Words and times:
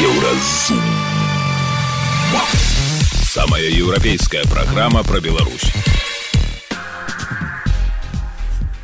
Еўразум. 0.00 0.80
Самая 3.22 3.64
еўрапейская 3.64 4.44
праграма 4.44 5.02
пра 5.02 5.18
Беларусь. 5.18 5.72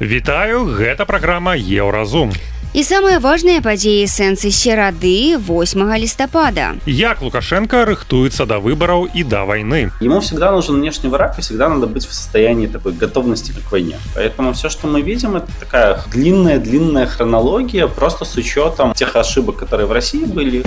Вітаю, 0.01 0.65
гэта 0.75 1.07
праграма 1.07 1.55
Еўразум. 1.55 2.33
І 2.74 2.84
самыя 2.86 3.18
важныя 3.18 3.64
падзеі 3.66 4.06
сэнсы 4.06 4.52
серады 4.54 5.42
8 5.42 5.98
лістапада. 5.98 6.78
Як 6.86 7.22
Лукашенко 7.26 7.82
рыхтуецца 7.82 8.46
да 8.46 8.60
выбараў 8.62 9.10
і 9.10 9.24
да 9.26 9.42
войны. 9.50 9.90
Ему 10.00 10.22
всегда 10.22 10.52
нужен 10.52 10.76
внешний 10.76 11.10
враг, 11.10 11.40
и 11.40 11.42
всегда 11.42 11.68
надо 11.70 11.88
быть 11.88 12.06
в 12.06 12.14
состоянии 12.14 12.68
такой 12.68 12.94
готовности 12.94 13.52
к 13.52 13.72
войне. 13.72 13.98
Поэтому 14.14 14.54
все, 14.54 14.70
что 14.70 14.86
мы 14.86 15.02
видим, 15.02 15.36
это 15.36 15.50
такая 15.60 16.04
длинная-длинная 16.14 17.08
хронология, 17.08 17.88
просто 17.88 18.24
с 18.24 18.38
учетом 18.38 18.94
тех 18.94 19.16
ошибок, 19.16 19.58
которые 19.58 19.88
в 19.88 19.92
России 19.92 20.26
были. 20.26 20.64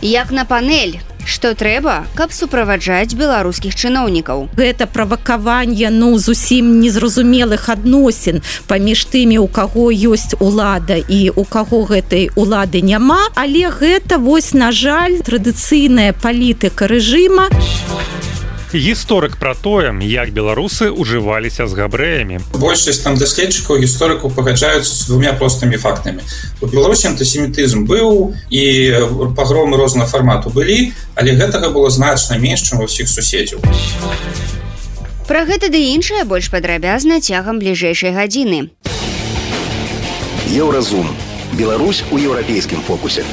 Як 0.00 0.30
на 0.30 0.44
панель, 0.44 1.00
што 1.25 1.53
трэба, 1.53 2.05
каб 2.15 2.33
суправаджаць 2.33 3.15
беларускіх 3.15 3.75
чыноўнікаў. 3.75 4.49
Гэта 4.57 4.87
правакаванне 4.87 5.89
ну 5.89 6.17
зусім 6.17 6.79
незразумелых 6.79 7.69
адносін 7.69 8.41
паміж 8.67 9.05
тымі, 9.13 9.39
у 9.39 9.47
каго 9.47 9.89
ёсць 9.91 10.35
улада 10.39 10.97
і 10.97 11.31
у 11.35 11.43
каго 11.43 11.83
гэтай 11.89 12.29
улады 12.35 12.81
няма, 12.81 13.21
але 13.35 13.69
гэта 13.69 14.17
вось 14.17 14.53
на 14.53 14.71
жаль 14.71 15.19
традыцыйная 15.25 16.13
палітыка 16.13 16.87
рэжыма 16.87 17.49
гісторык 18.73 19.37
пра 19.37 19.53
тое 19.53 19.93
як 20.01 20.33
беларусы 20.33 20.89
ужываліся 20.89 21.67
з 21.67 21.73
габрэямі 21.77 22.39
большасць 22.57 23.03
там 23.05 23.17
даследчыкаў 23.17 23.79
гісторыкаў 23.83 24.33
пагаджаюцца 24.35 24.89
з 24.89 25.07
двумя 25.07 25.33
простымі 25.33 25.77
фактамі 25.77 26.25
у 26.61 26.67
беларусі 26.67 27.13
антысемітызм 27.13 27.85
быў 27.85 28.33
і 28.49 28.63
пагромы 29.37 29.77
рознага 29.77 30.09
фармату 30.09 30.49
былі 30.49 30.93
але 31.15 31.37
гэтага 31.37 31.69
было 31.69 31.89
значна 31.89 32.37
менш 32.37 32.65
чым 32.65 32.81
ва 32.81 32.89
ўсіх 32.89 33.09
суседзяў 33.09 33.61
Пра 35.23 35.45
гэта 35.47 35.71
ды 35.71 35.79
іншае 35.95 36.27
больш 36.27 36.51
падрабязна 36.51 37.21
цягам 37.23 37.59
бліжэйшай 37.63 38.11
гадзіны 38.11 38.69
Еўразум. 40.53 41.07
Беларусь 41.53 42.03
у 42.11 42.17
еўрапейскім 42.17 42.81
фокусе. 42.81 43.23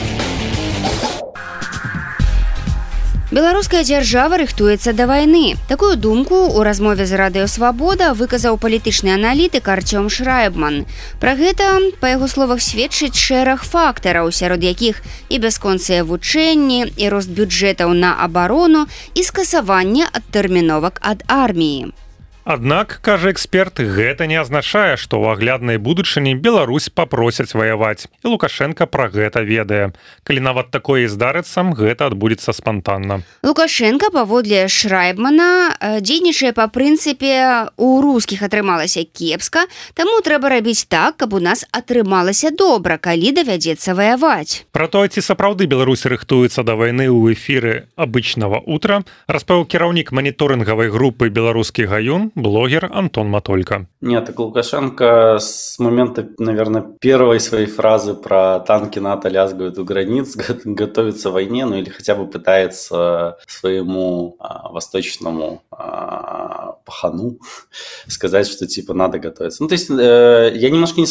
Беларуская 3.30 3.84
дзяржава 3.86 4.40
рыхтуецца 4.42 4.90
да 4.90 5.06
вайны. 5.06 5.54
Такую 5.70 5.94
думку 5.94 6.34
ў 6.50 6.66
размове 6.66 7.06
з 7.06 7.14
радыёвабода 7.14 8.10
выказаў 8.18 8.58
палітычны 8.58 9.14
аналітык 9.14 9.70
Арцём 9.70 10.10
Шрайбман. 10.10 10.82
Пра 11.22 11.38
гэта, 11.38 11.94
па 12.02 12.10
яго 12.10 12.26
словах 12.26 12.58
сведчыць 12.58 13.14
шэраг 13.14 13.62
фактараў, 13.62 14.34
сярод 14.34 14.66
якіх 14.66 14.98
і 15.30 15.38
бясконцыя 15.46 16.02
вучэнні 16.02 16.90
і 16.90 17.06
рост 17.14 17.30
бюджэтаў 17.30 17.94
на 17.94 18.18
абарону 18.18 18.90
і 19.14 19.22
скасаванне 19.22 20.10
ад 20.10 20.26
тэрміновак 20.34 20.98
ад 20.98 21.22
арміі. 21.30 21.94
Аднак 22.44 23.00
кажа 23.04 23.30
эксперт 23.30 23.80
гэта 23.84 24.24
не 24.24 24.40
азначае 24.40 24.96
што 24.96 25.20
ў 25.20 25.36
агляднай 25.36 25.76
будучыні 25.76 26.32
Беларусь 26.40 26.88
папросяць 26.88 27.52
ваяваць. 27.52 28.08
І 28.24 28.32
лукашенко 28.32 28.88
пра 28.88 29.12
гэта 29.12 29.44
ведае. 29.44 29.92
Калі 30.24 30.40
нават 30.40 30.72
такое 30.72 31.04
здарыцца 31.04 31.60
гэта 31.76 32.08
адбудзецца 32.08 32.56
спантанна. 32.56 33.20
Лукашенко 33.44 34.08
паводле 34.08 34.72
шрайбмана 34.72 35.76
дзейнічае 36.00 36.56
па 36.56 36.72
прынцыпе 36.72 37.68
у 37.76 38.00
рускіх 38.00 38.40
атрымалася 38.40 39.04
кепска 39.04 39.68
таму 39.92 40.24
трэба 40.24 40.48
рабіць 40.48 40.88
так 40.88 41.20
каб 41.20 41.36
у 41.36 41.40
нас 41.44 41.68
атрымалася 41.76 42.56
добра 42.56 42.96
калі 42.96 43.36
давядзецца 43.36 43.92
ваяваць. 43.92 44.64
Про 44.72 44.88
тое 44.88 45.12
ці 45.12 45.20
сапраўды 45.20 45.68
Беларусь 45.68 46.08
рыхтуецца 46.08 46.64
да 46.64 46.72
вайны 46.72 47.12
ў 47.12 47.36
эфіры 47.36 47.92
обычного 48.00 48.64
утра 48.64 49.04
распавў 49.28 49.68
кіраўнік 49.68 50.16
маніторынгавай 50.16 50.88
групы 50.88 51.28
беларускі 51.28 51.84
гаюн 51.84 52.30
блогер 52.42 52.90
Антон 52.92 53.28
Матолька. 53.28 53.86
Нет, 54.00 54.26
так 54.26 54.38
Лукашенко 54.38 55.38
с 55.38 55.78
момента, 55.78 56.28
наверное, 56.38 56.82
первой 57.00 57.40
своей 57.40 57.66
фразы 57.66 58.14
про 58.14 58.60
танки 58.60 58.98
НАТО 58.98 59.28
лязгают 59.28 59.78
у 59.78 59.84
границ, 59.84 60.36
готовится 60.64 61.30
к 61.30 61.32
войне, 61.32 61.66
ну 61.66 61.76
или 61.76 61.90
хотя 61.90 62.14
бы 62.14 62.26
пытается 62.26 63.36
своему 63.46 64.36
а, 64.38 64.70
восточному 64.70 65.62
а, 65.70 66.76
пахану 66.84 67.38
сказать, 68.06 68.48
что 68.48 68.66
типа 68.66 68.94
надо 68.94 69.18
готовиться. 69.18 69.62
Ну, 69.62 69.68
то 69.68 69.74
есть 69.74 69.90
э, 69.90 70.52
я 70.54 70.70
немножко 70.70 71.00
не 71.00 71.06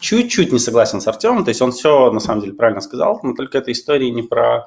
чуть-чуть 0.00 0.52
не 0.52 0.58
согласен 0.58 1.00
с 1.00 1.06
Артемом, 1.06 1.44
то 1.44 1.50
есть 1.50 1.62
он 1.62 1.72
все 1.72 2.10
на 2.10 2.20
самом 2.20 2.42
деле 2.42 2.54
правильно 2.54 2.80
сказал, 2.80 3.20
но 3.22 3.34
только 3.34 3.58
эта 3.58 3.72
история 3.72 4.10
не 4.10 4.22
про 4.22 4.66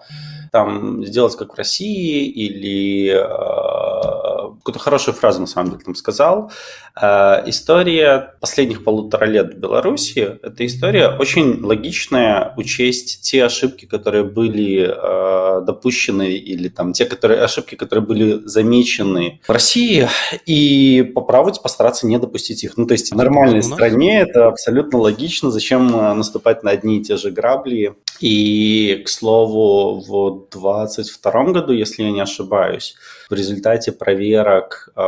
там 0.51 1.05
сделать 1.05 1.35
как 1.35 1.53
в 1.53 1.57
России 1.57 2.25
или 2.25 3.09
э, 3.09 4.26
какую-то 4.59 4.79
хорошую 4.79 5.15
фразу 5.15 5.41
на 5.41 5.47
самом 5.47 5.71
деле 5.71 5.83
там 5.83 5.95
сказал. 5.95 6.51
Э, 6.99 7.43
история 7.45 8.35
последних 8.39 8.83
полутора 8.83 9.25
лет 9.25 9.53
в 9.53 9.57
Беларуси– 9.57 10.37
это 10.43 10.65
история 10.65 11.09
очень 11.09 11.61
логичная 11.63 12.53
учесть 12.57 13.21
те 13.21 13.45
ошибки, 13.45 13.85
которые 13.85 14.23
были 14.23 14.89
э, 14.89 15.61
допущены 15.65 16.33
или 16.33 16.69
там 16.69 16.93
те 16.93 17.05
которые, 17.05 17.41
ошибки, 17.41 17.75
которые 17.75 18.05
были 18.05 18.41
замечены 18.45 19.41
в 19.47 19.51
России 19.51 20.07
и 20.45 21.03
попробовать 21.15 21.61
постараться 21.61 22.07
не 22.07 22.17
допустить 22.17 22.63
их. 22.63 22.77
Ну, 22.77 22.85
то 22.85 22.93
есть 22.93 23.11
в 23.11 23.15
нормальной 23.15 23.63
стране 23.63 24.21
это 24.21 24.47
абсолютно 24.47 24.99
логично. 24.99 25.51
Зачем 25.51 25.91
наступать 25.91 26.63
на 26.63 26.71
одни 26.71 26.99
и 26.99 27.03
те 27.03 27.17
же 27.17 27.31
грабли? 27.31 27.95
И, 28.19 29.03
к 29.05 29.09
слову, 29.09 29.99
в 29.99 30.49
2022 30.49 31.43
году, 31.51 31.73
если 31.73 32.03
я 32.03 32.11
не 32.11 32.21
ошибаюсь, 32.21 32.95
в 33.29 33.33
результате 33.33 33.91
проверок 33.91 34.89
э, 34.95 35.01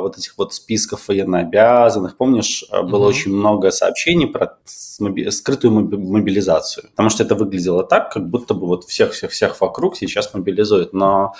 вот 0.00 0.16
этих 0.16 0.36
вот 0.38 0.54
списков 0.54 1.08
военнообязанных, 1.08 2.16
помнишь, 2.16 2.64
было 2.70 3.06
mm 3.06 3.08
очень 3.08 3.32
много 3.32 3.70
сообщений 3.70 4.26
про 4.26 4.58
скрытую 4.64 5.72
мобилизацию, 5.72 6.90
потому 6.90 7.08
что 7.08 7.22
это 7.22 7.34
выглядело 7.34 7.84
так, 7.84 8.12
как 8.12 8.28
будто 8.28 8.54
бы 8.54 8.66
вот 8.66 8.84
всех-всех-всех 8.84 9.58
вокруг 9.60 9.96
сейчас 9.96 10.34
мобилизуют, 10.34 10.92
но 10.92 11.32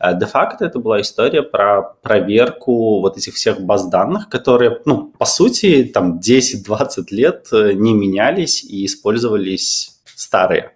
де-факто 0.00 0.64
это 0.64 0.78
была 0.78 1.00
история 1.00 1.42
про 1.42 1.82
проверку 2.02 3.00
вот 3.00 3.16
этих 3.16 3.34
всех 3.34 3.60
баз 3.60 3.88
данных, 3.88 4.28
которые, 4.28 4.80
ну, 4.84 5.12
по 5.18 5.24
сути, 5.24 5.84
там 5.84 6.20
10-20 6.20 7.06
лет 7.10 7.48
не 7.50 7.92
менялись 7.94 8.62
и 8.62 8.84
использовались 8.86 9.95
старые. 10.16 10.72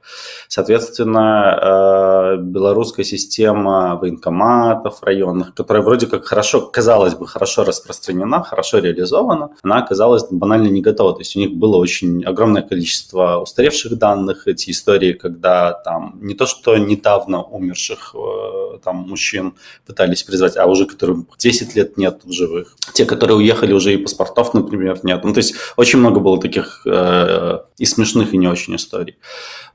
Соответственно, 0.48 2.36
э, 2.36 2.42
белорусская 2.42 3.04
система 3.04 3.96
военкоматов 3.96 5.02
районных, 5.02 5.54
которая 5.54 5.82
вроде 5.82 6.06
как 6.06 6.26
хорошо, 6.26 6.60
казалось 6.60 7.14
бы, 7.14 7.26
хорошо 7.26 7.64
распространена, 7.64 8.42
хорошо 8.42 8.78
реализована, 8.78 9.50
она 9.62 9.78
оказалась 9.78 10.24
банально 10.30 10.68
не 10.68 10.82
готова. 10.82 11.14
То 11.14 11.20
есть 11.20 11.36
у 11.36 11.40
них 11.40 11.52
было 11.52 11.78
очень 11.78 12.22
огромное 12.24 12.62
количество 12.62 13.38
устаревших 13.38 13.96
данных, 13.96 14.46
эти 14.46 14.70
истории, 14.70 15.14
когда 15.14 15.72
там 15.72 16.18
не 16.20 16.34
то, 16.34 16.46
что 16.46 16.76
недавно 16.76 17.42
умерших 17.42 18.14
э, 18.14 18.78
там 18.84 18.96
мужчин 18.96 19.54
пытались 19.86 20.22
призвать, 20.22 20.58
а 20.58 20.66
уже 20.66 20.84
которым 20.84 21.26
10 21.38 21.76
лет 21.76 21.96
нет 21.96 22.20
в 22.24 22.32
живых. 22.32 22.76
Те, 22.92 23.06
которые 23.06 23.38
уехали, 23.38 23.72
уже 23.72 23.94
и 23.94 23.96
паспортов, 23.96 24.52
например, 24.52 25.00
нет. 25.02 25.24
Ну, 25.24 25.32
то 25.32 25.38
есть 25.38 25.54
очень 25.76 25.98
много 25.98 26.20
было 26.20 26.38
таких 26.38 26.82
э, 26.86 27.58
и 27.78 27.86
смешных, 27.86 28.34
и 28.34 28.38
не 28.38 28.46
очень 28.46 28.76
историй. 28.76 29.16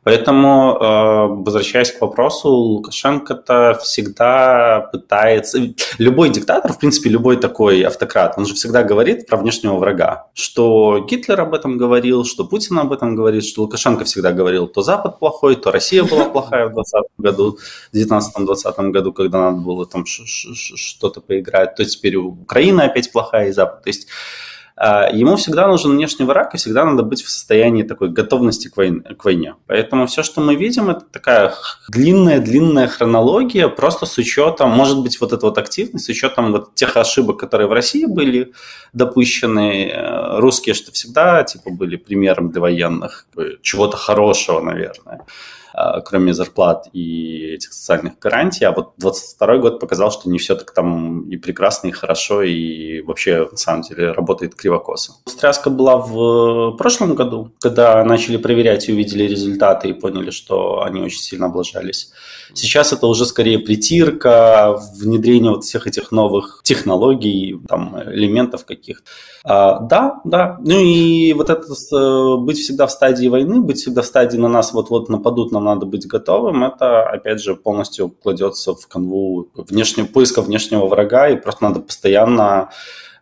Поэтому, 0.06 0.78
э, 0.80 1.44
возвращаясь 1.46 1.92
к 1.92 2.00
вопросу, 2.00 2.48
Лукашенко-то 2.50 3.80
всегда 3.82 4.88
пытается... 4.92 5.58
Любой 5.98 6.30
диктатор, 6.30 6.74
в 6.74 6.78
принципе, 6.78 7.10
любой 7.10 7.38
такой 7.38 7.82
автократ, 7.82 8.36
он 8.38 8.46
же 8.46 8.54
всегда 8.54 8.84
говорит 8.84 9.26
про 9.26 9.38
внешнего 9.38 9.78
врага. 9.78 10.28
Что 10.36 11.04
Гитлер 11.10 11.42
об 11.42 11.56
этом 11.56 11.80
говорил, 11.80 12.24
что 12.24 12.46
Путин 12.46 12.78
об 12.78 12.94
этом 12.94 13.16
говорит, 13.16 13.44
что 13.44 13.64
Лукашенко 13.64 14.06
всегда 14.06 14.32
говорил, 14.32 14.68
то 14.68 14.84
Запад 14.84 15.18
плохой, 15.18 15.56
то 15.56 15.72
Россия 15.72 16.04
была 16.04 16.26
плохая 16.26 16.68
в 16.68 16.74
2020 16.76 17.10
году, 17.18 17.58
в 17.92 17.96
19-20 17.96 18.92
году, 18.92 19.12
когда 19.12 19.50
надо 19.50 19.58
было 19.58 19.88
там 19.88 20.06
что-то 20.06 21.20
поиграть, 21.20 21.74
то 21.76 21.84
теперь 21.84 22.16
Украина 22.18 22.84
опять 22.84 23.12
плохая 23.12 23.48
и 23.48 23.52
Запад. 23.52 23.82
То 23.84 23.90
есть 23.90 24.08
ему 24.78 25.38
всегда 25.38 25.68
нужен 25.68 25.92
внешний 25.92 26.26
враг, 26.26 26.54
и 26.54 26.58
всегда 26.58 26.86
надо 26.86 27.04
быть 27.04 27.24
в 27.24 27.30
состоянии 27.30 27.84
такой 27.84 28.10
готовности. 28.10 28.68
К 28.68 29.26
войне. 29.26 29.56
Поэтому 29.68 30.06
все, 30.08 30.24
что 30.24 30.42
мы 30.42 30.56
видим, 30.56 30.90
это 30.90 31.02
такая 31.12 31.54
длинная-длинная 31.90 32.88
хронология, 32.88 33.68
просто 33.68 34.06
с 34.06 34.18
учетом, 34.18 34.72
может 34.72 35.02
быть, 35.02 35.22
вот 35.22 35.34
эта 35.34 35.46
вот 35.46 35.58
активность, 35.58 36.06
с 36.06 36.10
учетом 36.10 36.52
вот 36.52 36.76
тех 36.76 36.98
ошибок, 36.98 37.40
которые 37.40 37.68
в 37.68 37.72
России 37.72 38.06
были 38.06 38.54
допущены. 38.94 39.90
Э, 39.90 40.40
русские, 40.40 40.76
что 40.76 40.92
всегда 40.92 41.44
типа 41.44 41.70
были 41.70 41.96
примером 41.96 42.52
для 42.52 42.62
военных, 42.62 43.28
чего-то 43.62 43.98
хорошего, 43.98 44.62
наверное. 44.62 45.22
А, 45.78 46.00
кроме 46.00 46.34
зарплат 46.34 46.88
и 46.94 47.56
этих 47.56 47.74
социальных 47.74 48.18
гарантий. 48.20 48.64
А 48.64 48.72
вот 48.72 48.94
22 48.98 49.58
год 49.58 49.80
показал, 49.82 50.10
что 50.10 50.30
не 50.30 50.38
все 50.38 50.56
так 50.56 50.72
там 50.72 51.30
и 51.30 51.36
прекрасно, 51.36 51.88
и 51.90 51.92
хорошо, 51.92 52.44
и 52.44 53.02
вообще, 53.02 53.46
на 53.52 53.58
самом 53.58 53.82
деле, 53.82 54.14
работает 54.14 54.56
кривокосо. 54.56 55.16
Стряска 55.26 55.70
была 55.70 55.98
в 55.98 56.78
прошлом 56.78 57.16
году, 57.16 57.52
когда 57.60 58.02
начали 58.06 58.38
проверять 58.38 58.88
и 58.88 58.94
увидели 58.94 59.24
результаты, 59.24 59.90
и 59.90 59.94
поняли, 59.94 60.30
что 60.30 60.82
они 60.82 61.02
очень 61.02 61.20
сильно 61.20 61.48
облажались. 61.48 62.12
Сейчас 62.54 62.94
это 62.94 63.08
уже 63.08 63.26
скорее 63.26 63.60
притирка, 63.60 64.80
внедрение 64.98 65.52
вот 65.52 65.66
всех 65.66 65.88
этих 65.88 66.12
новых 66.12 66.62
технологий, 66.64 67.60
там, 67.68 68.02
элементов 68.02 68.66
каких-то. 68.66 69.04
А, 69.44 69.80
да, 69.80 70.22
да. 70.24 70.58
Ну 70.62 70.80
и 70.80 71.34
вот 71.34 71.50
это 71.50 71.66
э, 71.66 72.38
быть 72.38 72.60
всегда 72.60 72.88
в 72.88 72.92
стадии 72.92 73.28
войны, 73.28 73.60
быть 73.60 73.78
всегда 73.78 74.04
в 74.04 74.06
стадии 74.06 74.38
на 74.38 74.48
нас 74.48 74.72
вот-вот 74.72 75.10
нападут, 75.10 75.52
нам 75.52 75.65
надо 75.65 75.87
быть 75.87 76.07
готовым, 76.07 76.65
это, 76.65 77.03
опять 77.03 77.41
же, 77.41 77.55
полностью 77.55 78.09
кладется 78.09 78.75
в 78.75 78.87
канву 78.87 79.49
внешнего, 79.55 80.07
поиска 80.07 80.43
внешнего 80.43 80.87
врага, 80.87 81.29
и 81.29 81.37
просто 81.37 81.65
надо 81.65 81.81
постоянно 81.81 82.71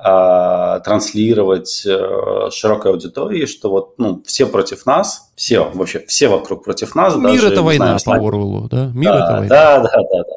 а, 0.00 0.80
транслировать 0.80 1.84
э, 1.84 2.50
широкой 2.52 2.92
аудитории, 2.92 3.46
что 3.46 3.68
вот 3.68 3.98
ну, 3.98 4.22
все 4.24 4.46
против 4.46 4.86
нас, 4.86 5.30
все 5.34 5.70
вообще 5.74 6.04
все 6.06 6.28
вокруг 6.28 6.62
против 6.62 6.94
нас. 6.94 7.16
Мир 7.16 7.32
даже, 7.32 7.48
это 7.48 7.62
война 7.62 7.98
знаю, 7.98 8.20
по 8.20 8.28
Оруэллу, 8.28 8.68
да? 8.70 8.90
Мир 8.94 9.10
да, 9.10 9.24
это 9.24 9.32
война. 9.32 9.48
Да, 9.48 9.78
да, 9.78 9.88
да, 9.88 10.18
да. 10.18 10.34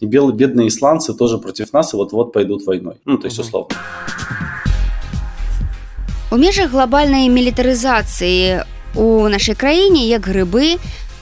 И 0.00 0.06
белые 0.06 0.34
бедные 0.34 0.66
исландцы 0.66 1.14
тоже 1.14 1.38
против 1.38 1.72
нас 1.72 1.94
и 1.94 1.96
вот-вот 1.96 2.32
пойдут 2.32 2.66
войной. 2.66 2.96
Ну, 3.04 3.18
то 3.18 3.26
есть 3.26 3.38
условно. 3.38 3.76
У 6.30 6.36
межах 6.36 6.70
глобальнай 6.70 7.30
мілітарызацыі 7.30 8.62
у 8.94 9.28
нашай 9.28 9.54
краіне 9.54 10.04
як 10.04 10.26
грыбы 10.26 10.76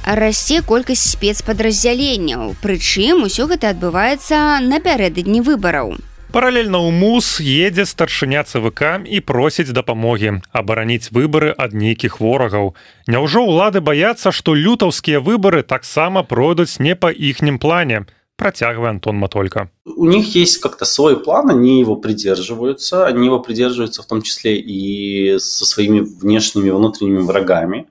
расце 0.06 0.62
колькасць 0.66 1.14
спецпадраздзяленняў 1.14 2.56
прычым 2.62 3.26
усё 3.28 3.46
гэта 3.52 3.74
адбываецца 3.76 4.62
напярэдадні 4.66 5.42
выбараў. 5.46 5.98
Паралельна 6.32 6.80
ў 6.80 6.96
мус 6.96 7.44
едзе 7.44 7.84
старшыня 7.84 8.42
цвк 8.48 9.04
і 9.04 9.20
просіць 9.20 9.76
дапамогі 9.76 10.40
абараніць 10.56 11.12
выбары 11.12 11.52
ад 11.52 11.76
нейкіх 11.76 12.24
ворагаў. 12.24 12.72
Няўжо 13.12 13.44
ўлады 13.44 13.84
баяцца 13.84 14.32
што 14.32 14.56
лютаўскія 14.56 15.20
выбары 15.20 15.62
таксама 15.62 16.24
пройдуць 16.24 16.80
не 16.80 16.96
па 16.96 17.12
іхнім 17.12 17.60
плане? 17.60 18.08
Протягивая 18.40 18.90
Антон 18.90 19.18
Матолько. 19.18 19.70
У 19.86 20.08
них 20.08 20.34
есть 20.34 20.58
как-то 20.62 20.86
свой 20.86 21.20
план, 21.20 21.52
они 21.52 21.80
его 21.80 21.96
придерживаются, 21.96 23.06
они 23.06 23.28
его 23.28 23.40
придерживаются 23.40 24.02
в 24.02 24.08
том 24.08 24.22
числе 24.24 24.58
и 24.58 25.38
со 25.38 25.66
своими 25.66 26.00
внешними 26.00 26.70
и 26.70 26.72
внутренними 26.72 27.22
врагами. 27.22 27.86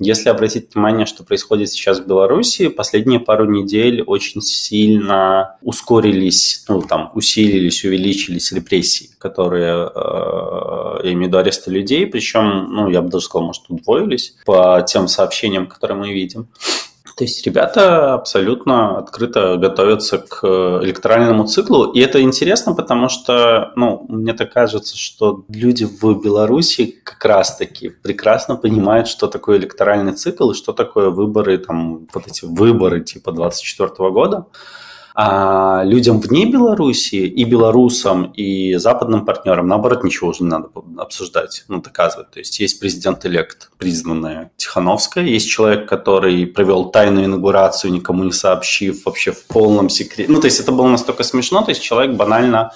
Если 0.00 0.28
обратить 0.28 0.74
внимание, 0.74 1.06
что 1.06 1.24
происходит 1.24 1.70
сейчас 1.70 1.98
в 1.98 2.06
Беларуси, 2.06 2.68
последние 2.68 3.18
пару 3.18 3.46
недель 3.46 4.02
очень 4.02 4.40
сильно 4.40 5.56
ускорились, 5.60 6.64
ну, 6.68 6.82
там, 6.82 7.10
усилились, 7.14 7.84
увеличились 7.84 8.52
репрессии, 8.52 9.10
которые, 9.18 9.90
э, 9.92 11.00
я 11.02 11.12
имею 11.12 11.24
в 11.24 11.26
виду 11.26 11.38
аресты 11.38 11.72
людей, 11.72 12.06
причем, 12.06 12.68
ну, 12.70 12.88
я 12.88 13.02
бы 13.02 13.08
даже 13.08 13.24
сказал, 13.24 13.48
может, 13.48 13.64
удвоились 13.68 14.36
по 14.46 14.84
тем 14.86 15.08
сообщениям, 15.08 15.66
которые 15.66 15.98
мы 15.98 16.12
видим. 16.12 16.48
То 17.18 17.24
есть 17.24 17.44
ребята 17.44 18.14
абсолютно 18.14 18.98
открыто 18.98 19.56
готовятся 19.56 20.18
к 20.18 20.44
электоральному 20.84 21.48
циклу. 21.48 21.90
И 21.90 21.98
это 21.98 22.22
интересно, 22.22 22.74
потому 22.74 23.08
что, 23.08 23.72
ну, 23.74 24.06
мне 24.08 24.34
так 24.34 24.52
кажется, 24.52 24.96
что 24.96 25.44
люди 25.48 25.84
в 25.84 26.22
Беларуси 26.22 27.00
как 27.02 27.24
раз-таки 27.24 27.88
прекрасно 27.88 28.54
понимают, 28.54 29.08
что 29.08 29.26
такое 29.26 29.58
электоральный 29.58 30.12
цикл 30.12 30.52
и 30.52 30.54
что 30.54 30.72
такое 30.72 31.10
выборы, 31.10 31.58
там, 31.58 32.06
вот 32.14 32.28
эти 32.28 32.44
выборы 32.44 33.00
типа 33.00 33.32
24 33.32 34.10
года 34.10 34.46
а 35.20 35.82
людям 35.82 36.20
вне 36.20 36.46
Беларуси 36.46 37.16
и 37.16 37.42
белорусам, 37.42 38.30
и 38.36 38.76
западным 38.76 39.24
партнерам, 39.24 39.66
наоборот, 39.66 40.04
ничего 40.04 40.30
уже 40.30 40.44
не 40.44 40.48
надо 40.48 40.68
обсуждать, 40.96 41.64
ну, 41.66 41.82
доказывать. 41.82 42.30
То 42.30 42.38
есть 42.38 42.60
есть 42.60 42.78
президент-элект, 42.78 43.72
признанная 43.78 44.52
Тихановская, 44.56 45.24
есть 45.24 45.48
человек, 45.48 45.88
который 45.88 46.46
провел 46.46 46.92
тайную 46.92 47.24
инаугурацию, 47.24 47.92
никому 47.92 48.22
не 48.22 48.30
сообщив, 48.30 49.06
вообще 49.06 49.32
в 49.32 49.44
полном 49.46 49.88
секрете. 49.88 50.30
Ну, 50.30 50.40
то 50.40 50.44
есть 50.44 50.60
это 50.60 50.70
было 50.70 50.86
настолько 50.86 51.24
смешно, 51.24 51.62
то 51.62 51.70
есть 51.70 51.82
человек 51.82 52.14
банально 52.14 52.70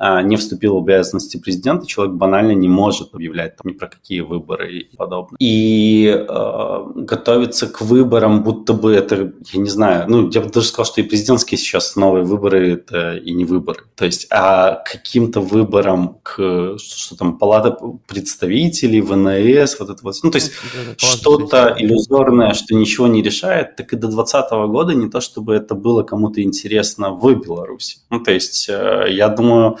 не 0.00 0.36
вступил 0.36 0.74
в 0.74 0.82
обязанности 0.82 1.38
президента, 1.38 1.86
человек 1.86 2.14
банально 2.14 2.52
не 2.52 2.68
может 2.68 3.14
объявлять 3.14 3.56
там, 3.56 3.72
ни 3.72 3.76
про 3.76 3.88
какие 3.88 4.20
выборы 4.20 4.78
и 4.78 4.96
подобное. 4.96 5.36
И 5.40 6.06
э, 6.06 6.82
готовиться 6.94 7.66
к 7.66 7.80
выборам, 7.80 8.44
будто 8.44 8.74
бы 8.74 8.94
это, 8.94 9.32
я 9.52 9.60
не 9.60 9.68
знаю, 9.68 10.04
ну, 10.08 10.30
я 10.30 10.40
бы 10.40 10.50
даже 10.50 10.66
сказал, 10.66 10.86
что 10.86 11.00
и 11.00 11.04
президентские 11.04 11.58
сейчас 11.58 11.96
новые 11.96 12.24
выборы 12.24 12.74
это 12.74 13.16
и 13.16 13.32
не 13.32 13.44
выборы. 13.44 13.80
То 13.96 14.04
есть, 14.04 14.28
а 14.30 14.82
каким-то 14.84 15.40
выборам 15.40 16.18
к, 16.22 16.76
что 16.78 17.16
там, 17.16 17.38
палата 17.38 17.76
представителей, 18.06 19.00
ВНС, 19.00 19.80
вот 19.80 19.90
это 19.90 19.98
вот, 20.02 20.14
ну, 20.22 20.30
то 20.30 20.36
есть 20.36 20.52
что-то 20.96 21.74
иллюзорное, 21.76 22.54
что 22.54 22.74
ничего 22.74 23.08
не 23.08 23.22
решает, 23.22 23.76
так 23.76 23.92
и 23.92 23.96
до 23.96 24.08
2020 24.08 24.50
года 24.70 24.94
не 24.94 25.08
то, 25.08 25.20
чтобы 25.20 25.54
это 25.54 25.74
было 25.74 26.02
кому-то 26.04 26.42
интересно 26.42 27.10
в 27.10 27.34
Беларуси. 27.34 27.98
Ну, 28.10 28.20
то 28.20 28.30
есть, 28.30 28.68
э, 28.68 29.06
я 29.10 29.28
думаю, 29.28 29.78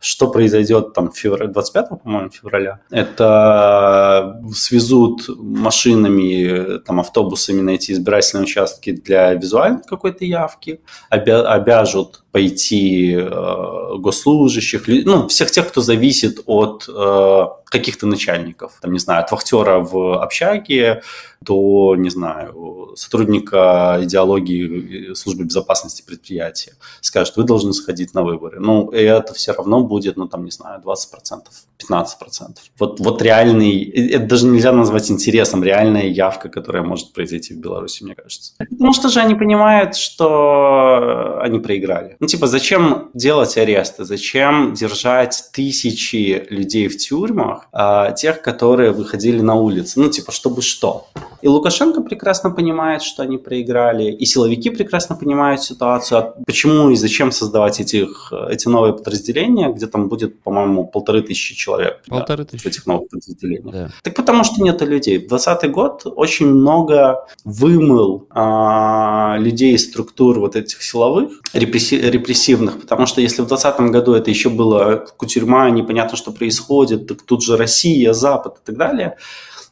что 0.00 0.28
произойдет 0.28 0.92
там 0.92 1.10
в 1.10 1.16
феврале, 1.16 1.50
25 1.50 1.88
по-моему, 2.02 2.30
февраля. 2.30 2.80
Это 2.90 4.40
свезут 4.54 5.28
машинами, 5.28 6.78
там, 6.80 7.00
автобусами 7.00 7.60
на 7.60 7.70
эти 7.70 7.92
избирательные 7.92 8.44
участки 8.44 8.92
для 8.92 9.34
визуальной 9.34 9.82
какой-то 9.82 10.24
явки, 10.24 10.80
обя- 11.10 11.44
обяжут 11.44 12.22
пойти 12.30 13.14
э, 13.14 13.96
госслужащих, 13.98 14.84
ну, 14.86 15.26
всех 15.28 15.50
тех, 15.50 15.68
кто 15.68 15.80
зависит 15.80 16.40
от 16.46 16.88
э, 16.88 17.44
каких-то 17.64 18.06
начальников, 18.06 18.78
там, 18.80 18.92
не 18.92 18.98
знаю, 18.98 19.24
от 19.24 19.32
вахтера 19.32 19.80
в 19.80 20.22
общаге 20.22 21.02
до, 21.40 21.94
не 21.96 22.10
знаю, 22.10 22.92
сотрудника 22.96 23.98
идеологии 24.02 25.14
службы 25.14 25.44
безопасности 25.44 26.02
предприятия. 26.06 26.74
Скажут, 27.00 27.36
вы 27.36 27.44
должны 27.44 27.72
сходить 27.72 28.14
на 28.14 28.22
выборы. 28.22 28.60
Ну, 28.60 28.88
и 28.88 29.02
это 29.02 29.34
все 29.34 29.52
равно 29.52 29.82
будет, 29.88 30.16
ну, 30.16 30.28
там, 30.28 30.44
не 30.44 30.50
знаю, 30.50 30.80
20%, 30.84 31.42
15%. 31.78 32.56
Вот, 32.78 33.00
вот 33.00 33.22
реальный, 33.22 33.82
это 33.82 34.26
даже 34.26 34.46
нельзя 34.46 34.72
назвать 34.72 35.10
интересом, 35.10 35.64
реальная 35.64 36.06
явка, 36.06 36.48
которая 36.48 36.82
может 36.82 37.12
произойти 37.12 37.54
в 37.54 37.58
Беларуси, 37.58 38.04
мне 38.04 38.14
кажется. 38.14 38.52
Потому 38.58 38.92
что 38.92 39.08
же 39.08 39.20
они 39.20 39.34
понимают, 39.34 39.96
что 39.96 41.40
они 41.40 41.58
проиграли. 41.58 42.16
Ну, 42.20 42.26
типа, 42.26 42.46
зачем 42.46 43.10
делать 43.14 43.56
аресты? 43.56 44.04
Зачем 44.04 44.74
держать 44.74 45.50
тысячи 45.52 46.46
людей 46.50 46.88
в 46.88 46.96
тюрьмах, 46.96 47.68
а, 47.72 48.12
тех, 48.12 48.42
которые 48.42 48.92
выходили 48.92 49.40
на 49.40 49.54
улицы? 49.54 50.00
Ну, 50.00 50.08
типа, 50.08 50.32
чтобы 50.32 50.62
что? 50.62 51.06
И 51.40 51.48
Лукашенко 51.48 52.00
прекрасно 52.00 52.50
понимает, 52.50 53.02
что 53.02 53.22
они 53.22 53.38
проиграли, 53.38 54.10
и 54.10 54.24
силовики 54.24 54.70
прекрасно 54.70 55.16
понимают 55.16 55.62
ситуацию, 55.62 56.18
а 56.18 56.34
почему 56.46 56.90
и 56.90 56.96
зачем 56.96 57.30
создавать 57.30 57.80
этих, 57.80 58.32
эти 58.50 58.68
новые 58.68 58.92
подразделения, 58.92 59.68
где 59.78 59.86
там 59.86 60.08
будет, 60.08 60.40
по-моему, 60.42 60.86
полторы 60.86 61.22
тысячи 61.22 61.54
человек 61.54 62.02
полторы 62.06 62.44
тысячи. 62.44 62.64
в 62.64 62.66
этих 62.66 62.86
новых 62.86 63.08
подразделениях. 63.08 63.72
Да. 63.72 63.90
Так 64.02 64.14
потому 64.14 64.44
что 64.44 64.62
нет 64.62 64.80
людей. 64.82 65.16
В 65.16 65.28
2020 65.28 65.70
год 65.70 66.02
очень 66.04 66.46
много 66.46 67.26
вымыл 67.44 68.26
а, 68.30 69.36
людей 69.38 69.74
из 69.74 69.88
структур 69.88 70.38
вот 70.40 70.56
этих 70.56 70.82
силовых, 70.82 71.40
репресси- 71.54 72.00
репрессивных, 72.00 72.80
потому 72.80 73.06
что 73.06 73.20
если 73.20 73.42
в 73.42 73.46
2020 73.46 73.92
году 73.92 74.12
это 74.12 74.30
еще 74.30 74.50
было 74.50 75.06
кутерьма, 75.16 75.70
непонятно, 75.70 76.16
что 76.16 76.32
происходит, 76.32 77.06
так 77.06 77.22
тут 77.22 77.42
же 77.42 77.56
Россия, 77.56 78.12
Запад 78.12 78.58
и 78.62 78.66
так 78.66 78.76
далее– 78.76 79.16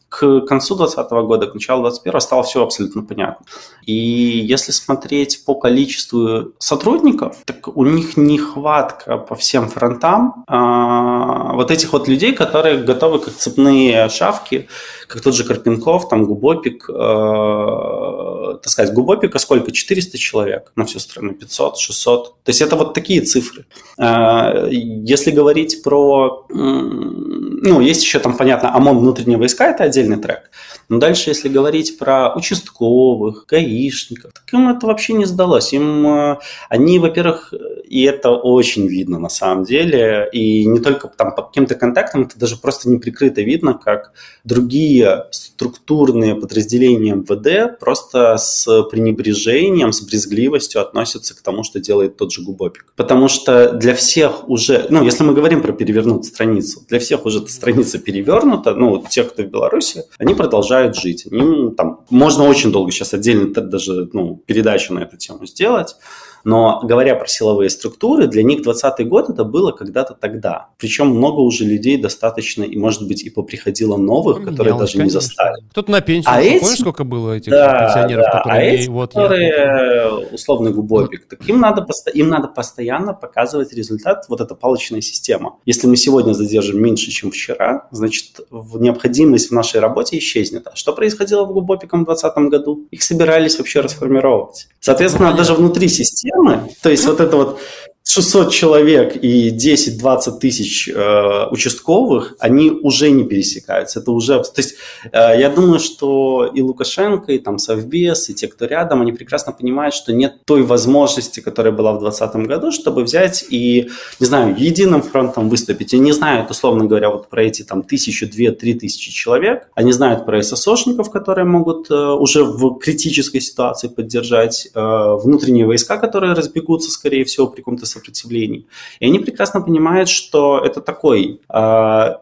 к 0.08 0.40
концу 0.42 0.76
2020 0.76 1.10
года, 1.26 1.46
к 1.46 1.54
началу 1.54 1.82
2021 1.82 2.20
стало 2.20 2.42
все 2.42 2.62
абсолютно 2.62 3.02
понятно. 3.02 3.44
И 3.86 3.92
если 3.92 4.72
смотреть 4.72 5.44
по 5.44 5.54
количеству 5.54 6.52
сотрудников, 6.58 7.36
так 7.44 7.68
у 7.68 7.84
них 7.84 8.16
нехватка 8.16 9.16
по 9.16 9.36
всем 9.36 9.68
фронтам 9.68 10.44
а, 10.48 11.52
вот 11.54 11.70
этих 11.70 11.92
вот 11.92 12.08
людей, 12.08 12.32
которые 12.32 12.78
готовы 12.78 13.20
как 13.20 13.34
цепные 13.34 14.08
шавки, 14.08 14.68
как 15.06 15.22
тот 15.22 15.34
же 15.34 15.44
Карпенков, 15.44 16.08
там 16.08 16.24
Губопик, 16.24 16.90
э, 16.90 18.58
так 18.62 18.68
сказать, 18.68 18.92
Губопика 18.92 19.38
сколько? 19.38 19.70
400 19.70 20.18
человек 20.18 20.72
на 20.74 20.84
всю 20.84 20.98
страну, 20.98 21.32
500, 21.32 21.78
600. 21.78 22.42
То 22.42 22.50
есть 22.50 22.60
это 22.60 22.74
вот 22.74 22.94
такие 22.94 23.20
цифры. 23.20 23.66
Э, 23.98 24.68
если 24.70 25.30
говорить 25.30 25.82
про, 25.84 26.46
ну, 26.48 27.80
есть 27.80 28.02
еще 28.02 28.18
там, 28.18 28.36
понятно, 28.36 28.74
ОМОН 28.74 28.98
внутренние 28.98 29.38
войска, 29.38 29.70
это 29.70 29.84
отдельный 29.84 30.16
трек. 30.16 30.50
Но 30.88 30.98
дальше, 30.98 31.30
если 31.30 31.48
говорить 31.48 31.98
про 31.98 32.34
участковых, 32.34 33.46
гаишников, 33.76 34.32
так 34.32 34.52
им 34.52 34.68
это 34.68 34.86
вообще 34.86 35.12
не 35.12 35.24
сдалось. 35.24 35.72
Им, 35.72 36.06
э, 36.06 36.38
они, 36.68 36.98
во-первых, 36.98 37.52
и 37.84 38.02
это 38.02 38.30
очень 38.30 38.86
видно 38.86 39.18
на 39.18 39.28
самом 39.28 39.64
деле, 39.64 40.28
и 40.32 40.66
не 40.66 40.80
только 40.80 41.08
там 41.08 41.34
по 41.34 41.42
каким-то 41.42 41.74
контактам, 41.74 42.22
это 42.22 42.38
даже 42.38 42.56
просто 42.56 42.88
неприкрыто 42.88 43.42
видно, 43.42 43.74
как 43.74 44.12
другие 44.44 45.26
структурные 45.30 46.34
подразделения 46.34 47.14
МВД 47.14 47.78
просто 47.78 48.36
с 48.36 48.82
пренебрежением, 48.90 49.92
с 49.92 50.00
брезгливостью 50.00 50.80
относятся 50.80 51.36
к 51.36 51.40
тому, 51.40 51.62
что 51.64 51.80
делает 51.80 52.16
тот 52.16 52.32
же 52.32 52.42
Губопик. 52.42 52.92
Потому 52.96 53.28
что 53.28 53.72
для 53.72 53.94
всех 53.94 54.48
уже, 54.48 54.86
ну, 54.90 55.04
если 55.04 55.24
мы 55.24 55.34
говорим 55.34 55.62
про 55.62 55.72
перевернуть 55.72 56.24
страницу, 56.26 56.80
для 56.88 56.98
всех 56.98 57.26
уже 57.26 57.38
эта 57.38 57.50
страница 57.50 57.98
перевернута, 57.98 58.74
ну, 58.74 59.04
те, 59.08 59.24
кто 59.24 59.42
в 59.42 59.46
Беларуси, 59.46 60.04
они 60.18 60.34
продолжают 60.34 60.96
жить. 60.96 61.26
Они, 61.30 61.70
там, 61.72 62.00
можно 62.10 62.44
очень 62.44 62.72
долго 62.72 62.90
сейчас 62.90 63.14
отдельно 63.14 63.52
даже, 63.66 64.08
ну, 64.12 64.36
передачу 64.46 64.94
на 64.94 65.00
эту 65.00 65.16
тему 65.16 65.46
сделать, 65.46 65.96
но 66.44 66.80
говоря 66.82 67.14
про 67.16 67.26
силовые 67.26 67.70
структуры, 67.70 68.26
для 68.26 68.42
них 68.42 68.62
20 68.62 69.08
год 69.08 69.30
это 69.30 69.44
было 69.44 69.72
когда-то 69.72 70.14
тогда. 70.14 70.68
Причем 70.78 71.08
много 71.08 71.40
уже 71.40 71.64
людей 71.64 72.00
достаточно, 72.00 72.62
и 72.62 72.76
может 72.76 73.06
быть 73.06 73.22
и 73.22 73.30
поприходило 73.30 73.96
новых, 73.96 74.36
Поменялось, 74.36 74.56
которые 74.56 74.78
даже 74.78 74.92
конечно. 74.92 75.16
не 75.16 75.20
застали. 75.20 75.64
Кто-то 75.70 75.90
на 75.90 76.00
пенсию, 76.00 76.32
а 76.32 76.40
эти... 76.40 76.60
помнишь, 76.60 76.78
сколько 76.78 77.04
было 77.04 77.32
этих 77.32 77.50
да, 77.50 77.86
пенсионеров, 77.86 78.24
да. 78.24 78.38
которые... 78.38 78.70
А 78.70 78.74
эти, 78.74 78.88
вот 78.88 79.12
которые 79.12 79.48
я... 79.48 80.16
условный 80.32 80.72
губопик, 80.72 81.26
так 81.28 81.48
им 81.48 81.60
надо, 81.60 81.86
им 82.14 82.28
надо 82.28 82.48
постоянно 82.48 83.12
показывать 83.12 83.72
результат, 83.72 84.24
вот 84.28 84.40
эта 84.40 84.54
палочная 84.54 85.00
система. 85.00 85.56
Если 85.64 85.86
мы 85.86 85.96
сегодня 85.96 86.32
задержим 86.32 86.80
меньше, 86.80 87.10
чем 87.10 87.30
вчера, 87.30 87.88
значит, 87.90 88.40
необходимость 88.50 89.50
в 89.50 89.52
нашей 89.52 89.80
работе 89.80 90.18
исчезнет. 90.18 90.66
А 90.66 90.76
что 90.76 90.92
происходило 90.92 91.44
в 91.44 91.52
губопиком 91.52 92.02
в 92.02 92.06
2020 92.06 92.50
году? 92.50 92.86
Их 92.90 93.02
собирались 93.02 93.58
вообще 93.58 93.80
расформировать. 93.80 94.68
Соответственно, 94.80 95.30
ну, 95.30 95.36
даже 95.36 95.54
внутри 95.54 95.88
системы 95.88 96.35
системы, 96.36 96.70
то 96.82 96.90
есть 96.90 97.06
вот 97.06 97.20
это 97.20 97.36
вот 97.36 97.60
600 98.08 98.52
человек 98.52 99.16
и 99.16 99.50
10-20 99.50 100.38
тысяч 100.38 100.88
э, 100.88 101.46
участковых, 101.50 102.36
они 102.38 102.70
уже 102.70 103.10
не 103.10 103.24
пересекаются. 103.24 103.98
Это 103.98 104.12
уже, 104.12 104.38
то 104.38 104.52
есть 104.58 104.76
э, 105.10 105.40
я 105.40 105.50
думаю, 105.50 105.80
что 105.80 106.46
и 106.46 106.62
Лукашенко, 106.62 107.32
и 107.32 107.38
там 107.38 107.58
Совбез, 107.58 108.30
и 108.30 108.34
те, 108.34 108.46
кто 108.46 108.66
рядом, 108.66 109.02
они 109.02 109.10
прекрасно 109.10 109.52
понимают, 109.52 109.92
что 109.92 110.12
нет 110.12 110.36
той 110.44 110.62
возможности, 110.62 111.40
которая 111.40 111.72
была 111.72 111.94
в 111.94 111.98
2020 111.98 112.46
году, 112.46 112.70
чтобы 112.70 113.02
взять 113.02 113.44
и, 113.50 113.90
не 114.20 114.26
знаю, 114.26 114.54
единым 114.56 115.02
фронтом 115.02 115.48
выступить. 115.48 115.92
И 115.92 115.98
не 115.98 116.12
знают, 116.12 116.48
условно 116.48 116.84
говоря, 116.84 117.10
вот 117.10 117.28
про 117.28 117.42
эти 117.42 117.64
там 117.64 117.82
тысячу, 117.82 118.28
две, 118.28 118.52
три 118.52 118.74
тысячи 118.74 119.10
человек. 119.10 119.68
Они 119.74 119.90
знают 119.90 120.24
про 120.24 120.40
ССОшников, 120.40 121.10
которые 121.10 121.44
могут 121.44 121.90
э, 121.90 121.94
уже 121.94 122.44
в 122.44 122.78
критической 122.78 123.40
ситуации 123.40 123.88
поддержать 123.88 124.68
э, 124.72 124.80
внутренние 125.24 125.66
войска, 125.66 125.96
которые 125.96 126.34
разбегутся, 126.34 126.92
скорее 126.92 127.24
всего, 127.24 127.48
при 127.48 127.62
каком-то 127.62 127.84
сопротивлений. 127.96 128.66
И 129.00 129.06
они 129.06 129.18
прекрасно 129.18 129.60
понимают, 129.60 130.08
что 130.08 130.60
это 130.64 130.80
такой 130.80 131.40
э, 131.48 132.14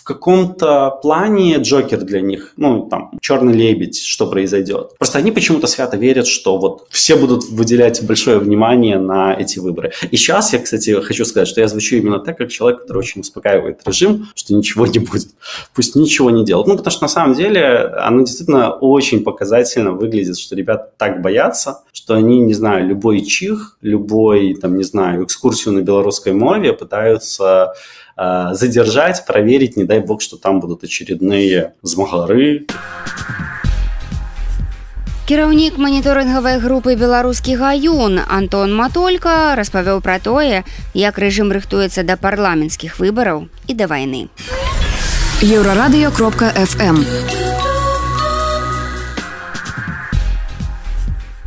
в 0.00 0.02
каком-то 0.02 0.98
плане 1.02 1.58
Джокер 1.58 2.00
для 2.00 2.22
них, 2.22 2.54
ну, 2.56 2.88
там, 2.88 3.10
черный 3.20 3.52
лебедь, 3.52 4.02
что 4.02 4.26
произойдет. 4.26 4.96
Просто 4.96 5.18
они 5.18 5.30
почему-то 5.30 5.66
свято 5.66 5.98
верят, 5.98 6.26
что 6.26 6.56
вот 6.56 6.86
все 6.88 7.16
будут 7.16 7.44
выделять 7.50 8.02
большое 8.06 8.38
внимание 8.38 8.98
на 8.98 9.34
эти 9.34 9.58
выборы. 9.58 9.92
И 10.10 10.16
сейчас 10.16 10.54
я, 10.54 10.58
кстати, 10.58 10.98
хочу 11.02 11.26
сказать, 11.26 11.48
что 11.48 11.60
я 11.60 11.68
звучу 11.68 11.96
именно 11.96 12.18
так, 12.18 12.38
как 12.38 12.48
человек, 12.48 12.80
который 12.80 12.98
очень 12.98 13.20
успокаивает 13.20 13.86
режим, 13.86 14.28
что 14.34 14.54
ничего 14.54 14.86
не 14.86 15.00
будет. 15.00 15.28
Пусть 15.74 15.94
ничего 15.96 16.30
не 16.30 16.46
делают. 16.46 16.66
Ну, 16.66 16.76
потому 16.78 16.92
что 16.92 17.04
на 17.04 17.08
самом 17.08 17.34
деле 17.34 17.92
оно 17.98 18.20
действительно 18.20 18.72
очень 18.72 19.22
показательно 19.22 19.92
выглядит, 19.92 20.38
что 20.38 20.56
ребята 20.56 20.90
так 20.96 21.20
боятся, 21.20 21.82
что 21.92 22.14
они, 22.14 22.40
не 22.40 22.54
знаю, 22.54 22.86
любой 22.86 23.20
чих, 23.20 23.76
любой, 23.82 24.54
там, 24.54 24.76
не 24.76 24.84
знаю, 24.84 25.24
экскурсию 25.24 25.74
на 25.74 25.80
белорусской 25.80 26.32
мове 26.32 26.72
пытаются 26.72 27.74
Э, 28.22 28.50
задержать, 28.52 29.24
проверить, 29.24 29.78
не 29.78 29.84
дай 29.84 30.00
бог, 30.00 30.20
что 30.20 30.36
там 30.36 30.60
будут 30.60 30.84
очередные 30.84 31.72
змагары. 31.82 32.66
Кіраўнік 35.24 35.78
маніторынгавай 35.78 36.58
групы 36.60 36.96
беларускі 37.00 37.56
гаюн 37.56 38.20
Антон 38.28 38.74
Матолька 38.76 39.56
распавёў 39.56 40.02
пра 40.04 40.18
тое, 40.20 40.64
як 40.92 41.16
рэжым 41.16 41.48
рыхтуецца 41.48 42.04
да 42.04 42.20
парламенцкіх 42.20 43.00
выбараў 43.00 43.48
і 43.66 43.72
да 43.72 43.86
вайны. 43.88 44.28
Еўрарадыё 45.40 46.12
кропка 46.12 46.52
FM. 46.52 47.00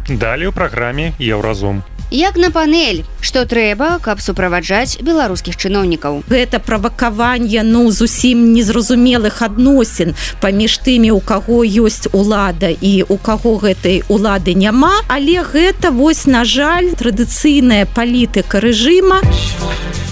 Далей 0.10 0.48
у 0.48 0.52
праграме 0.52 1.14
Еўразум 1.20 1.84
як 2.14 2.38
на 2.38 2.52
панель 2.52 3.04
что 3.22 3.46
трэба 3.50 3.98
каб 4.04 4.22
суправаджаць 4.22 5.02
беларускіх 5.02 5.58
чыноўнікаў. 5.58 6.22
Гэта 6.30 6.60
правакаванне 6.60 7.64
ну 7.64 7.90
зусім 7.92 8.54
незразумелых 8.54 9.42
адносін 9.42 10.14
паміж 10.44 10.78
тымі 10.86 11.12
у 11.18 11.20
каго 11.20 11.64
ёсць 11.66 12.06
улада 12.14 12.70
і 12.70 12.94
у 13.10 13.18
каго 13.18 13.58
гэтай 13.58 14.04
улады 14.10 14.54
няма. 14.54 14.94
Але 15.08 15.42
гэта 15.42 15.90
вось 15.90 16.28
на 16.28 16.46
жаль 16.46 16.94
традыцыйная 16.94 17.88
палітыка 17.90 18.62
рэжыма. 18.62 19.24
а 19.24 20.03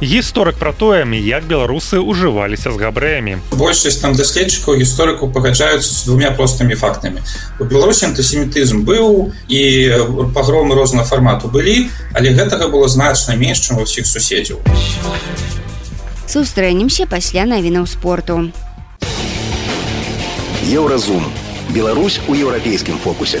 гісторык 0.00 0.56
пра 0.56 0.72
тое 0.72 1.04
як 1.04 1.44
беларусы 1.44 2.00
ўжываліся 2.00 2.72
з 2.72 2.76
габрэямі. 2.80 3.38
Большасць 3.52 4.00
там 4.00 4.16
даследчыкаў 4.16 4.80
гісторыку 4.80 5.28
пагаджаюцца 5.28 5.88
з 5.88 6.04
двумя 6.08 6.30
простымі 6.32 6.74
фактамі. 6.74 7.20
У 7.60 7.64
беларусі 7.64 8.08
антысемітызм 8.08 8.84
быў 8.84 9.32
і 9.48 9.60
пагромы 10.34 10.74
рознага 10.74 11.04
фармату 11.04 11.48
былі 11.48 11.88
але 12.16 12.32
гэтага 12.32 12.68
было 12.68 12.88
значна 12.88 13.36
менш 13.36 13.60
чым 13.60 13.76
ва 13.76 13.84
ўсіх 13.84 14.08
суседзяў. 14.08 14.64
Сустрэнемся 16.26 17.06
пасля 17.06 17.44
навінаў 17.44 17.86
спорту. 17.86 18.52
Еўразум. 20.64 21.24
Беларусь 21.70 22.18
у 22.26 22.34
еўрапейскім 22.34 22.98
фокусе 22.98 23.38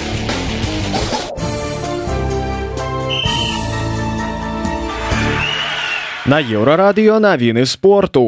На 6.30 6.38
еўрарадыё 6.38 7.18
навіны 7.18 7.62
спорту 7.66 8.20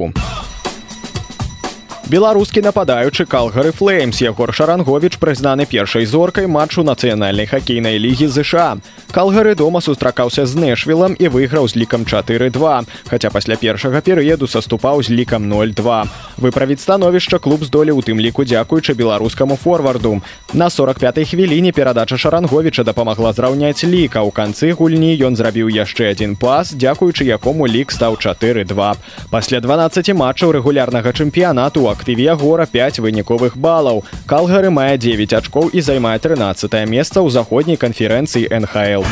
беларускі 2.12 2.60
нападаючы 2.60 3.24
калгары 3.24 3.70
флеймс 3.72 4.18
егор 4.20 4.52
шарангович 4.52 5.16
прызнаны 5.16 5.64
першай 5.64 6.04
зоркай 6.04 6.44
матчу 6.44 6.84
нацыянальнай 6.84 7.48
хакейнай 7.48 7.96
лігі 7.96 8.28
ЗША 8.28 8.76
калгары 9.16 9.54
дома 9.56 9.80
сустракаўся 9.80 10.44
з 10.44 10.60
нэшвілам 10.60 11.16
і 11.16 11.32
выйграў 11.32 11.68
з 11.72 11.80
лікам 11.80 12.04
42 12.04 12.84
хаця 13.08 13.30
пасля 13.32 13.56
першага 13.56 14.04
перыяду 14.04 14.44
саступаў 14.44 15.00
з 15.00 15.08
лікам 15.08 15.48
02 15.48 16.04
выправіць 16.36 16.84
становішча 16.84 17.38
клуб 17.38 17.64
здолеў 17.64 17.96
у 17.96 18.04
тым 18.04 18.20
ліку 18.20 18.44
дзякуючы 18.44 18.92
беларускаму 18.92 19.56
форварду. 19.56 20.20
На 20.52 20.68
45 20.68 21.28
хвіліне 21.28 21.72
перадача 21.72 22.16
шаранговича 22.18 22.84
дапамагла 22.84 23.32
зраўняць 23.32 23.84
ліка 23.84 24.20
ў 24.20 24.30
канцы 24.36 24.76
гульні 24.76 25.16
ён 25.24 25.36
зрабіў 25.36 25.72
яшчэ 25.72 26.12
адзін 26.12 26.36
пас 26.36 26.74
дзякуючы 26.76 27.24
якому 27.24 27.64
лік 27.64 27.92
стаў 27.92 28.20
42 28.20 28.94
пасля 29.30 29.60
12 29.64 30.12
матчаў 30.12 30.52
рэгулярнага 30.60 31.12
чэмпіянату 31.12 31.88
у 31.88 32.01
актыве 32.02 32.34
гора 32.34 32.66
5 32.66 32.98
выніковых 32.98 33.56
балаў. 33.56 34.02
Калгары 34.26 34.70
мае 34.74 34.98
9 34.98 35.32
ачкоў 35.38 35.70
і 35.70 35.80
займае 35.80 36.18
13 36.18 36.66
месца 36.90 37.22
ў 37.22 37.30
заходняй 37.30 37.78
канферэнцыі 37.78 38.50
НХл. 38.50 39.06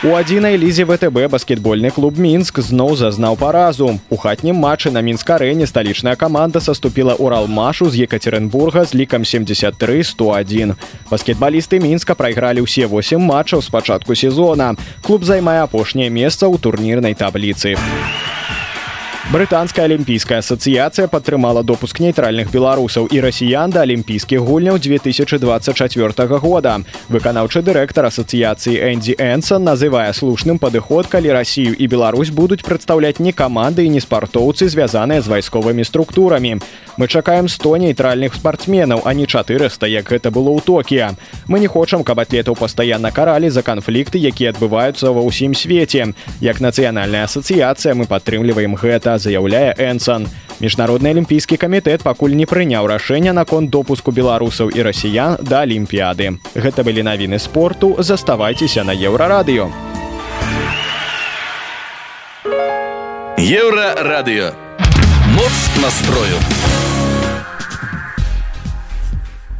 У 0.00 0.16
адзінай 0.16 0.56
лізе 0.56 0.88
ВТБ 0.88 1.28
баскетбольны 1.28 1.92
клуб 1.92 2.16
мінск 2.16 2.64
зноў 2.64 2.96
зазнаў 2.96 3.36
паразу. 3.36 4.00
У 4.08 4.16
хатнім 4.16 4.56
матчы 4.56 4.88
на 4.88 5.04
мінскарэне 5.04 5.68
сталічная 5.68 6.16
каманда 6.16 6.64
саступіла 6.64 7.20
ўралмашу 7.20 7.92
з 7.92 8.08
Екатеринбурга 8.08 8.88
з 8.88 8.96
лікам 8.96 9.28
73-101. 9.28 10.72
Баскетбалісты 11.12 11.84
мінска 11.84 12.16
прайгралі 12.16 12.64
ўсе 12.64 12.88
8 12.88 13.20
матчаў 13.20 13.60
з 13.60 13.68
пачатку 13.68 14.16
сезона. 14.16 14.72
Клуб 15.04 15.28
займае 15.28 15.60
апошняе 15.68 16.08
месца 16.08 16.48
ў 16.48 16.56
турнірнай 16.56 17.12
табліцы. 17.12 17.76
Брытанская 19.30 19.84
алімпійская 19.84 20.40
асацыяцыя 20.42 21.06
падтрымала 21.06 21.62
допуск 21.62 22.00
нейтральных 22.02 22.50
беларусаў 22.50 23.06
і 23.14 23.20
расіян 23.22 23.70
да 23.70 23.84
алімпійскіх 23.86 24.42
гульняў 24.42 24.80
2024 24.82 26.38
года. 26.42 26.80
Выканаўчы 27.06 27.62
дырэктар 27.62 28.10
асацыяцыі 28.10 28.82
энди 28.90 29.14
энсон 29.14 29.62
называе 29.62 30.10
слушным 30.18 30.58
падыход 30.58 31.06
калі 31.06 31.30
рассію 31.30 31.78
і 31.78 31.86
Беларусь 31.86 32.34
будуць 32.34 32.66
прадстаўляць 32.66 33.22
не 33.22 33.30
каманды 33.30 33.86
і 33.86 33.94
не 33.94 34.00
спартоўцы 34.02 34.66
звязаныя 34.66 35.22
з 35.22 35.30
вайсковымі 35.30 35.84
структурамі. 35.84 36.58
Мы 36.98 37.06
чакаем 37.06 37.46
100 37.46 37.76
нейтральных 37.86 38.34
спартсменаў 38.34 39.02
а 39.04 39.14
не 39.14 39.30
400 39.30 39.86
як 39.86 40.10
гэта 40.10 40.34
было 40.34 40.58
ў 40.58 40.60
токія 40.66 41.14
мы 41.46 41.60
не 41.60 41.68
хочам 41.68 42.02
каб 42.02 42.18
атлетаў 42.18 42.58
пастаянна 42.58 43.14
каралі 43.14 43.46
за 43.50 43.62
канфлікты 43.62 44.18
якія 44.18 44.50
адбываюцца 44.50 45.14
ва 45.14 45.22
ўсім 45.22 45.54
свеце. 45.54 46.18
Як 46.40 46.58
нацыянальная 46.58 47.30
асацыяцыя 47.30 47.94
мы 47.94 48.10
падтрымліваем 48.10 48.74
гэта 48.74 49.19
заяўляе 49.20 49.76
энсон. 49.76 50.26
Міжнародны 50.60 51.12
алімпійскі 51.12 51.56
камітэт 51.60 52.02
пакуль 52.04 52.36
не 52.36 52.48
прыняў 52.48 52.88
рашэння 52.88 53.32
наконт 53.36 53.70
допуску 53.70 54.12
беларусаў 54.12 54.72
і 54.72 54.82
расіян 54.84 55.38
да 55.40 55.62
алімпіяды 55.64 56.36
гэта 56.56 56.84
былі 56.84 57.04
навіны 57.04 57.38
спорту. 57.38 57.94
Заставайцеся 57.98 58.84
на 58.84 58.92
еўрарадыё 58.92 59.70
еўрарадыё 63.40 64.52
моц 65.32 65.56
настрою 65.82 66.59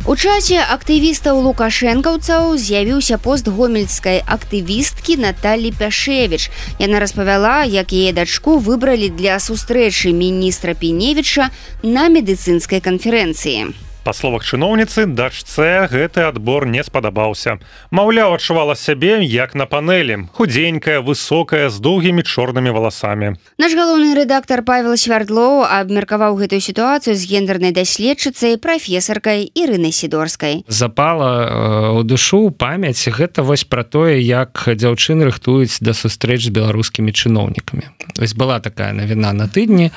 У 0.08 0.14
часе 0.16 0.62
актывістаў 0.64 1.40
лукашэнкаўцаў 1.44 2.56
з'явіўся 2.56 3.18
пост 3.20 3.50
гомельскай 3.52 4.22
актывісткі 4.24 5.16
Наталі 5.20 5.72
Пяшевіч. 5.76 6.48
Яна 6.80 7.04
распавяла, 7.04 7.68
як 7.68 7.92
яе 7.92 8.16
дачку 8.16 8.56
выбралі 8.56 9.12
для 9.12 9.36
сустрэчы 9.36 10.16
міністра 10.16 10.72
Піневіча 10.72 11.52
на 11.84 12.08
медыцынскай 12.08 12.80
канферэнцыі 12.80 13.76
па 14.04 14.12
словах 14.12 14.44
чыноўніцы 14.44 15.06
дачце 15.06 15.86
гэты 15.90 16.24
адбор 16.24 16.66
не 16.66 16.82
спадабаўся. 16.84 17.58
Маўляў 17.90 18.34
адчувала 18.34 18.74
сябе 18.74 19.20
як 19.24 19.54
на 19.54 19.66
панелі 19.66 20.26
худзенькая 20.32 21.00
высокая 21.00 21.68
з 21.68 21.80
доўгімі 21.80 22.22
чорнымі 22.22 22.70
валасамі. 22.72 23.36
Наш 23.58 23.76
галоўны 23.76 24.14
рэдактор 24.16 24.64
павел 24.64 24.96
свярдлоў 24.96 25.64
абмеркаваў 25.68 26.40
гэтую 26.40 26.60
сітуацыю 26.60 27.14
з 27.14 27.28
гендернай 27.28 27.72
даследчыцай 27.76 28.56
прафесаркай 28.56 29.44
ірыны 29.52 29.92
сідорскай 29.92 30.64
запала 30.66 31.92
у 31.96 32.00
э, 32.00 32.04
душу 32.04 32.50
памяць 32.50 33.08
гэта 33.08 33.42
вось 33.42 33.64
пра 33.64 33.84
тое 33.84 34.18
як 34.20 34.64
дзяўчыны 34.66 35.28
рыхтуюць 35.28 35.80
да 35.80 35.92
сустрэч 35.92 36.48
з 36.48 36.54
беларускімі 36.54 37.12
чыноўнікамі. 37.12 37.84
Вось 38.16 38.34
была 38.34 38.60
такая 38.60 38.92
навіна 38.92 39.32
на 39.32 39.46
тыдні. 39.48 39.90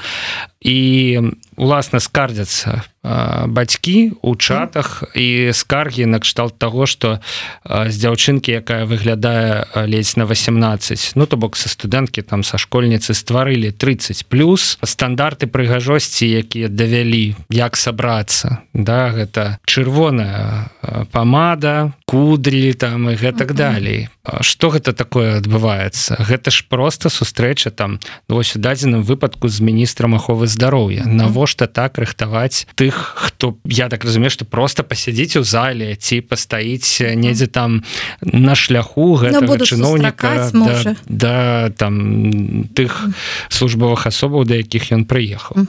І 0.64 1.20
уласна 1.58 2.00
скардзяцца 2.00 2.84
бацькі 3.48 4.16
у 4.24 4.36
чатах 4.36 5.04
і 5.16 5.52
скаргі 5.52 6.06
накшталт 6.08 6.56
того 6.58 6.86
что 6.86 7.20
з 7.68 7.96
дзяўчынкі 8.00 8.64
якая 8.64 8.88
выглядае 8.88 9.68
ледзь 9.76 10.16
на 10.16 10.24
18 10.24 11.14
ну 11.16 11.26
то 11.28 11.36
бок 11.36 11.60
са 11.60 11.68
студэнткі 11.68 12.24
там 12.24 12.44
са 12.48 12.58
школьніцы 12.58 13.12
стварылі 13.14 13.72
30 13.72 14.26
плюс. 14.32 14.80
Стандарты 14.84 15.48
прыгажосці 15.48 16.24
якія 16.24 16.72
давялі 16.72 17.36
як 17.52 17.76
сабрацца 17.76 18.64
да 18.74 19.12
гэта 19.12 19.60
чырвоная 19.68 20.72
памада 21.12 21.92
кудрі 22.14 22.74
там 22.74 23.10
і 23.10 23.18
гэтак 23.18 23.58
далей. 23.58 24.08
Что 24.46 24.70
гэта 24.70 24.94
такое 24.94 25.42
адбываецца? 25.42 26.22
Гэта 26.22 26.54
ж 26.54 26.64
просто 26.70 27.10
сустрэча 27.10 27.74
там 27.74 27.98
ну, 28.30 28.38
вось 28.38 28.56
у 28.56 28.60
дадзеным 28.62 29.02
выпадку 29.02 29.50
з 29.50 29.60
міністрам 29.66 30.14
аховы 30.14 30.46
здароўя. 30.46 31.10
Навошта 31.10 31.66
так 31.66 31.98
рыхтаваць 31.98 32.70
тых 32.78 32.94
хто 33.18 33.58
я 33.66 33.90
так 33.90 34.06
разумею 34.06 34.30
что 34.30 34.46
просто 34.46 34.84
пасядзіць 34.84 35.42
у 35.42 35.44
зале 35.44 35.98
ці 35.98 36.22
пастаіць 36.22 37.02
недзе 37.02 37.50
там 37.50 37.82
на 38.22 38.54
шляху 38.54 39.18
ну, 39.18 39.58
чыноўніка 39.58 40.54
да, 40.54 40.96
да 41.10 41.70
там 41.74 42.70
тых 42.78 43.10
службовых 43.50 44.06
асобаў 44.06 44.46
да 44.46 44.62
якіх 44.62 44.94
ён 44.94 45.10
прыехаў. 45.10 45.66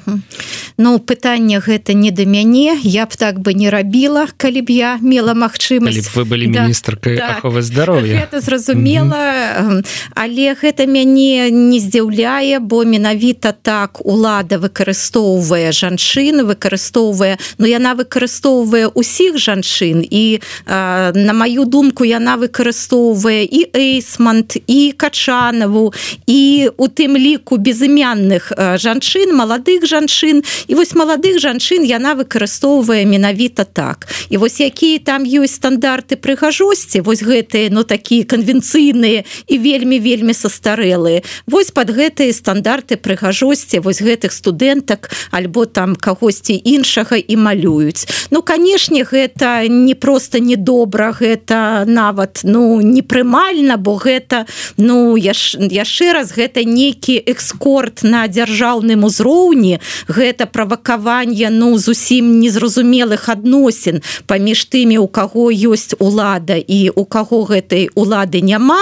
Ну 0.76 0.98
пытанне 1.00 1.56
гэта 1.64 1.96
не 1.96 2.12
да 2.12 2.28
мяне. 2.28 2.76
Я 2.84 3.08
б 3.08 3.16
так 3.16 3.40
бы 3.40 3.56
не 3.56 3.72
рабіла 3.72 4.28
калі 4.36 4.60
б 4.60 4.68
я 4.70 4.98
мела 5.00 5.32
магчымасць. 5.32 6.12
Вы 6.12 6.33
былі 6.34 6.50
да, 6.50 6.62
міністркай 6.66 7.16
так, 7.16 7.38
аховы 7.38 7.62
здароўя 7.62 8.26
это 8.26 8.40
зразумела 8.42 9.82
але 10.14 10.54
гэта 10.58 10.86
мяне 10.90 11.50
не 11.50 11.78
здзіўляе 11.78 12.58
бо 12.58 12.84
менавіта 12.84 13.54
так 13.54 14.02
улада 14.02 14.58
выкарыстоўвае 14.58 15.70
жанчыны 15.70 16.42
выкарыстоўвае 16.42 17.38
но 17.58 17.70
яна 17.70 17.94
выкарыстоўвае 17.94 18.90
усіх 18.94 19.38
жанчын 19.38 20.02
і 20.02 20.40
э, 20.40 21.12
на 21.14 21.32
маю 21.32 21.64
думку 21.64 22.04
яна 22.04 22.36
выкарыстоўвае 22.36 23.46
і 23.46 23.70
эйсмант 23.70 24.58
і 24.66 24.92
качанаву 24.96 25.92
і 26.26 26.70
у 26.76 26.86
тым 26.90 27.16
ліку 27.16 27.56
безымянных 27.62 28.50
э, 28.50 28.76
жанчын 28.78 29.30
маладых 29.36 29.86
жанчын 29.86 30.42
і 30.66 30.74
вось 30.74 30.94
маладых 30.98 31.38
жанчын 31.38 31.86
яна 31.86 32.18
выкарыстоўвае 32.18 33.04
менавіта 33.06 33.64
так. 33.64 34.08
І 34.28 34.36
вось 34.36 34.60
якія 34.60 34.98
там 34.98 35.22
ёсць 35.22 35.54
стандарты 35.54 36.16
прыгажосці 36.24 37.04
вось 37.04 37.20
гэтыя 37.20 37.68
но 37.68 37.84
ну, 37.84 37.84
такія 37.84 38.24
канвенцыйныя 38.24 39.24
і 39.46 39.54
вельмі 39.60 40.00
вельмі 40.00 40.32
састарэлыя. 40.32 41.20
Вось 41.46 41.70
под 41.70 41.92
гэтыя 41.92 42.32
стандарты 42.32 42.96
прыгажосці 42.96 43.84
вось 43.84 44.00
гэтых 44.00 44.32
студэнтак 44.32 45.10
альбо 45.30 45.66
там 45.68 45.92
кагосьці 45.96 46.56
іншага 46.56 47.20
і 47.20 47.36
малююць. 47.36 48.08
Ну 48.30 48.40
канешне 48.40 49.04
гэта 49.04 49.68
не 49.68 49.94
просто 49.94 50.40
недобра 50.40 51.12
гэта 51.12 51.84
нават 51.86 52.40
ну 52.44 52.80
непрымальна 52.80 53.76
бо 53.76 53.96
гэта 54.00 54.46
ну 54.76 55.16
яшчэ 55.20 56.12
раз 56.16 56.32
гэта 56.32 56.64
нейкі 56.64 57.20
экскорт 57.20 58.02
на 58.02 58.24
дзяржаўным 58.28 59.04
узроўні 59.04 59.78
гэта 60.08 60.46
правакаванне 60.46 61.52
ну 61.52 61.76
зусім 61.78 62.40
незразумелых 62.40 63.28
адносін 63.28 64.00
паміж 64.26 64.64
тымі 64.72 64.98
у 65.04 65.06
каго 65.06 65.52
ёсць 65.52 65.92
улада 65.98 66.13
і 66.58 66.90
у 66.94 67.04
каго 67.04 67.44
гэтай 67.44 67.88
улады 67.94 68.40
няма. 68.40 68.80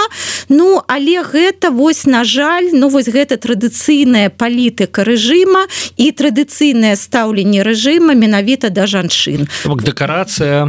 Ну 0.49 0.81
але 0.87 1.23
гэта 1.23 1.71
вось 1.71 2.05
на 2.05 2.23
жаль 2.23 2.69
ну 2.73 2.89
вось 2.89 3.07
гэта 3.07 3.37
традыцыйная 3.37 4.29
палітыка 4.29 5.03
рэжыма 5.03 5.65
і 5.97 6.11
традыцыйнае 6.11 6.95
стаўленне 6.95 7.63
рэжыма 7.63 8.13
менавіта 8.13 8.69
да 8.69 8.85
жанчын. 8.87 9.47
Дэкарацыя 9.65 10.67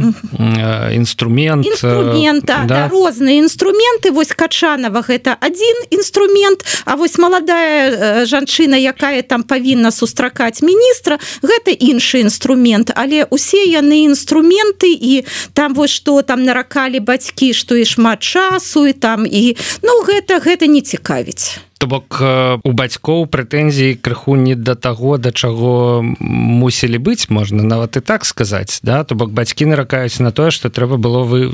інструмент 0.93 1.65
інструмента 1.65 2.65
да? 2.67 2.87
да, 2.87 2.87
розныя 2.87 3.39
інструменты. 3.39 4.11
Вось 4.11 4.31
качанова 4.31 5.01
гэта 5.01 5.37
один 5.41 5.75
інструмент 5.91 6.65
А 6.85 6.95
вось 6.95 7.17
маладая 7.17 8.25
жанчына 8.25 8.77
якая 8.77 9.21
там 9.21 9.43
павінна 9.43 9.91
сустракаць 9.91 10.61
міністра 10.61 11.19
гэта 11.41 11.71
іншы 11.71 12.21
інструмент. 12.21 12.91
Але 12.95 13.25
усе 13.29 13.65
яны 13.65 14.05
інструменты 14.05 14.93
і 14.93 15.25
там 15.53 15.73
вось 15.73 15.91
что 15.91 16.21
там 16.21 16.44
наракалі 16.45 17.01
бацькі 17.01 17.53
што 17.57 17.75
і 17.75 17.85
шмат 17.85 18.21
часу 18.21 18.85
і 18.85 18.93
там 18.93 19.25
і 19.25 19.57
ну 19.81 20.01
гэта 20.05 20.39
гэта 20.39 20.69
не 20.69 20.81
цікавіць. 20.81 21.59
То 21.75 21.87
бок 21.91 22.17
у 22.63 22.71
бацькоў 22.71 23.27
прэтэнзій 23.27 23.99
крыху 23.99 24.39
не 24.39 24.55
да 24.55 24.79
таго 24.79 25.17
да 25.19 25.35
чаго 25.35 26.01
мусілі 26.19 26.97
быць 27.03 27.27
можна 27.29 27.67
нават 27.67 27.99
і 27.99 28.01
так 28.01 28.25
сказаць 28.25 28.79
да? 28.81 29.03
То 29.03 29.15
бок 29.15 29.35
бацькі 29.35 29.67
наракаюць 29.67 30.23
на 30.23 30.31
тое 30.31 30.55
што 30.55 30.69
трэба 30.69 30.95
было 30.95 31.27
вы 31.27 31.51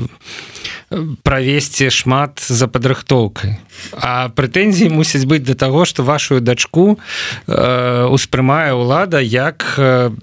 правесці 1.26 1.90
шмат 1.90 2.38
за 2.38 2.68
падрыхтоўкай. 2.68 3.58
А 3.98 4.30
прэтэнзіі 4.30 4.94
мусіць 4.94 5.26
быць 5.26 5.42
да 5.42 5.58
таго 5.58 5.84
што 5.84 6.06
вашу 6.06 6.40
дачку 6.40 6.96
э, 7.48 8.06
успрымае 8.06 8.76
ўлада 8.78 9.18
як 9.18 9.64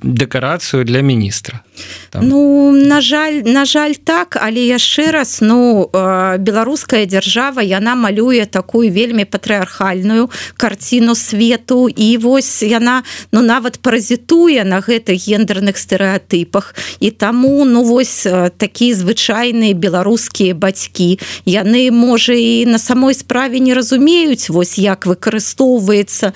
дэкарацыю 0.02 0.86
для 0.86 1.02
міністра 1.02 1.60
Там. 2.10 2.28
Ну 2.28 2.72
на 2.72 3.02
жаль 3.02 3.42
на 3.46 3.66
жаль 3.66 3.96
так 4.04 4.38
але 4.42 4.66
яшчэ 4.66 5.12
раз 5.12 5.40
ну 5.42 5.90
э, 5.92 6.38
беларуская 6.38 7.06
дзяржава 7.06 7.62
яна 7.62 7.96
малюе 7.96 8.46
такую 8.46 8.92
вельмі 8.92 9.26
патрыархальную 9.26 10.30
карціну 10.58 11.16
свету 11.16 11.90
і 11.90 12.18
вось 12.18 12.64
яна 12.64 13.04
ну 13.32 13.42
нават 13.42 13.80
паразітуе 13.80 14.64
на 14.64 14.80
гэтых 14.82 15.18
гендерных 15.18 15.78
стэеатыпах 15.78 16.76
і 17.00 17.12
таму 17.12 17.66
ну 17.66 17.84
вось 17.84 18.28
такія 18.58 18.96
звычайныя 18.96 19.74
беларускія 19.74 20.54
бацькі. 20.54 21.20
Яны 21.46 21.92
можа 21.92 22.34
і 22.34 22.66
на 22.66 22.80
самой 22.80 23.14
справе 23.14 23.60
не 23.60 23.74
разумеюць 23.74 24.50
вось 24.50 24.78
як 24.78 25.06
выкарыстоўваецца 25.06 26.34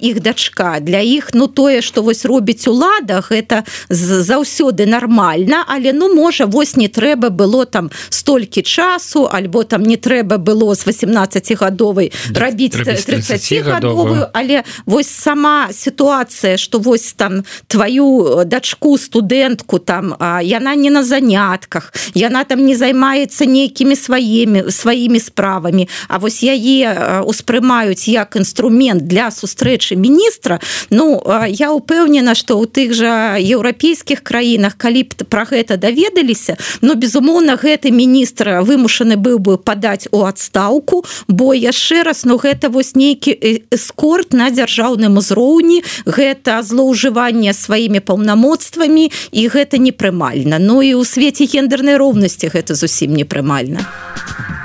іх 0.00 0.20
дачка. 0.20 0.80
Для 0.80 1.00
іх 1.00 1.30
ну 1.34 1.46
тое 1.46 1.82
что 1.82 2.02
вось 2.02 2.24
робіць 2.24 2.68
улада 2.68 3.20
гэта 3.20 3.64
заўсёды 3.88 4.79
заўсёды 4.80 4.86
нормально 4.86 5.64
але 5.66 5.92
ну 5.92 6.14
можа 6.14 6.46
вось 6.46 6.76
не 6.76 6.88
трэба 6.88 7.30
было 7.30 7.66
там 7.66 7.90
столькі 8.10 8.62
часу 8.62 9.28
альбо 9.32 9.64
там 9.64 9.82
не 9.82 9.96
трэба 9.96 10.38
было 10.38 10.74
з 10.74 10.86
18гадовай 10.86 12.12
рабіць 12.34 12.74
30гадовую 12.74 14.26
але 14.32 14.62
вось 14.86 15.08
сама 15.08 15.68
сітуацыя 15.72 16.56
что 16.56 16.78
вось 16.78 17.12
там 17.12 17.44
твою 17.66 18.44
дачку 18.44 18.98
студэнтку 18.98 19.78
там 19.78 20.16
яна 20.42 20.74
не 20.74 20.90
на 20.90 21.02
занятках 21.02 21.92
яна 22.14 22.44
там 22.44 22.64
не 22.64 22.76
займаецца 22.76 23.46
нейкімі 23.46 23.96
сваімі 23.96 24.70
сваімі 24.70 25.20
справамі 25.20 25.88
А 26.08 26.18
вось 26.18 26.42
яе 26.42 27.22
успрымаюць 27.26 28.08
як 28.08 28.36
інструмент 28.36 29.06
для 29.06 29.30
сустрэчы 29.30 29.96
міністра. 29.96 30.60
Ну 30.90 31.22
я 31.48 31.72
упэўнена 31.72 32.34
что 32.34 32.58
у 32.58 32.66
тых 32.66 32.94
жа 32.94 33.36
еўрапейскіх 33.38 34.22
краінах 34.22 34.69
краінах 34.70 34.74
калі 34.76 35.02
б 35.02 35.24
про 35.28 35.44
гэта 35.44 35.76
даведаліся 35.76 36.56
но 36.82 36.94
безумоўна 36.94 37.56
гэты 37.56 37.90
міністр 37.90 38.62
вымушаны 38.62 39.16
быў 39.16 39.38
бы 39.38 39.58
падаць 39.58 40.08
у 40.12 40.24
адстаўку 40.24 41.04
бо 41.28 41.54
яшчэ 41.54 42.02
раз 42.02 42.24
но 42.24 42.34
ну, 42.34 42.38
гэта 42.38 42.68
вось 42.68 42.94
нейкі 42.94 43.32
эскорт 43.70 44.32
на 44.32 44.50
дзяржаўным 44.50 45.16
узроўні 45.16 45.82
гэта 46.06 46.62
злоўжыванне 46.62 47.52
сваімі 47.54 48.00
паўнамоцтвамі 48.00 49.10
і 49.32 49.48
гэта 49.48 49.78
непрымальна. 49.78 50.58
Ну 50.58 50.82
і 50.82 50.94
ў 50.94 51.04
свеце 51.04 51.46
гендернай 51.46 51.96
роўнасці 51.96 52.50
гэта 52.52 52.74
зусім 52.74 53.14
непрымальна. 53.14 53.80
а 53.80 54.59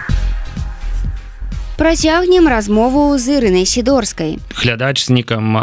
працягнем 1.77 2.47
размову 2.47 3.17
з 3.17 3.37
ірынай 3.37 3.65
сідорскай 3.65 4.39
глядач 4.55 5.03
з 5.03 5.09
нікам 5.09 5.59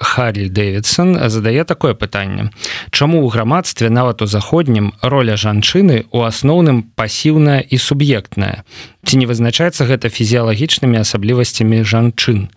харрі 0.00 0.46
дэвидсон 0.48 1.28
задае 1.28 1.66
такое 1.66 1.94
пытанне 1.98 2.54
чаму 2.94 3.26
ў 3.26 3.28
грамадстве 3.34 3.90
нават 3.90 4.22
у 4.22 4.26
заходнім 4.30 4.94
роля 5.02 5.34
жанчыны 5.34 6.06
у 6.14 6.22
асноўным 6.22 6.86
пасіўная 6.94 7.66
і 7.66 7.76
суб'ектная 7.78 8.62
ці 9.06 9.16
не 9.22 9.26
вызначаецца 9.30 9.86
гэта 9.86 10.10
фізіялагічнымі 10.10 10.98
асаблівасцямі 10.98 11.86
жанчын? 11.86 12.50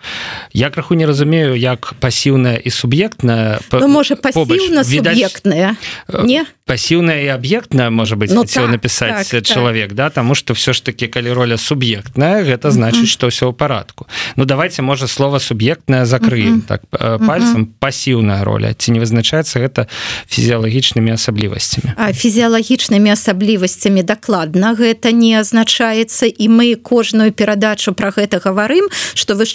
Я 0.51 0.73
крыху 0.73 0.97
не 0.97 1.05
разумею 1.05 1.53
як 1.53 1.93
пасіўная 2.01 2.57
і 2.57 2.69
суб'ектная 2.73 3.61
ну, 3.71 3.87
можа 3.87 4.17
пасіўна 4.17 4.83
суб'ектная 4.83 5.77
не? 6.25 6.45
пасіўная 6.65 7.21
і 7.25 7.27
аб'ектная 7.33 7.89
можа 7.89 8.15
быть 8.15 8.33
ну, 8.33 8.45
так, 8.45 8.69
напісаць 8.69 9.29
так, 9.29 9.45
чалавек 9.45 9.89
так. 9.89 9.97
да? 9.97 10.09
Тому 10.09 10.35
что 10.35 10.53
все 10.53 10.73
ж 10.73 10.83
таки 10.83 11.07
калі 11.07 11.33
роля 11.33 11.57
суб'ектная 11.57 12.41
гэта 12.45 12.69
значыць 12.73 13.09
что 13.09 13.29
ўсё 13.29 13.49
ў 13.49 13.53
парадку. 13.53 14.05
Ну 14.35 14.45
давайте 14.45 14.81
можа 14.81 15.07
слова 15.07 15.39
суб'ектная 15.39 16.05
закрыем 16.05 16.61
так 16.61 16.81
пальцам 16.89 17.69
пасіўная 17.79 18.43
роля. 18.43 18.73
Ці 18.73 18.91
не 18.91 18.99
вызначаецца 18.99 19.59
гэта 19.59 19.87
фізіялагічнымі 20.29 21.13
асаблівасцямі? 21.13 21.93
А 21.97 22.13
фізіялагічнымі 22.13 23.09
асаблівасцямі 23.13 24.01
дакладна 24.03 24.73
гэта 24.77 25.11
не 25.11 25.37
азначаецца 25.41 26.29
і 26.39 26.49
мы 26.49 26.75
кожную 26.75 27.31
перадачу 27.31 27.93
про 27.93 28.09
гэта 28.15 28.39
гаварым 28.39 28.87
что 29.13 29.35
вы 29.35 29.45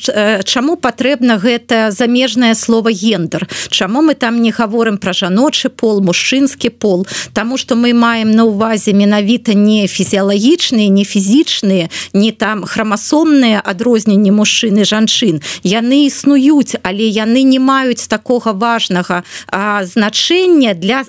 чаму 0.44 0.76
патрэбна 0.76 1.40
гэта 1.40 1.90
замежнае 1.90 2.54
слово 2.54 2.92
гендер 2.92 3.48
Чаму 3.70 4.02
мы 4.02 4.14
там 4.14 4.42
не 4.42 4.52
гаворым 4.52 4.98
про 4.98 5.12
жаночы 5.12 5.68
пол 5.68 6.00
мужчынскі 6.00 6.68
пол 6.68 7.06
Таму 7.32 7.56
што 7.56 7.74
мы 7.74 7.94
маем 7.94 8.30
на 8.30 8.44
ўвазе 8.44 8.92
менавіта 8.92 9.54
не 9.54 9.86
фізіялагічныя, 9.88 10.88
не 10.88 11.04
фізічныя, 11.04 11.88
не 12.12 12.30
там 12.32 12.64
храмасомныя 12.64 13.60
адрозненні 13.64 14.30
мужчыны 14.30 14.84
жанчын. 14.84 15.40
Яны 15.64 16.06
існуюць, 16.06 16.76
але 16.82 17.08
яны 17.08 17.42
не 17.42 17.58
маюць 17.58 18.06
такога 18.06 18.52
важнага 18.52 19.24
значэння 19.50 20.74
для 20.74 21.04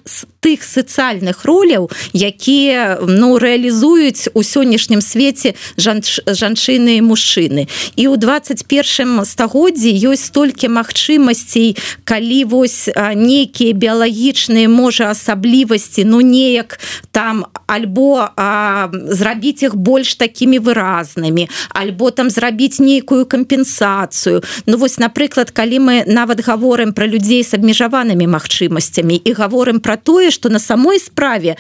тых 0.45 0.62
сацыяльных 0.62 1.41
роляў 1.41 1.89
якія 2.13 3.01
ну 3.01 3.41
реалізуюць 3.41 4.29
у 4.38 4.45
сённяшнім 4.45 5.01
свеце 5.01 5.58
жанч, 5.73 6.21
жанчыны 6.21 7.01
і 7.01 7.01
мужчыны. 7.01 7.65
І 7.97 8.13
ў 8.13 8.21
21 8.21 9.25
стагоддзі 9.25 9.89
ёсць 9.89 10.29
столькі 10.29 10.69
магчымасцей 10.69 11.73
калі 12.05 12.39
вось 12.53 12.86
нейкія 12.93 13.73
біялагічныя 13.73 14.69
можа 14.69 15.10
асаблівасці 15.10 16.05
ну 16.05 16.21
неяк 16.21 16.77
там 17.10 17.49
альбо 17.65 18.29
а, 18.38 18.93
зрабіць 18.93 19.65
іх 19.65 19.73
больш 19.73 20.13
такімі 20.21 20.62
выразнымі 20.62 21.49
альбо 21.73 22.12
там 22.12 22.29
зрабіць 22.29 22.77
нейкую 22.77 23.25
кампенсацыю. 23.25 24.45
Ну 24.69 24.77
вось 24.77 25.01
напрыклад 25.01 25.49
калі 25.49 25.79
мы 25.81 25.95
нават 26.05 26.45
гаворым 26.45 26.93
про 26.93 27.10
людзей 27.10 27.41
з 27.41 27.58
абмежаванымі 27.58 28.29
магчымасцямі 28.29 29.17
і 29.17 29.31
гаворым 29.34 29.81
про 29.81 29.97
тое 29.97 30.35
что 30.36 30.50
на 30.50 30.60
самой 30.60 31.00
справе 31.00 31.56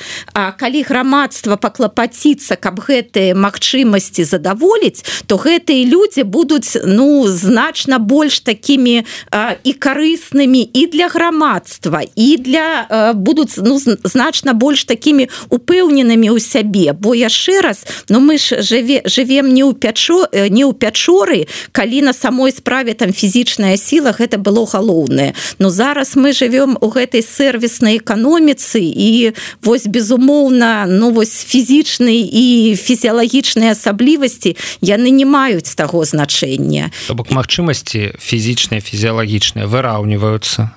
калі 0.59 0.83
грамадства 0.83 1.55
паклапаціцца 1.55 2.59
каб 2.59 2.83
гэтые 2.83 3.31
магчымасці 3.33 4.27
задаволіць 4.27 5.07
то 5.25 5.39
гэтыя 5.39 5.87
людзі 5.87 6.27
будуць 6.27 6.75
ну 6.83 7.23
значна 7.27 7.99
больш 7.99 8.43
такими 8.43 9.07
а, 9.31 9.55
і 9.63 9.71
карыснымі 9.73 10.61
і 10.61 10.83
для 10.91 11.07
грамадства 11.07 12.03
і 12.03 12.37
для 12.37 12.85
а, 12.89 13.13
будуць 13.13 13.55
ну 13.57 13.79
значна 13.79 14.53
больш 14.53 14.83
такими 14.83 15.31
упэўненымі 15.49 16.35
ў 16.35 16.39
сябе. 16.43 16.91
Бо 16.91 17.15
яшчэ 17.15 17.61
раз 17.63 17.87
но 18.09 18.19
ну, 18.19 18.27
мы 18.27 18.37
ж 18.37 18.59
жыве 18.59 19.01
живвем 19.07 19.55
не 19.55 19.63
ў 19.63 19.71
пячо 19.71 20.27
не 20.33 20.67
ў 20.67 20.75
пячоры 20.75 21.47
калі 21.71 22.11
на 22.11 22.13
самой 22.13 22.51
справе 22.51 22.93
там 22.93 23.15
фізічная 23.15 23.77
сіла 23.79 24.11
гэта 24.11 24.37
было 24.37 24.67
галоўнае. 24.67 25.33
Но 25.59 25.69
зараз 25.69 26.15
мы 26.19 26.33
живвем 26.33 26.77
у 26.81 26.91
гэтай 26.91 27.23
сервіснай 27.23 28.03
эканоміцы 28.03 28.64
эмоцый 28.65 28.85
і 28.85 29.33
вось 29.61 29.87
безумоўна 29.87 30.85
ну 30.87 31.11
вось 31.11 31.45
фізічны 31.45 32.15
і 32.15 32.75
фізіялагічныя 32.75 33.71
асаблівасці 33.71 34.55
яны 34.81 35.09
не 35.09 35.25
маюць 35.25 35.75
таго 35.75 36.05
значэння. 36.05 36.91
Бок 37.09 37.31
магчымасці 37.31 38.17
фізічныя 38.19 38.81
фізіялагічныя 38.81 39.67
выраўніваюцца. 39.67 40.69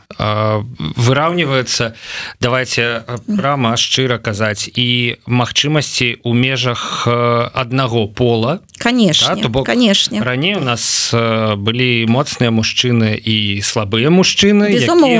Выраўніваюцца 0.96 1.94
давайте 2.40 3.04
прама 3.26 3.76
шчыра 3.76 4.18
казаць 4.18 4.68
і 4.74 5.16
магчымасці 5.26 6.20
у 6.24 6.34
межах 6.34 7.08
аднаго 7.08 8.08
пола. 8.08 8.60
Конечно 8.78 9.36
да, 9.36 9.48
бок 9.48 9.66
канешне 9.66 10.22
раней 10.22 10.56
у 10.56 10.60
нас 10.64 11.10
былі 11.12 12.06
моцныя 12.08 12.50
мужчыны 12.50 13.16
і 13.16 13.60
слабыя 13.62 14.10
мужчыны 14.10 14.70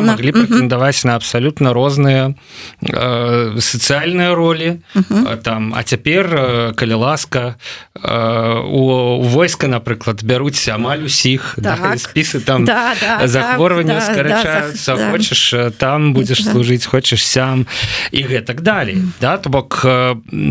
могли 0.01 0.33
прэтэндаваць 0.33 1.05
на 1.05 1.17
абсалютна 1.17 1.73
розныя 1.73 2.35
сацыяльныя 2.83 4.35
ролі 4.35 4.81
uh 4.95 5.03
-huh. 5.11 5.37
там 5.43 5.75
а 5.77 5.83
цяпер 5.83 6.27
э, 6.27 6.75
калі 6.75 6.95
ласка 6.95 7.55
э, 7.95 8.63
у 8.67 9.23
войска 9.23 9.67
напрыклад 9.67 10.25
бяруць 10.25 10.69
амаль 10.69 10.99
усіх 11.05 11.55
так. 11.63 11.79
да, 11.83 11.97
спісы 11.97 12.41
там 12.41 12.65
да, 12.65 12.95
да, 13.01 13.29
захворвання 13.29 13.95
так, 13.95 14.03
скарачаюцца 14.03 14.97
да, 14.97 15.11
хочаш 15.11 15.51
да. 15.53 15.71
там 15.71 16.13
будзеш 16.13 16.45
да. 16.45 16.53
служыць 16.53 16.87
хочаш 16.87 17.27
сям 17.27 17.67
і 18.13 18.25
гэтак 18.25 18.61
далей 18.61 18.95
uh 18.95 19.01
-huh. 19.01 19.21
да 19.21 19.37
то 19.37 19.51
бок 19.51 19.87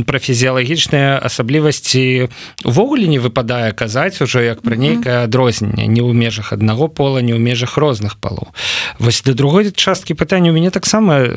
пра 0.06 0.20
фізіялагічныя 0.20 1.20
асаблівасці 1.24 2.30
увогуле 2.65 3.08
не 3.08 3.20
выпадае 3.20 3.72
казаць 3.74 4.22
ужо 4.22 4.41
як 4.41 4.62
пра 4.62 4.76
нейкае 4.76 5.24
адрозненне 5.24 5.88
не 5.88 6.02
ў 6.02 6.13
межах 6.13 6.54
аднаго 6.54 6.89
пола 6.89 7.22
не 7.22 7.34
ў 7.34 7.39
межах 7.39 7.78
розных 7.78 8.15
палоў 8.15 8.48
вось 9.00 9.22
да 9.26 9.34
другой 9.34 9.72
часткі 9.72 10.13
пытання 10.13 10.52
у 10.52 10.54
мяне 10.54 10.70
таксама 10.70 11.28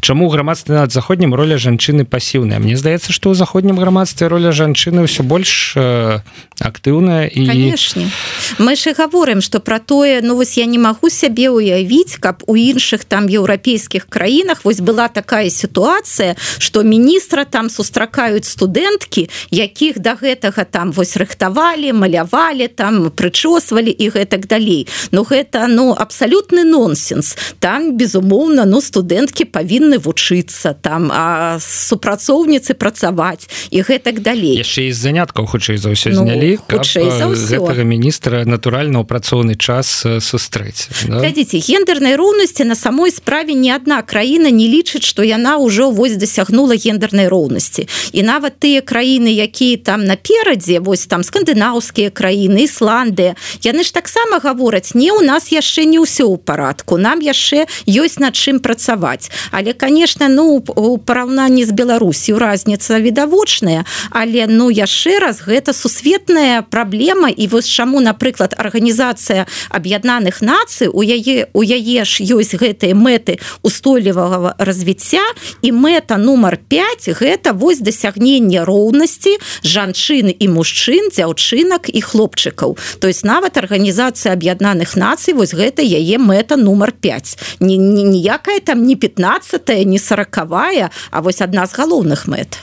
чаму 0.00 0.28
грамадстве 0.28 0.74
над 0.74 0.92
заходнім 0.92 1.34
роля 1.34 1.58
жанчыны 1.58 2.04
пасіўная 2.04 2.58
Мне 2.58 2.76
здаецца 2.76 3.12
што 3.12 3.30
ў 3.30 3.34
заходнім 3.34 3.76
грамадстве 3.76 4.28
роля 4.28 4.52
жанчыны 4.52 5.04
ўсё 5.04 5.26
больш 5.26 5.74
э, 5.76 6.20
актыўная 6.60 7.26
і 7.26 7.46
Конечно. 7.46 8.10
мы 8.58 8.76
ж 8.76 8.92
гаворым 8.92 9.40
что 9.40 9.60
про 9.60 9.78
тое 9.78 10.20
ну 10.22 10.36
вось 10.36 10.58
я 10.58 10.66
не 10.66 10.78
магу 10.78 11.08
сябе 11.10 11.48
уявіць 11.48 12.20
каб 12.20 12.44
у 12.46 12.56
іншых 12.56 13.04
там 13.04 13.26
еўрапейскіх 13.26 14.06
краінах 14.06 14.64
вось 14.64 14.80
была 14.80 15.08
такая 15.08 15.48
сітуацыя 15.50 16.36
что 16.58 16.82
міністра 16.82 17.44
там 17.44 17.70
сустракаюць 17.70 18.44
студэнткі 18.44 19.30
якіх 19.50 19.98
до 19.98 20.10
да 20.10 20.18
гэтага 20.18 20.64
там 20.66 20.90
вось 20.92 21.14
рыхтавалі 21.16 21.92
малявалі 21.94 22.66
там 22.68 23.10
прычосвалі 23.14 23.90
і 23.90 24.10
гэтак 24.10 24.46
далей. 24.50 24.88
Ну 25.14 25.22
гэта 25.22 25.66
ну 25.68 25.94
абсалютны 25.94 26.64
нонсенс. 26.64 27.36
Там 27.58 27.96
безумоўна 27.96 28.66
ну 28.66 28.80
студэнткі 28.82 29.46
павінны 29.54 29.98
вучыцца 30.02 30.74
там 30.74 31.10
а 31.14 31.58
супрацоўніцы 31.62 32.74
працаваць 32.74 33.46
і 33.70 33.82
гэтак 33.86 34.22
далей. 34.22 34.58
Яшчэ 34.58 34.90
з 34.90 34.98
заняткаў 34.98 35.46
хутчэй 35.46 35.78
за 35.78 35.94
ўсё 35.94 36.10
ну, 36.10 36.26
знялі 36.26 36.49
гэтага 36.56 37.84
міністра 37.84 38.44
натуральна 38.48 39.02
ў 39.02 39.04
працоўны 39.04 39.54
час 39.54 40.06
сустрэць 40.24 40.88
глядзіце 41.06 41.58
да? 41.58 41.64
гендернай 41.68 42.14
роўнасці 42.16 42.64
на 42.64 42.74
самой 42.74 43.10
справе 43.10 43.54
ні 43.54 43.70
адна 43.76 44.02
краіна 44.02 44.50
не 44.50 44.66
лічыць 44.66 45.04
што 45.04 45.22
яна 45.22 45.58
ўжо 45.60 45.90
вось 45.90 46.16
дасягнула 46.16 46.74
гендернай 46.74 47.28
роўнасці. 47.28 47.86
І 48.12 48.22
нават 48.22 48.58
тыя 48.58 48.80
краіны 48.80 49.28
якія 49.28 49.76
там 49.76 50.04
наперадзе 50.04 50.80
вось 50.80 51.06
там 51.06 51.22
скандынаўскія 51.22 52.10
краіны 52.10 52.64
Ісландыя 52.64 53.36
яны 53.62 53.84
ж 53.84 53.92
таксама 53.92 54.40
гавораць 54.40 54.94
не 54.94 55.12
у 55.12 55.20
нас 55.20 55.52
яшчэ 55.52 55.84
не 55.84 56.00
ўсё 56.00 56.24
ў 56.32 56.38
парадку 56.40 56.96
нам 56.96 57.20
яшчэ 57.20 57.66
ёсць 57.84 58.18
над 58.18 58.34
чым 58.34 58.64
працаваць 58.64 59.28
але 59.50 59.72
конечно 59.72 60.28
ну 60.28 60.62
у 60.64 60.98
параўнанні 60.98 61.64
з 61.64 61.72
беларусю 61.72 62.38
разница 62.38 63.00
відавочная 63.00 63.84
але 64.10 64.46
ну 64.48 64.70
яшчэ 64.70 65.18
раз 65.20 65.44
гэта 65.44 65.72
сусветная 65.72 66.39
праблема 66.70 67.28
і 67.28 67.46
вось 67.46 67.68
чаму 67.68 68.00
напрыклад 68.00 68.54
арганізацыя 68.56 69.46
аб'яднаных 69.70 70.42
нацый 70.42 70.88
у 70.88 71.02
яе 71.02 71.48
у 71.52 71.62
яе 71.62 72.04
ж 72.04 72.24
ёсць 72.24 72.56
гэтыя 72.56 72.94
мэты 72.94 73.38
устойлівага 73.62 74.54
развіцця 74.58 75.24
і 75.62 75.72
мэта 75.72 76.16
нумар 76.16 76.58
5 76.58 77.10
гэта 77.20 77.52
вось 77.52 77.80
дасягнення 77.80 78.64
роўнасці 78.64 79.38
жанчыны 79.62 80.34
і 80.34 80.46
мужчын 80.48 81.10
дзяўчынак 81.14 81.88
і 81.88 82.00
хлопчыкаў. 82.00 82.78
То 83.00 83.08
есть 83.08 83.24
нават 83.24 83.56
арганізацыя 83.56 84.34
аб'яднаных 84.34 84.96
нацый 84.96 85.34
вось 85.34 85.54
гэта 85.54 85.82
яе 85.82 86.18
мэта 86.18 86.56
нумар 86.56 86.92
5 86.92 87.60
ніякая 87.60 88.60
там 88.60 88.86
не 88.86 88.96
15 88.96 89.20
15 89.20 89.86
не 89.86 89.98
сороквая 89.98 90.90
а 91.10 91.20
вось 91.20 91.40
адна 91.40 91.66
з 91.66 91.74
галоўных 91.74 92.26
мэт 92.26 92.58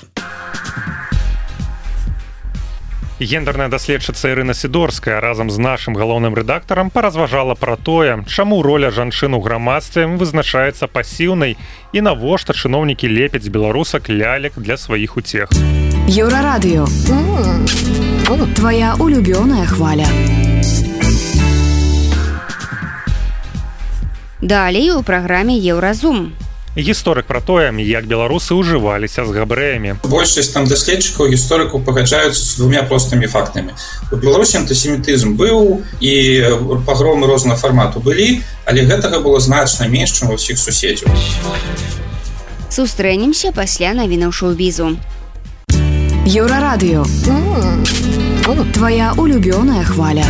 гендерная 3.20 3.68
даследчыца 3.68 4.30
Ірына 4.30 4.54
сідорская 4.54 5.20
разам 5.22 5.50
з 5.50 5.58
нашим 5.58 5.98
галоўным 5.98 6.34
рэдактарам 6.34 6.90
паразважала 6.90 7.56
пра 7.56 7.76
тое 7.76 8.24
чаму 8.28 8.62
роля 8.62 8.92
жанчын 8.92 9.34
у 9.34 9.42
грамадстве 9.42 10.08
вызначаецца 10.08 10.88
пасіўнай 10.88 11.58
і 11.94 12.02
навошта 12.02 12.54
чыноўнікі 12.54 13.08
лепяць 13.08 13.48
беларусак 13.48 14.10
лялек 14.10 14.54
для 14.58 14.78
сваіх 14.78 15.18
уцех 15.18 15.50
у 15.52 15.88
Еўрарадыё 16.08 16.88
Твая 18.56 18.96
улюбёная 18.96 19.66
хваля. 19.66 20.08
Далей 24.42 24.92
у 24.92 25.04
праграме 25.04 25.58
Еўразум. 25.58 26.32
Гісторык 26.78 27.26
пра 27.26 27.42
тое, 27.42 27.74
як 27.82 28.06
беларусы 28.06 28.54
ўжываліся 28.54 29.26
з 29.26 29.34
габрэямі. 29.34 29.98
Большасць 30.06 30.54
там 30.54 30.70
даследчыкаў 30.70 31.34
гісторыкаў 31.34 31.82
пагаджаюцца 31.82 32.38
з 32.38 32.62
двумя 32.62 32.86
простымі 32.86 33.26
фактамі. 33.26 33.74
У 34.14 34.22
Беларусі 34.22 34.62
антысемітызм 34.62 35.34
быў 35.34 35.82
і 36.00 36.14
пагромы 36.86 37.26
рознага 37.26 37.58
фармату 37.58 38.00
былі, 38.00 38.46
але 38.70 38.86
гэтага 38.86 39.26
было 39.26 39.42
значна 39.42 39.90
менш, 39.90 40.14
чым 40.14 40.30
ва 40.30 40.38
ўсіх 40.38 40.62
суседзяў. 40.62 41.10
Сустрэнемся 42.70 43.50
пасля 43.52 43.98
навінаў 43.98 44.30
шоу-бізу. 44.30 45.02
Еўрарадыё 46.30 47.02
Твая 48.78 49.12
улюбёная 49.18 49.84
хваля. 49.84 50.24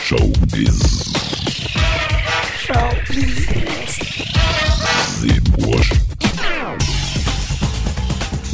Шоу-біз. 0.00 0.93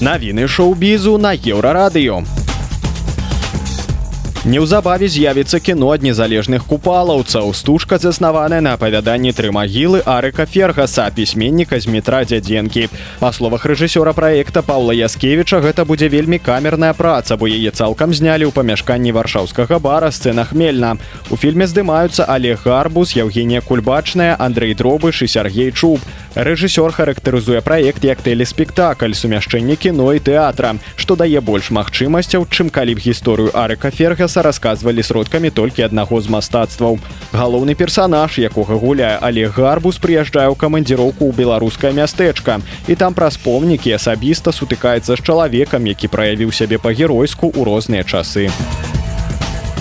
Навіны 0.00 0.48
шоу-бізу 0.48 1.18
на 1.18 1.34
еўрарадыё. 1.36 2.39
Неўзабаве 4.40 5.04
з'явіцца 5.04 5.58
кіно 5.60 5.90
ад 5.92 6.00
незалежных 6.00 6.64
купалаўцаў. 6.64 7.52
Стужка 7.52 7.98
заснаваная 8.00 8.64
на 8.64 8.72
апавяданні 8.72 9.36
тры 9.36 9.52
магілы 9.52 10.00
Арыка 10.08 10.46
Фергаса, 10.48 11.04
пісьменніка 11.12 11.76
з 11.76 11.84
метра 11.84 12.24
дзядзенкі. 12.24 12.88
Па 13.20 13.36
словах 13.36 13.68
рэжысёра 13.68 14.16
праекта 14.16 14.62
Паўла 14.64 14.96
Яскевіча 14.96 15.60
гэта 15.60 15.84
будзе 15.84 16.08
вельмі 16.08 16.40
камерная 16.40 16.96
праца, 16.96 17.36
бо 17.36 17.52
яе 17.52 17.68
цалкам 17.68 18.16
знялі 18.16 18.48
ў 18.48 18.56
памяшканні 18.56 19.12
варшаўскага 19.12 19.76
бара 19.76 20.08
сцэна 20.08 20.48
хмельна. 20.48 20.96
У 21.28 21.36
фільме 21.36 21.68
здымаюцца 21.68 22.24
Олег 22.24 22.64
Гарбус, 22.64 23.12
Евгенія 23.20 23.60
Кульбачная, 23.60 24.40
Андрей 24.40 24.72
Дробыш 24.72 25.20
і 25.20 25.28
Сергей 25.28 25.68
Чуб. 25.68 26.00
Рэжысёр 26.32 26.96
характарызуе 26.96 27.60
праект 27.60 28.08
як 28.08 28.24
тэлеспектакль, 28.24 29.12
сумяшчэнне 29.12 29.76
кіно 29.76 30.14
і 30.16 30.24
тэатра, 30.24 30.78
што 30.96 31.12
дае 31.12 31.44
больш 31.44 31.68
магчымасцяў, 31.74 32.48
чым 32.48 32.70
калі 32.70 32.94
б 32.96 33.04
гісторыю 33.04 33.50
Арыка 33.52 33.90
Фергаса 33.90 34.29
Лукаса 34.30 34.46
расказвалі 34.46 35.02
сродкамі 35.02 35.50
толькі 35.50 35.82
аднаго 35.82 36.20
з 36.22 36.30
мастацтваў. 36.30 37.02
Галоўны 37.34 37.74
персанаж, 37.74 38.38
якога 38.38 38.78
гуляе 38.78 39.18
Олег 39.18 39.58
Гарбус 39.58 39.98
прыязджае 39.98 40.46
ў 40.46 40.54
камандзіроўку 40.54 41.26
ў 41.26 41.34
беларускае 41.34 41.90
мястэчка. 41.90 42.62
І 42.86 42.94
там 42.94 43.10
праз 43.10 43.34
помнікі 43.42 43.90
асабіста 43.90 44.54
сутыкаецца 44.54 45.18
з 45.18 45.20
чалавекам, 45.26 45.82
які 45.82 46.06
праявіў 46.06 46.54
сябе 46.54 46.78
па-геройску 46.78 47.50
ў 47.50 47.66
розныя 47.66 48.06
часы. 48.06 48.46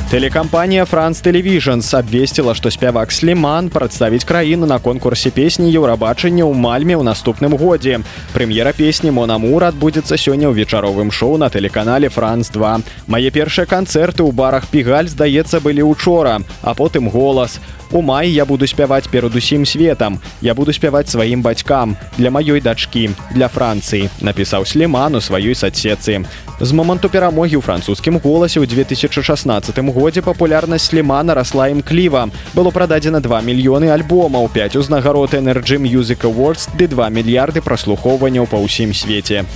Тэлекампанія 0.10 0.90
France 0.90 1.22
Televisions 1.22 1.86
абвесціла, 1.94 2.56
што 2.58 2.72
спявак 2.74 3.12
Сліман 3.12 3.70
прадставіць 3.70 4.26
краіну 4.26 4.66
на 4.66 4.80
конкурсе 4.82 5.30
песні 5.30 5.70
еўрабачання 5.70 6.50
ў 6.50 6.54
мальме 6.58 6.98
ў 6.98 7.06
наступным 7.06 7.54
годзе. 7.54 8.02
Прэм'ера 8.34 8.74
песні 8.74 9.14
Монамур 9.14 9.70
адбудзецца 9.70 10.18
сёння 10.18 10.50
ў 10.50 10.58
вечаровым 10.58 11.14
шоу 11.14 11.38
на 11.38 11.54
тэлеканале 11.54 12.10
Франц 12.10 12.50
2. 12.50 13.06
Мае 13.06 13.30
першыя 13.30 13.70
канцэрты 13.70 14.26
ў 14.26 14.34
барах 14.34 14.66
Пігаль, 14.74 15.14
здаецца, 15.14 15.62
былі 15.62 15.86
учора, 15.86 16.42
а 16.66 16.74
потым 16.74 17.06
голас. 17.14 17.62
У 17.92 18.02
маі 18.02 18.30
я 18.30 18.46
буду 18.46 18.68
спяваць 18.68 19.08
перад 19.08 19.36
усім 19.36 19.66
светам. 19.66 20.20
Я 20.42 20.54
буду 20.54 20.74
спяваць 20.74 21.10
сваім 21.10 21.42
бацькам, 21.42 21.98
для 22.18 22.30
маёй 22.30 22.62
дачкі, 22.62 23.10
для 23.34 23.50
Францыі, 23.50 24.10
напісаў 24.22 24.66
Сліман 24.66 25.16
у 25.16 25.22
сваёй 25.22 25.58
садсетцы. 25.58 26.22
З 26.62 26.72
моманту 26.72 27.10
перамогі 27.10 27.58
ў 27.58 27.66
французскім 27.66 28.22
голасе 28.22 28.62
ў 28.62 28.70
2016 28.70 29.74
годзе 29.90 30.22
папулярнасць 30.22 30.94
Слімана 30.94 31.34
расла 31.34 31.74
імкліва. 31.74 32.30
Было 32.54 32.70
прададзена 32.70 33.26
2 33.26 33.42
мільёны 33.42 33.90
альбомаў, 33.90 34.54
5 34.54 34.76
узнагарод 34.76 35.34
Energy 35.34 35.82
Music 35.82 36.22
Awards 36.30 36.70
ды 36.78 36.86
2 36.86 37.10
мільярды 37.10 37.66
праслухоўванняў 37.66 38.46
па 38.46 38.62
ўсім 38.62 38.94
свеце. 38.94 39.50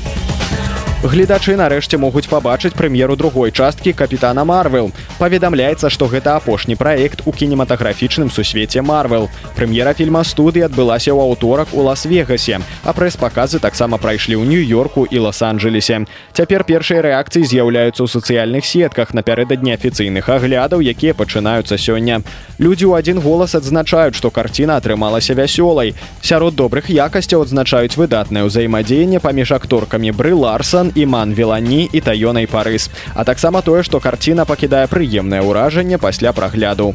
Гледачы 1.04 1.58
нарэшце 1.60 1.98
могуць 2.00 2.30
пабачыць 2.32 2.78
прэм'еру 2.80 3.18
другой 3.20 3.52
часткі 3.52 3.92
капітана 3.92 4.46
Марвел. 4.48 4.94
Паведамляецца, 5.20 5.90
што 5.92 6.08
гэта 6.08 6.38
апошні 6.40 6.78
праект 6.80 7.28
у 7.28 7.34
кінематаграфічным 7.36 8.32
сусвеце 8.32 8.80
Марвел. 8.80 9.28
Прэм'ера 9.52 9.92
фільма 10.00 10.24
студыі 10.24 10.64
адбылася 10.64 11.12
ў 11.12 11.20
аўторак 11.20 11.76
у 11.76 11.84
лас-вегасе, 11.84 12.64
а 12.88 12.96
прэс-паказы 12.96 13.60
таксама 13.60 14.00
прайшлі 14.00 14.40
ў 14.40 14.48
нью-йорку 14.48 15.04
і 15.04 15.28
лас-анджелесе. 15.28 16.08
Цяпер 16.32 16.64
першыя 16.64 17.04
рэакцыі 17.04 17.52
з'яўляюцца 17.52 18.00
ў 18.00 18.08
сацыяльных 18.08 18.64
сетках 18.64 19.12
напярэдадні 19.12 19.76
афіцыйных 19.76 20.32
аглядаў, 20.32 20.80
якія 20.80 21.12
пачынаюцца 21.12 21.76
сёння. 21.76 22.24
Людзі 22.64 22.88
ў 22.88 23.04
адзін 23.04 23.20
голас 23.20 23.60
адзначаюць, 23.60 24.16
што 24.16 24.32
карціна 24.32 24.80
атрымалася 24.80 25.36
вясёлай. 25.36 26.00
Сярод 26.24 26.56
добрых 26.56 26.88
якасцяў 26.88 27.44
адзначаюць 27.44 28.00
выдатнае 28.00 28.48
ўзаемадзеянне 28.48 29.20
паміж 29.20 29.52
акторкамі 29.52 30.16
Бры 30.16 30.32
Ларсан 30.32 30.93
іман 30.96 31.34
велані 31.34 31.90
і 31.92 32.00
таёнай 32.02 32.48
парыс 32.48 32.90
а 33.14 33.24
таксама 33.24 33.62
тое 33.62 33.84
што 33.84 34.00
карціна 34.00 34.46
пакідае 34.46 34.88
прыемнае 34.88 35.42
ўражанне 35.42 35.98
пасля 35.98 36.34
прагляду 36.34 36.94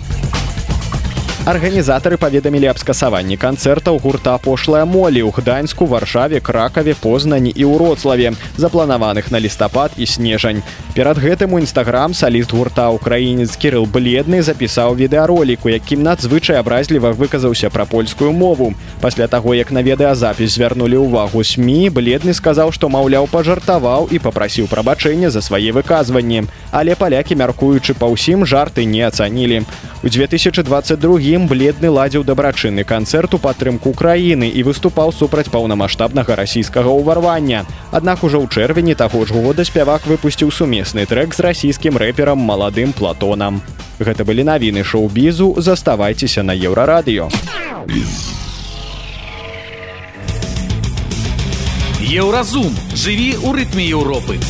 арганізатары 1.49 2.19
паведамілі 2.21 2.69
аб 2.69 2.77
скасаванні 2.77 3.39
канцэртаў 3.41 3.97
гурта 4.05 4.35
пошлая 4.37 4.85
молі 4.85 5.23
ў 5.25 5.33
гданьску 5.33 5.87
варшаве 5.89 6.45
кракаве 6.45 6.93
познані 6.93 7.49
і 7.57 7.65
ўроцлаве 7.65 8.35
запланаваных 8.61 9.33
на 9.33 9.41
лістапад 9.41 9.97
і 9.97 10.05
снежань. 10.05 10.61
Перад 10.93 11.17
гэтым 11.17 11.57
у 11.57 11.61
нстаграм 11.65 12.13
саліст 12.13 12.53
гурта 12.53 12.91
украінец 12.93 13.57
кірыл 13.57 13.89
бледны 13.89 14.43
запісаў 14.45 14.93
відэароліку 15.01 15.73
якім 15.73 16.05
надзвычай 16.05 16.61
абразліва 16.61 17.17
выказаўся 17.17 17.73
пра 17.73 17.89
польскую 17.89 18.29
мову. 18.37 18.75
Пасля 19.01 19.25
таго 19.25 19.57
як 19.57 19.73
на 19.73 19.81
відэазапіс 19.81 20.53
звярнулі 20.53 21.01
ўвагу 21.01 21.41
сМ 21.41 21.89
бледны 21.89 22.37
сказаў 22.37 22.77
што 22.77 22.93
маўляў 22.93 23.25
пажартаваў 23.25 24.13
і 24.13 24.21
попрасіў 24.21 24.69
прабачэння 24.69 25.33
за 25.33 25.41
свае 25.41 25.73
выказванні. 25.73 26.45
Але 26.77 26.93
палякі 26.93 27.41
мяркуючы 27.41 27.97
па 27.97 28.13
ўсім 28.13 28.45
жарты 28.45 28.85
не 28.85 29.01
ацанілі. 29.01 29.65
У 30.05 30.09
2022 30.09 31.38
ім 31.39 31.47
бледны 31.47 31.87
ладзіў 31.95 32.25
дабрачынны 32.27 32.83
канцэрт 32.83 33.37
у 33.37 33.39
падтрымку 33.39 33.95
краіны 33.95 34.51
і 34.51 34.65
выступаў 34.67 35.15
супраць 35.15 35.47
паўнамасштабнага 35.55 36.35
расійскага 36.35 36.91
ўварвання. 36.91 37.63
Аднак 37.95 38.27
ужо 38.27 38.43
ў 38.43 38.51
чэрвені 38.51 38.99
таго 38.99 39.23
ж 39.23 39.39
года 39.39 39.63
спявак 39.63 40.11
выпусціў 40.11 40.51
сумесны 40.51 41.07
трек 41.07 41.39
з 41.39 41.47
расійскім 41.47 41.95
рэперам 42.03 42.43
маладым 42.43 42.91
платонам. 42.91 43.63
Гэта 44.03 44.27
былі 44.27 44.43
навіны 44.51 44.83
шоу-бізу, 44.83 45.55
заставайцеся 45.63 46.43
на 46.43 46.59
еўрарадыё. 46.59 47.31
Еўразум 52.03 52.75
жыві 52.99 53.39
ў 53.39 53.49
рытме 53.63 53.87
Еўропы. 53.87 54.43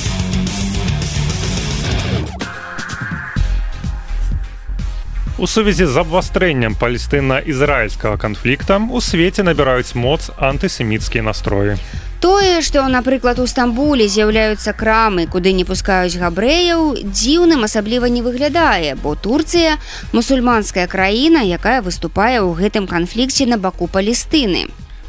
У 5.38 5.46
сувязі 5.46 5.86
з 5.86 5.94
абвастрэннем 6.02 6.74
палестына-ізраільскага 6.74 8.18
канфлікта 8.18 8.82
у 8.90 8.98
свеце 8.98 9.46
набіраюць 9.46 9.94
моц 9.94 10.34
антысеміцкія 10.34 11.22
настроі. 11.22 11.76
Тое, 12.18 12.58
што, 12.66 12.82
напрыклад, 12.90 13.38
у 13.38 13.46
Стамбуле 13.46 14.08
з'яўляюцца 14.10 14.74
крамы, 14.74 15.30
куды 15.30 15.54
не 15.54 15.62
пускаюць 15.62 16.18
габрэяў, 16.18 16.98
дзіўным 17.06 17.62
асабліва 17.62 18.10
не 18.10 18.26
выглядае, 18.26 18.98
бо 18.98 19.14
Турцыя 19.14 19.78
мусульманская 20.10 20.90
краіна, 20.90 21.46
якая 21.46 21.86
выступае 21.86 22.42
ў 22.42 22.58
гэтым 22.58 22.90
канфлікце 22.90 23.46
на 23.46 23.62
баку 23.62 23.86
Палестыны. 23.86 24.66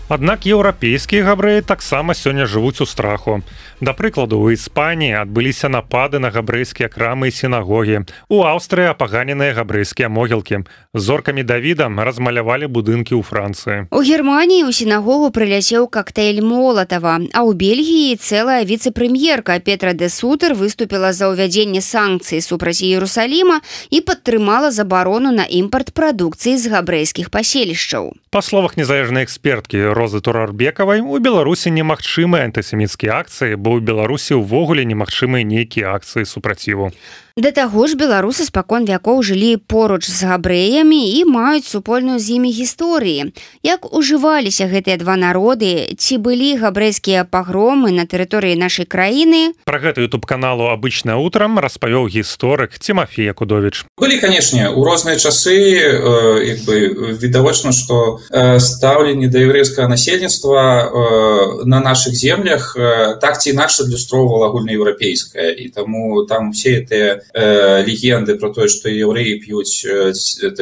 Аднак 0.09 0.49
еўрапейскія 0.49 1.21
габрэі 1.21 1.61
таксама 1.61 2.17
сёння 2.17 2.49
жывуць 2.49 2.81
у 2.81 2.85
страху. 2.89 3.45
Да 3.79 3.93
прыкладу, 3.93 4.41
у 4.41 4.49
Іспаніі 4.49 5.21
адбыліся 5.21 5.69
напады 5.69 6.17
на 6.17 6.33
габрэйскія 6.33 6.89
крамы 6.89 7.29
і 7.29 7.35
сінагогі. 7.37 8.09
У 8.25 8.41
Аўстрыі 8.41 8.89
апаганеныя 8.89 9.53
габрэйскія 9.53 10.09
могілкі. 10.09 10.65
Зоркамі 10.97 11.45
Давідам 11.45 12.01
размалявалі 12.01 12.65
будынкі 12.65 13.13
ў 13.13 13.21
Францыі. 13.21 13.85
У 13.93 14.01
Геррманіі 14.01 14.65
ў 14.65 14.73
сінагогу 14.73 15.29
прыляцеў 15.29 15.85
коктейль 15.85 16.41
молатава, 16.41 17.21
а 17.29 17.45
ў 17.45 17.53
Бельгіі 17.53 18.17
цэлая 18.17 18.65
віцэ-прэм'ерка 18.65 19.61
Петра 19.61 19.93
де 19.93 20.09
Сутер 20.09 20.57
выступіла 20.57 21.13
за 21.13 21.29
ўвядзенне 21.29 21.85
санкцый 21.85 22.41
супраць 22.41 22.81
Іерусаліма 22.81 23.61
і 23.93 24.01
падтрымала 24.01 24.73
забарону 24.73 25.29
на 25.29 25.45
імпарт 25.45 25.93
прадукцыі 25.93 26.57
з 26.57 26.65
габрэйскіх 26.73 27.29
паселішчаў. 27.29 28.17
Па 28.33 28.41
словах 28.41 28.73
незалежнай 28.73 29.29
эксперткі 29.29 29.93
розы 29.99 30.23
турарбекавай 30.23 31.03
у 31.03 31.19
беларусі 31.19 31.75
немагчымыя 31.75 32.47
антысеміцкія 32.47 33.19
акцыі 33.19 33.59
бо 33.59 33.75
ў 33.75 33.83
беларусі 33.83 34.39
ўвогуле 34.39 34.87
немагчымыя 34.87 35.43
нейкія 35.43 35.91
акцыі 35.99 36.23
супраціву 36.23 36.95
Да 37.39 37.51
таго 37.55 37.87
ж 37.87 37.95
беларусы 37.95 38.43
спакон 38.43 38.83
вякоў 38.83 39.23
жылі 39.23 39.63
поруч 39.63 40.03
з 40.11 40.27
габрэямі 40.27 40.99
і 40.99 41.23
маюць 41.23 41.63
супольную 41.63 42.19
з 42.19 42.35
імі 42.35 42.51
гісторыі. 42.51 43.31
Як 43.63 43.87
ужываліся 43.95 44.67
гэтыя 44.67 44.99
два 44.99 45.15
народы, 45.15 45.95
ці 45.95 46.19
былі 46.19 46.59
габрэйскія 46.59 47.23
пагромы 47.23 47.95
на 47.95 48.03
тэрыторыі 48.03 48.59
нашай 48.59 48.83
краіны? 48.83 49.55
Пра 49.63 49.79
гэта 49.79 50.03
YouTube 50.03 50.27
каналу 50.27 50.67
абычна 50.67 51.15
утрам 51.15 51.63
распавёў 51.63 52.11
гісторык 52.11 52.75
Тимофей 52.75 53.31
Якудович. 53.31 53.87
Былі, 53.95 54.19
канешне, 54.19 54.67
у 54.67 54.83
розныя 54.83 55.15
часы 55.15 55.79
э, 55.79 56.59
бы 56.67 57.15
відавочна, 57.23 57.71
што 57.71 58.19
э, 58.19 58.59
стаўленне 58.59 59.31
да 59.31 59.39
еврейскага 59.39 59.87
насельніцтва 59.87 60.59
э, 60.59 61.63
на 61.63 61.79
наших 61.79 62.19
землях 62.19 62.75
э, 62.75 63.15
так 63.23 63.39
ці 63.39 63.55
інакш 63.55 63.87
адлюстроўвала 63.87 64.51
агульнаеўрапейская 64.51 65.55
і 65.55 65.71
таму 65.71 66.27
там 66.27 66.51
все 66.51 66.83
гэтыя 66.83 67.28
э, 67.33 67.83
легенды 67.85 68.35
про 68.35 68.49
тое 68.49 68.67
что 68.67 68.89
евреі 68.89 69.39
п'юць 69.39 69.85
э, 69.85 70.13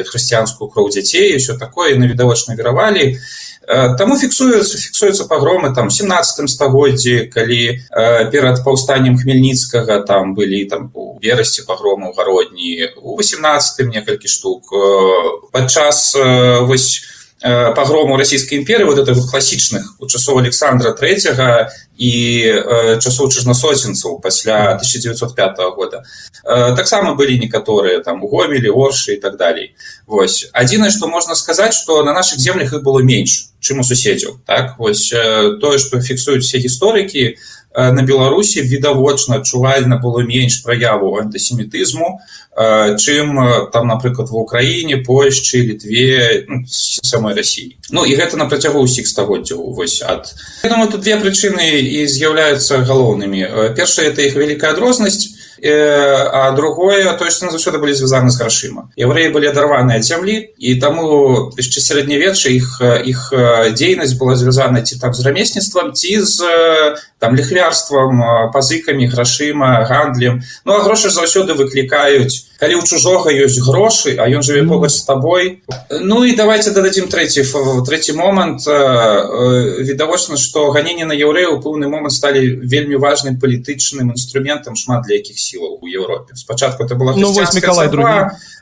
хрысціянскую 0.04 0.70
кроў 0.70 0.90
дзяцей 0.90 1.36
все 1.38 1.56
такое 1.56 1.96
на 1.98 2.06
відавочна 2.06 2.54
веравалі 2.54 3.14
э, 3.14 3.18
Таму 3.68 4.16
фіксуецца 4.16 4.78
фіксуецца 4.80 5.26
пагромы 5.28 5.74
там 5.76 5.90
17 5.92 6.48
стагоддзі 6.48 7.28
калі 7.28 7.60
э, 7.76 8.30
перад 8.32 8.64
паўстаннем 8.64 9.18
хмельніцкага 9.20 10.00
там 10.08 10.32
былі 10.32 10.64
там 10.64 10.88
у 10.94 11.18
верасці 11.20 11.68
пагрому 11.68 12.14
гародні 12.16 12.88
у 12.96 13.18
18 13.20 13.92
некалькі 13.92 14.28
штук. 14.28 14.72
Э, 14.72 15.52
падчас 15.52 16.16
э, 16.16 16.64
вось 16.64 17.04
Э, 17.40 17.72
погрому 17.72 18.16
российской 18.16 18.56
империи 18.56 18.82
вот 18.82 18.98
это 18.98 19.14
вот 19.14 19.30
классичных 19.30 19.94
у 20.00 20.08
часов 20.08 20.38
александра 20.38 20.90
третьего 20.92 21.70
и 21.96 22.42
э, 22.42 22.98
часов 22.98 23.32
чужнососенцев 23.32 24.20
после 24.20 24.54
1905 24.54 25.56
года. 25.76 26.02
Э, 26.42 26.74
так 26.74 26.88
само 26.88 27.14
были 27.14 27.38
некоторые 27.38 28.00
там 28.02 28.26
гомели 28.26 28.68
орши 28.68 29.14
и 29.14 29.20
так 29.20 29.36
далее 29.36 29.74
вось. 30.08 30.48
Один 30.52 30.90
что 30.90 31.06
можно 31.06 31.36
сказать 31.36 31.74
что 31.74 32.02
на 32.02 32.12
наших 32.12 32.40
землях 32.40 32.72
их 32.72 32.82
было 32.82 32.98
меньше 32.98 33.44
чем 33.60 33.80
у 33.80 33.84
суседзяў 33.84 34.40
так? 34.46 34.78
Вось 34.78 35.12
э, 35.12 35.58
тое 35.60 35.78
что 35.78 36.00
фіксуюць 36.00 36.42
все 36.42 36.58
гісторыкі 36.58 37.22
э, 37.22 37.36
на 37.78 38.02
беларусі 38.02 38.62
відавочна 38.66 39.38
адчувальна 39.38 40.02
было 40.02 40.26
менш 40.26 40.58
праяву 40.66 41.14
антысемітызму 41.22 42.18
чым 42.98 43.38
там 43.70 43.86
напрыклад 43.86 44.30
в 44.30 44.36
украіне 44.36 44.98
польшчы 45.06 45.62
літве 45.62 46.44
ну, 46.48 46.66
самой 46.66 47.34
россии 47.38 47.78
ну 47.90 48.04
і 48.04 48.18
гэта 48.18 48.36
на 48.36 48.50
працягу 48.50 48.82
ўсіх 48.82 49.06
стагоддзяў 49.06 49.62
вось 49.78 50.02
ад. 50.02 50.34
Думаю 50.66 50.90
тут 50.90 51.06
две 51.06 51.16
прычыны 51.22 51.78
і 51.78 52.06
з'яўляюцца 52.10 52.82
галоўнымі. 52.82 53.72
Першая 53.78 54.10
это 54.10 54.26
іх 54.26 54.34
вялікая 54.34 54.74
адрознасць 54.74 55.37
а 55.62 56.52
другое 56.52 57.12
то 57.18 57.30
что 57.30 57.50
заўсёды 57.50 57.78
былі 57.78 57.94
звязаны 57.94 58.30
з 58.30 58.40
грашыма 58.40 58.88
евреі 58.96 59.32
былі 59.34 59.50
адарваныя 59.50 59.98
ад 59.98 60.04
зямлі 60.04 60.54
і 60.58 60.74
таму 60.80 61.52
яшчэ 61.58 61.80
сярэднявечча 61.80 62.48
іх 62.50 62.82
іх 62.82 63.20
дзейнасць 63.74 64.18
была 64.18 64.34
звязана 64.36 64.82
ці 64.82 64.98
там 64.98 65.14
з 65.14 65.24
рамесніцтвам 65.26 65.92
ці 65.92 66.20
з 66.20 66.36
там 67.18 67.34
ліхвярствам 67.34 68.50
пазыкамі 68.54 69.06
грашыма 69.10 69.84
гандлем. 69.84 70.42
Ну 70.64 70.74
а 70.74 70.82
грошы 70.82 71.10
заўсёды 71.10 71.54
выклікаюць 71.54 72.47
калі 72.58 72.74
у 72.74 72.82
чужога 72.82 73.30
ёсць 73.30 73.62
грошы 73.62 74.18
а 74.18 74.26
ён 74.26 74.42
жыве 74.42 74.66
побач 74.66 74.90
з 74.98 75.06
табой 75.06 75.62
ну 76.02 76.24
і 76.26 76.34
давайте 76.34 76.74
дададзім 76.74 77.06
трэці 77.06 77.46
трэці 77.86 78.18
момант 78.18 78.66
відавочна 78.66 80.36
што 80.36 80.70
ганенне 80.74 81.06
на 81.06 81.14
яўрэю 81.14 81.54
у 81.56 81.62
пэўны 81.62 81.86
момант 81.86 82.18
сталі 82.18 82.58
вельмі 82.66 82.98
важным 82.98 83.38
палітычным 83.38 84.10
інструментам 84.10 84.74
шмат 84.74 85.06
для 85.06 85.22
якіх 85.22 85.38
сілаў 85.38 85.78
у 85.80 85.86
Еўропе 85.86 86.34
спачатку 86.34 86.82
это 86.82 86.98
была 86.98 87.14
ну, 87.14 87.30
Миколай 87.30 87.88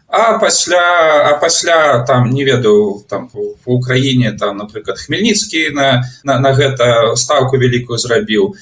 а 0.08 0.38
пасля 0.38 1.32
а 1.32 1.38
пасля 1.40 2.04
там 2.06 2.30
не 2.30 2.44
ведаю 2.44 3.02
там 3.08 3.30
в 3.32 3.64
Украіне 3.64 4.32
там 4.38 4.56
напрыклад 4.56 4.98
хмельніцкі 4.98 5.70
на, 5.72 6.04
на 6.22 6.38
на 6.38 6.52
гэта 6.52 7.16
ставку 7.16 7.56
вялікую 7.56 7.98
зрабіў 7.98 8.54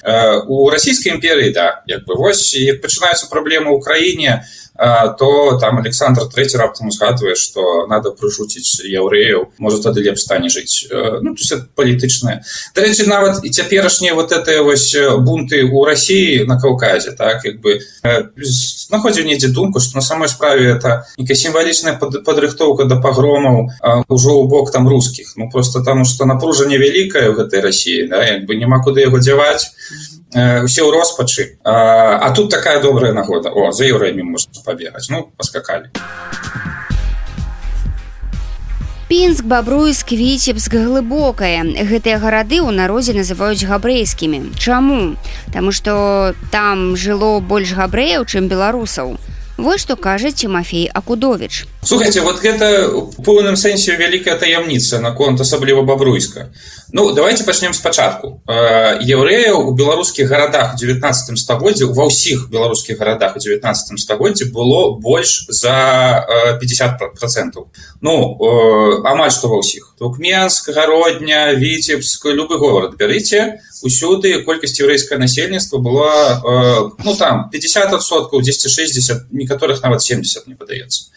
у 0.47 0.69
расійскай 0.71 1.13
імперыі 1.13 1.53
да 1.53 1.83
як 1.85 2.07
бы 2.07 2.15
вось 2.15 2.55
пачынаюцца 2.81 3.29
праблемы 3.29 3.75
ў 3.75 3.83
краіне 3.83 4.41
то 4.41 4.64
то 4.77 5.57
там 5.59 5.77
александр 5.77 6.25
третий 6.25 6.57
раптам 6.57 6.87
узгадывае 6.87 7.35
что 7.35 7.87
надо 7.87 8.11
прышуціць 8.11 8.83
яўрэяў 8.83 9.55
может 9.57 9.83
тады 9.83 10.03
лепш 10.03 10.21
стане 10.27 10.49
жыць 10.49 10.87
ну 10.91 11.35
то 11.35 11.39
есть 11.39 11.53
палітычная 11.75 12.43
дарэчы 12.75 13.07
нават 13.07 13.39
і 13.43 13.49
цяперашнія 13.49 14.13
вот 14.13 14.31
это 14.31 14.63
вось 14.63 14.95
бунты 15.19 15.63
у 15.63 15.85
россии 15.85 16.43
на 16.43 16.59
каўказе 16.59 17.11
так 17.11 17.45
як 17.45 17.61
бы 17.61 17.79
знаходзіў 18.03 19.25
недзе 19.25 19.47
думку 19.47 19.79
что 19.79 19.95
на 19.95 20.01
самой 20.01 20.27
справе 20.27 20.75
это 20.75 21.07
некая 21.17 21.35
сімвалічная 21.35 21.95
падрыхтоўка 21.95 22.83
да 22.83 22.99
пагромаў 22.99 23.71
ужо 24.09 24.31
ў 24.35 24.47
бок 24.47 24.71
там 24.71 24.87
русских 24.87 25.33
ну 25.37 25.49
просто 25.49 25.83
таму 25.83 26.03
что 26.03 26.25
напружанне 26.25 26.77
вялікае 26.77 27.31
в 27.31 27.39
гэтай 27.39 27.61
россии 27.61 28.07
да 28.07 28.23
як 28.23 28.45
бы 28.45 28.55
няма 28.59 28.83
куды 28.83 29.07
яго 29.07 29.23
дзяваць 29.23 29.71
усе 30.35 30.83
ў 30.83 30.91
роспачы 30.91 31.57
а, 31.63 32.19
а 32.19 32.31
тут 32.31 32.51
такая 32.51 32.81
добрая 32.81 33.13
нагода. 33.13 33.49
О 33.49 33.71
за 33.71 33.87
еўрамі 33.87 34.23
можна 34.23 34.59
пабегаць 34.65 35.07
ну 35.09 35.31
паскакалі 35.37 35.89
пінск 39.07 39.45
бабруйск 39.45 40.11
віцебск 40.11 40.73
глыбокае 40.75 41.61
гэтыя 41.87 42.17
гарады 42.19 42.57
ў 42.59 42.73
народзе 42.73 43.13
называюць 43.13 43.61
габрэйскімі. 43.63 44.57
Чаму? 44.57 45.15
Таму 45.53 45.71
што 45.71 46.33
там 46.51 46.97
жыло 46.97 47.39
больш 47.39 47.77
габрэяў 47.77 48.25
чым 48.25 48.49
беларусаў 48.49 49.15
вось 49.57 49.81
што 49.81 49.95
кажа 49.95 50.31
Тимофей 50.31 50.87
акудович. 50.87 51.65
Слухайте 51.83 52.21
вот 52.21 52.41
гэта 52.41 52.89
у 52.89 53.11
поўным 53.21 53.55
сэнсе 53.55 53.95
вялікая 53.95 54.35
таямніца 54.41 54.99
наконт 54.99 55.41
асабліва 55.41 55.83
бабруйска 55.85 56.49
Ну 56.91 57.11
давайте 57.13 57.43
пачнем 57.43 57.73
спачатку 57.73 58.41
еўрэяў 58.47 59.69
у 59.69 59.71
беларускіх 59.77 60.29
гарадах 60.29 60.75
19 60.79 61.37
стагоддзі 61.37 61.91
ва 61.93 62.07
ўсіх 62.09 62.49
беларускіх 62.49 62.97
гарадах 62.97 63.35
у 63.35 63.39
19 63.39 63.99
стагоддзі 63.99 64.49
было 64.49 64.97
больш 64.97 65.45
за 65.49 66.57
50 66.61 66.97
процентов 67.19 67.67
ну 68.01 68.39
амаль 69.05 69.29
што 69.29 69.51
ва 69.53 69.61
ўсіх 69.61 69.93
туркменск 69.99 70.73
гародня 70.73 71.53
віцебск 71.53 72.25
любы 72.33 72.57
горад 72.57 72.97
бярыце 72.97 73.61
усюды 73.83 74.41
колькасць 74.43 74.79
еўрэйскае 74.79 75.19
насельніцтва 75.19 75.77
была 75.77 76.93
ну 77.03 77.15
там 77.15 77.49
50соткаў 77.53 78.39
1060 78.39 79.31
некаторых 79.31 79.83
нават 79.83 80.01
70 80.01 80.47
не 80.47 80.55
падаецца 80.55 81.11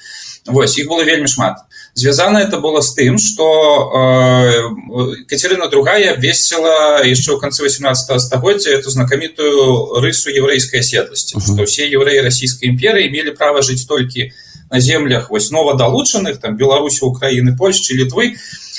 Вось 0.48 0.78
іх 0.78 0.88
было 0.88 1.04
вельмі 1.04 1.28
шмат. 1.28 1.58
Звязана 1.94 2.38
это 2.38 2.58
было 2.60 2.80
з 2.80 2.94
тым 2.94 3.18
что 3.18 3.46
э, 3.92 5.24
Катерина 5.28 5.68
другая 5.68 6.16
весела 6.16 7.02
яшчэ 7.04 7.34
ў 7.34 7.40
канцы 7.40 7.64
18 7.64 8.20
стагоддзя 8.20 8.70
эту 8.70 8.90
знакамітую 8.90 10.00
рысу 10.00 10.30
еврейской 10.30 10.80
оседласці 10.80 11.36
uh 11.36 11.40
-huh. 11.40 11.54
что 11.54 11.64
все 11.64 11.90
евреи 11.90 12.20
российской 12.20 12.66
імперии 12.66 13.08
имели 13.08 13.30
право 13.30 13.62
жить 13.62 13.86
толькі 13.88 14.32
на 14.70 14.80
землях 14.80 15.30
вось 15.30 15.50
нова 15.50 15.74
долучаных 15.74 16.36
там 16.36 16.56
беларусі 16.56 17.04
украины 17.04 17.56
польшчы 17.56 17.94
літвы 17.94 18.36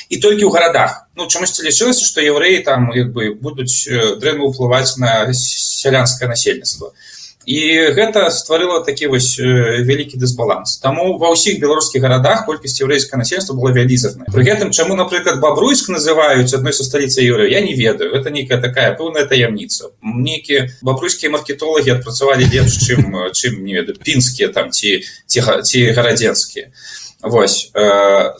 і 0.09 0.17
толькі 0.17 0.49
ў 0.49 0.51
гарадах. 0.51 1.05
Ну 1.15 1.29
чамусьці 1.29 1.63
лічылася 1.63 2.05
что 2.05 2.21
евреи 2.21 2.65
там 2.65 2.89
як 2.97 3.13
бы 3.13 3.33
будуць 3.37 3.85
дрэнна 4.17 4.49
ўплываць 4.49 4.97
на 4.97 5.29
сялянское 5.33 6.27
насельніцтва. 6.27 6.91
І 7.49 7.89
гэта 7.97 8.29
стварыла 8.29 8.83
такі 8.85 9.07
вось 9.09 9.39
вялікі 9.39 10.19
дысбаланс. 10.21 10.77
Таму 10.83 11.17
ва 11.17 11.31
ўсіх 11.33 11.57
беларускіх 11.57 12.01
гарадах 12.01 12.43
колькасць 12.45 12.77
еўрэйскае 12.77 13.17
насельства 13.17 13.55
было 13.57 13.73
вялізарна 13.73 14.29
пры 14.29 14.43
гэтым 14.45 14.69
чаму 14.69 14.93
напрыклад 14.93 15.39
бабруйск 15.41 15.89
называюць 15.89 16.53
адной 16.53 16.73
са 16.77 16.85
сталіцы 16.85 17.25
еўры 17.25 17.49
я 17.49 17.61
не 17.61 17.73
ведаю. 17.73 18.13
Это 18.13 18.29
нейкая 18.29 18.61
такая 18.61 18.93
пэўная 18.93 19.25
таямніца. 19.25 19.93
Нейкія 20.01 20.69
бабруйскія 20.81 21.33
маркетолагі 21.33 21.97
адпрацавалі 21.97 22.49
лепш 22.49 22.77
чым 22.85 23.17
чым 23.33 23.65
не 23.65 23.81
ведаю 23.81 23.97
пінскія 23.97 24.49
там 24.53 24.69
ці 24.69 25.01
ці, 25.25 25.41
ці 25.41 25.79
гарадзенскія. 25.89 26.69
Вось 27.23 27.71
э, 27.73 28.35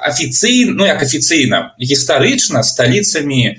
афіцыйна 0.00 0.72
ну 0.76 0.86
як 0.86 1.02
афіцыйна 1.02 1.74
гістарычна 1.78 2.62
сталіцамі 2.62 3.42
э, 3.46 3.54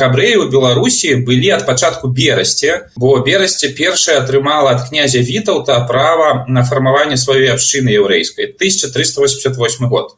габрэяў 0.00 0.48
беларусі 0.50 1.14
былі 1.26 1.50
ад 1.56 1.66
пачатку 1.66 2.08
берасці 2.08 2.90
бо 2.96 3.18
берасці 3.24 3.68
першая 3.76 4.20
атрымала 4.22 4.76
ад 4.76 4.88
князя 4.88 5.20
вітаўта 5.20 5.80
права 5.88 6.44
на 6.48 6.64
фармаванне 6.64 7.16
сваёй 7.16 7.50
абшчыны 7.52 7.92
яўрэйскай 7.94 8.54
1388 8.56 9.88
год. 9.88 10.16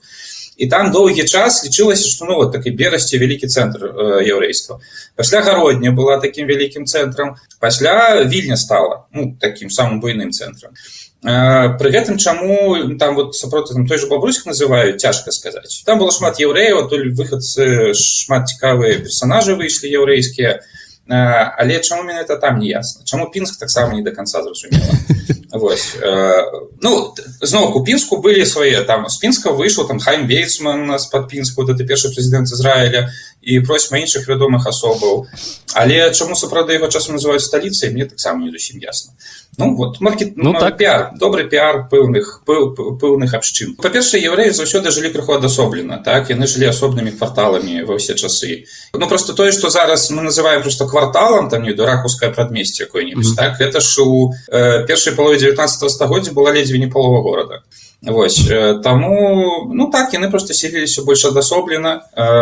І 0.61 0.67
там 0.69 0.91
доўгі 0.93 1.25
час 1.25 1.65
лічылася 1.65 2.05
што 2.05 2.29
ну 2.29 2.37
вот 2.37 2.53
такі 2.53 2.71
берасці 2.71 3.17
вялікі 3.17 3.49
цэнтр 3.49 3.81
э, 3.87 3.93
яўрэйства. 4.29 4.81
Пасля 5.17 5.41
гародня 5.41 5.91
была 5.91 6.21
такім 6.21 6.47
вялікім 6.47 6.85
цэнтрам 6.85 7.37
пасля 7.59 8.25
вільня 8.25 8.57
стала 8.57 9.07
ну 9.13 9.37
таким 9.41 9.71
самым 9.71 10.01
буйным 10.01 10.31
цэнтрам 10.31 10.77
Пры 11.21 11.91
гэтым 11.93 12.17
чаму 12.17 12.97
там 12.97 13.15
вот 13.15 13.37
сапроты 13.37 13.75
там 13.75 13.87
той 13.87 13.99
же 13.99 14.07
бабруйск 14.09 14.47
называюць 14.47 14.97
цяжка 14.97 15.31
сказаць 15.33 15.83
там 15.85 15.99
было 15.99 16.11
шмат 16.11 16.41
еўрэяў 16.41 16.89
толь 16.89 17.13
выхадцы 17.13 17.93
шмат 17.93 18.49
цікавыя 18.49 19.05
персонажы 19.05 19.53
выйшлі 19.53 19.93
яўрэйскія 19.93 20.65
але 21.13 21.81
чаму 21.85 22.09
менавіта 22.09 22.41
там 22.41 22.59
не 22.59 22.73
ясна 22.73 23.05
чаму 23.05 23.29
пінск 23.29 23.61
таксама 23.61 23.93
не 23.93 24.03
до 24.03 24.13
конца 24.13 24.43
зразумела 24.43 24.97
Вось, 25.53 25.97
э, 26.01 26.45
ну 26.81 27.13
зноў 27.43 27.75
у 27.75 27.83
пінску 27.85 28.23
былі 28.23 28.47
свае 28.47 28.85
там 28.87 29.09
з 29.11 29.19
пінска 29.19 29.51
выйшаў 29.51 29.89
там 29.89 29.99
хайм 29.99 30.29
бейсман 30.31 30.87
нас 30.87 31.07
под 31.07 31.29
пінску 31.29 31.63
вот 31.63 31.75
это 31.75 31.83
першы 31.85 32.15
прэзідэнт 32.15 32.47
Ізраіля 32.55 33.11
і 33.43 33.61
просьма 33.61 33.99
іншых 33.99 34.29
вядомых 34.29 34.67
асобаў. 34.67 35.27
Але 35.75 36.11
чаму 36.13 36.35
сапраўды 36.35 36.77
яго 36.77 36.89
часам 36.89 37.17
называюць 37.17 37.45
сталіцай 37.47 37.91
мне 37.91 38.05
таксама 38.05 38.45
не 38.45 38.51
зусім 38.51 38.81
ясна. 38.81 39.13
Ну 39.59 39.75
вот 39.77 40.01
маркет 40.01 40.37
ну, 40.37 40.53
так. 40.53 40.79
пиар 40.79 41.11
добрый 41.19 41.45
пиар 41.49 41.89
пэўных 41.91 42.43
пэўных 42.47 43.35
абшчын. 43.35 43.77
Па-першае 43.77 44.23
еўрэі 44.25 44.55
заўсёды 44.57 44.91
жылі 44.91 45.11
крыху 45.13 45.37
адасоблена 45.37 45.99
так? 46.05 46.31
Яны 46.31 46.47
жылі 46.47 46.71
асобнымі 46.71 47.13
кварталамі 47.17 47.85
ва 47.85 47.99
ўсе 47.99 48.15
часы. 48.15 48.67
Ну 48.95 49.09
просто 49.09 49.35
тое 49.35 49.53
что 49.53 49.71
зараз 49.71 50.11
мы 50.11 50.23
называем 50.23 50.63
просто 50.63 50.87
кварталам 50.87 51.51
там 51.51 51.63
не 51.63 51.73
дуракускае 51.73 52.33
прадмесце 52.33 52.85
какое-нибудь 52.85 53.27
mm 53.27 53.33
-hmm. 53.33 53.37
так? 53.37 53.61
Это 53.61 53.81
ж 53.81 54.03
у 54.03 54.33
э, 54.53 54.87
першай 54.87 55.15
палове 55.15 55.39
19 55.39 55.91
стагоддзя 55.91 56.33
была 56.33 56.53
ледзьве 56.53 56.79
не 56.79 56.87
палова 56.87 57.23
горада 57.23 57.63
Вось 58.03 58.49
таму 58.83 59.69
ну 59.69 59.91
так 59.93 60.15
яны 60.15 60.31
просто 60.31 60.55
селіліся 60.55 61.03
больш 61.05 61.25
адасоблена 61.29 62.01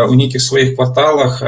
у 0.08 0.14
нейкіх 0.14 0.42
сваіх 0.42 0.76
кварталах 0.76 1.42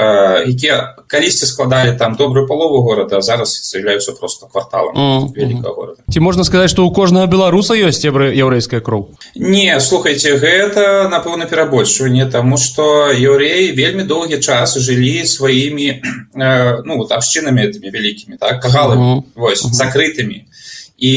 якія 0.51 0.99
калісьці 1.07 1.47
складалі 1.47 1.95
там 1.99 2.15
добрую 2.19 2.47
палову 2.47 2.83
горада 2.83 3.21
зараз 3.21 3.55
з'яўляюцца 3.71 4.13
просто 4.19 4.47
кварталам 4.47 4.95
mm 4.95 5.21
-hmm. 5.35 5.63
города. 5.63 6.03
Ці 6.11 6.21
можна 6.21 6.45
сказаць 6.45 6.71
што 6.71 6.87
у 6.87 6.93
кожнага 6.93 7.27
беларуса 7.27 7.75
ёсць 7.75 8.03
еврэ 8.05 8.35
яўрэйская 8.35 8.81
кроў 8.81 9.07
не 9.37 9.81
слухайте 9.81 10.37
гэта 10.37 11.09
напэўна 11.09 11.47
перабольшванне 11.47 12.27
тому 12.27 12.59
что 12.59 13.13
еўреі 13.13 13.73
вельмі 13.73 14.03
доўгі 14.03 14.39
час 14.39 14.79
жылі 14.79 15.27
сваімі 15.27 16.03
ну 16.85 16.97
вот 16.99 17.13
абшчынамі 17.13 17.63
этими 17.63 17.91
вялікімі 17.91 18.37
так 18.41 18.61
кагалами 18.61 19.03
mm 19.03 19.17
-hmm. 19.17 19.23
вось 19.35 19.63
закрытымі 19.63 20.50
і 21.01 21.13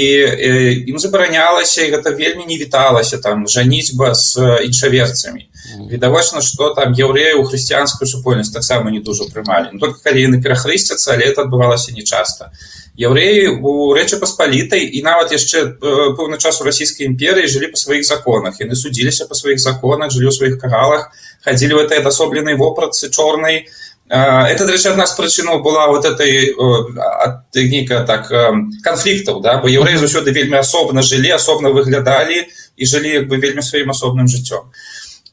ім 0.87 0.99
забаранялася 0.99 1.83
і 1.83 1.91
гэта 1.91 2.15
вельмі 2.15 2.47
не 2.47 2.55
віталася 2.57 3.17
там 3.17 3.47
жаніцьба 3.47 4.15
з 4.15 4.39
іншаверцамі. 4.63 5.47
Відавочна 5.91 6.41
что 6.41 6.69
там 6.69 6.95
еўреі 6.95 7.33
у 7.33 7.43
хрысціянскую 7.43 8.07
супольнасць 8.07 8.55
таксама 8.55 8.91
не 8.91 8.99
дужа 8.99 9.27
прымалі. 9.27 9.75
Только 9.79 9.99
калі 9.99 10.23
яны 10.23 10.39
перахрысцяцца 10.39 11.13
але 11.13 11.27
это 11.27 11.43
адбывалася 11.43 11.91
нечаста. 11.91 12.51
Еўреі 12.95 13.59
у 13.59 13.91
рэчы 13.91 14.23
паспалітай 14.23 14.87
і 14.87 15.03
нават 15.03 15.35
яшчэ 15.35 15.75
пэўны 16.15 16.39
час 16.39 16.61
у 16.61 16.63
расійскай 16.63 17.07
імперыі 17.07 17.51
жылі 17.51 17.67
па 17.67 17.77
сваіх 17.77 18.07
законах. 18.07 18.63
Яны 18.63 18.79
судзіліся 18.79 19.27
па 19.27 19.35
сваіх 19.35 19.59
законах 19.59 20.15
жылі 20.15 20.31
ў 20.31 20.35
сваіх 20.35 20.59
каралах 20.63 21.11
хадзілі 21.43 21.73
в 21.75 21.83
этой 21.83 21.99
адасобленай 21.99 22.55
вопратцы 22.55 23.11
чорнай 23.11 23.67
это 24.13 24.65
дарэчы 24.65 24.93
адна 24.93 25.07
з 25.09 25.17
прычынаў 25.17 25.63
была 25.65 25.87
вот 25.87 26.05
этой 26.05 26.53
нейкая 27.55 28.05
так 28.05 28.29
канфліктаў 28.85 29.41
да 29.41 29.57
бо 29.57 29.65
еўрэі 29.65 29.97
заўсёды 29.97 30.29
вельмі 30.29 30.61
асобна 30.61 31.01
жылі 31.01 31.33
асобна 31.33 31.73
выглядалі 31.73 32.45
і 32.77 32.85
жылі 32.85 33.09
як 33.09 33.27
бы 33.27 33.41
вельмі 33.41 33.65
сваім 33.65 33.89
асобным 33.89 34.29
жыццём 34.29 34.69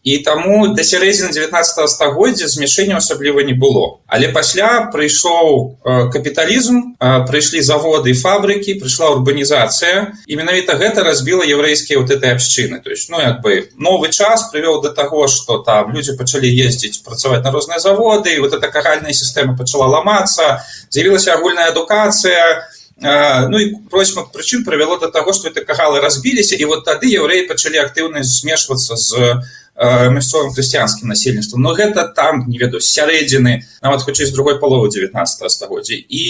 і 0.02 0.16
таму 0.24 0.72
да 0.72 0.80
сярэдзіны 0.80 1.28
19 1.28 1.88
стагоддзя 1.92 2.48
змяшэння 2.48 2.96
асабліва 2.96 3.44
не 3.44 3.52
было 3.52 4.00
але 4.08 4.32
пасля 4.32 4.88
прыйшоў 4.88 5.76
капіталізм 5.84 6.96
прыйшлі 7.28 7.60
заводы 7.60 8.16
фабрыкі 8.16 8.80
прыйшла 8.80 9.12
урбанізацыя 9.20 10.16
і 10.24 10.32
менавіта 10.40 10.80
гэта 10.80 11.04
разбіла 11.04 11.44
еўрэйскія 11.44 12.00
вот 12.00 12.10
этой 12.10 12.32
абшчыны 12.32 12.80
то 12.80 12.88
есть 12.88 13.10
ну 13.12 13.20
як 13.20 13.44
бы 13.44 13.68
новы 13.76 14.08
час 14.08 14.48
прывёў 14.48 14.80
до 14.80 14.88
таго 14.88 15.28
что 15.28 15.58
там 15.60 15.92
людзі 15.92 16.16
пачалі 16.16 16.48
ездзіць 16.48 17.04
працаваць 17.04 17.44
на 17.44 17.52
розныя 17.52 17.78
заводы 17.78 18.32
і 18.32 18.40
вот 18.40 18.56
эта 18.56 18.72
кагальная 18.72 19.12
сістэма 19.12 19.52
пачала 19.52 19.84
ламацца 19.84 20.64
з'явілася 20.88 21.36
агульная 21.36 21.76
адукацыя 21.76 22.64
ну 23.00 23.58
і 23.58 23.76
просьма 23.90 24.24
прычын 24.24 24.64
прывяло 24.64 24.98
до 25.00 25.08
таго 25.08 25.32
что 25.32 25.48
это 25.48 25.64
кагалы 25.64 26.00
разбіліся 26.00 26.56
і 26.56 26.64
вот 26.64 26.84
тады 26.84 27.08
еўрэі 27.08 27.48
пачалі 27.48 27.80
актыўна 27.80 28.24
змешвацца 28.24 28.96
з 28.96 29.40
мясцовым 29.76 30.52
хрысціянскім 30.52 31.08
насельніцтвам 31.08 31.62
но 31.62 31.72
гэта 31.72 32.04
там 32.08 32.44
не 32.48 32.58
ведаю 32.58 32.80
сярэдзіны 32.84 33.64
нават 33.80 34.02
хутчэй 34.02 34.26
з 34.26 34.34
другой 34.36 34.58
паловы 34.60 34.90
19 34.90 35.50
стагоддзя 35.50 35.96
і 35.96 36.24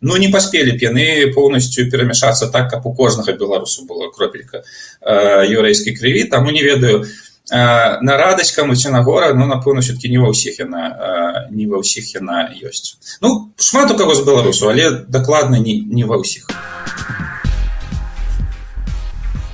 ну 0.00 0.16
не 0.16 0.28
паспелі 0.28 0.74
б 0.74 0.82
яны 0.82 1.06
поўнасцю 1.34 1.86
перамяшацца 1.90 2.50
так 2.50 2.70
каб 2.70 2.86
у 2.86 2.94
кожнага 2.94 3.32
беларусу 3.32 3.86
была 3.86 4.10
кропелька 4.10 4.64
еўрэйскай 5.04 5.94
крыві 5.94 6.24
таму 6.24 6.50
не 6.50 6.62
ведаю 6.62 7.06
на 7.50 8.16
радасць 8.18 8.52
каму 8.52 8.74
ці 8.74 8.90
на 8.90 9.02
гора 9.02 9.32
ну 9.32 9.46
напэўна 9.46 9.80
все-таки 9.80 10.08
не 10.08 10.18
ва 10.18 10.34
ўсіх 10.34 10.58
яна 10.58 11.46
не 11.50 11.70
ва 11.70 11.80
ўсіх 11.80 12.12
яна 12.18 12.50
ёсць. 12.60 12.98
Ну 13.22 13.54
шмат 13.56 13.94
у 13.94 13.96
каго 13.96 14.14
з 14.14 14.26
беларусу 14.26 14.68
але 14.68 14.90
дакладна 15.08 15.56
не 15.56 15.80
не 15.86 16.04
ва 16.04 16.18
ўсіх 16.18 16.50
а 16.50 17.37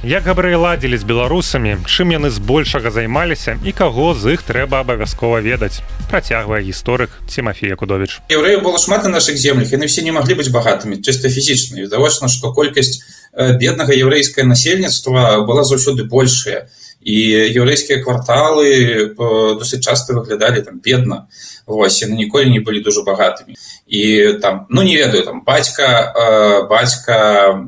Як 0.04 0.28
габрэй 0.28 0.52
ладзілі 0.60 1.00
з 1.00 1.04
беларусамі, 1.08 1.80
чым 1.88 2.12
яны 2.12 2.28
збольшага 2.28 2.92
займаліся 2.92 3.56
і 3.64 3.72
каго 3.72 4.12
з 4.12 4.36
іх 4.36 4.44
трэба 4.44 4.84
абавязкова 4.84 5.40
ведаць. 5.40 5.80
Працягвае 6.12 6.60
гісторык 6.60 7.08
Тимофея 7.24 7.72
Кудович. 7.72 8.20
Еўрэю 8.28 8.60
было 8.60 8.76
шмат 8.76 9.08
на 9.08 9.16
нашых 9.16 9.40
землях, 9.40 9.72
яны 9.72 9.88
все 9.88 10.04
не 10.04 10.12
маглі 10.12 10.36
быць 10.36 10.52
багатымі, 10.52 11.00
чыста 11.00 11.32
фізічна. 11.32 11.88
відавочна, 11.88 12.28
што 12.28 12.52
колькасць 12.52 13.00
беднага 13.32 13.96
яўрэйскае 13.96 14.44
насельніцтва 14.44 15.40
была 15.48 15.64
заўсёды 15.64 16.04
большая. 16.04 16.68
І 16.68 16.83
яўрэйскія 17.04 18.02
кварталы 18.02 19.14
досыць 19.60 19.84
часта 19.84 20.16
выглядалі 20.16 20.64
там 20.64 20.80
бедна. 20.80 21.28
Вось, 21.66 22.02
яны 22.02 22.16
ніколі 22.16 22.50
не 22.50 22.60
былі 22.60 22.80
дужа 22.84 23.04
багатымі 23.04 23.56
і 23.86 24.32
там 24.42 24.66
ну 24.70 24.82
не 24.82 24.96
ведаю 24.96 25.24
там 25.24 25.42
бацька 25.44 26.12
э, 26.16 26.68
бацька 26.68 27.60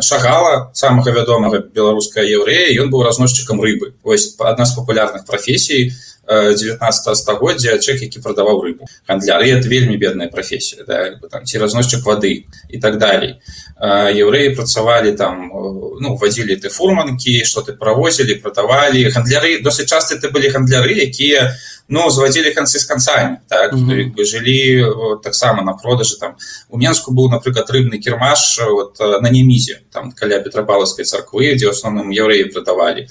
шагала 0.00 0.70
самага 0.72 1.12
вядомага 1.12 1.58
беларуская 1.58 2.24
еўрэя 2.24 2.80
ён 2.80 2.88
быў 2.90 3.04
разносчыкам 3.04 3.60
рыбы 3.60 3.92
вось 4.02 4.36
адна 4.38 4.64
з 4.64 4.72
папулярных 4.74 5.26
прафесій 5.26 5.92
19 6.30 7.16
стагоддзя 7.16 7.74
чэк 7.82 8.06
які 8.06 8.22
прадаваў 8.22 8.62
рыбу. 8.62 8.86
Гандляры 9.08 9.50
это 9.50 9.66
вельмі 9.66 9.96
бедная 9.98 10.28
прафесія 10.28 10.84
да, 10.86 11.18
там 11.26 11.44
ці 11.44 11.58
разносчык 11.58 12.06
вады 12.06 12.46
і 12.70 12.78
так 12.78 12.98
далей. 12.98 13.42
Еўрэі 13.82 14.54
працавалі 14.54 15.12
там 15.18 15.50
ну 15.98 16.14
вазілі 16.14 16.54
ты 16.54 16.68
фурманкі 16.70 17.42
что 17.44 17.62
ты 17.66 17.74
правозілі 17.74 18.38
прадавалі. 18.38 19.10
Гандляры 19.10 19.58
досыць 19.58 19.90
часта 19.90 20.14
это 20.14 20.30
былі 20.30 20.54
гандляры 20.54 20.94
якія 21.02 21.56
ну 21.88 22.06
зводзілі 22.10 22.54
канцы 22.54 22.78
з 22.78 22.84
канцамі 22.86 23.42
так 23.48 23.74
mm 23.74 23.90
-hmm. 23.90 24.14
бы 24.14 24.24
жылі 24.24 24.86
таксама 25.22 25.62
на 25.62 25.74
продажы 25.74 26.14
там. 26.20 26.34
У 26.68 26.78
менску 26.78 27.10
быў 27.10 27.26
напрыклад 27.26 27.66
рыбны 27.70 27.98
кірмаш 27.98 28.60
вот 28.70 29.00
на 29.22 29.30
немізе 29.30 29.80
там 29.90 30.12
каля 30.12 30.38
петрапалаўскай 30.38 31.04
царквы 31.04 31.54
дзе 31.56 31.70
асноўным 31.70 32.14
яўрэі 32.14 32.52
прадавалі. 32.52 33.06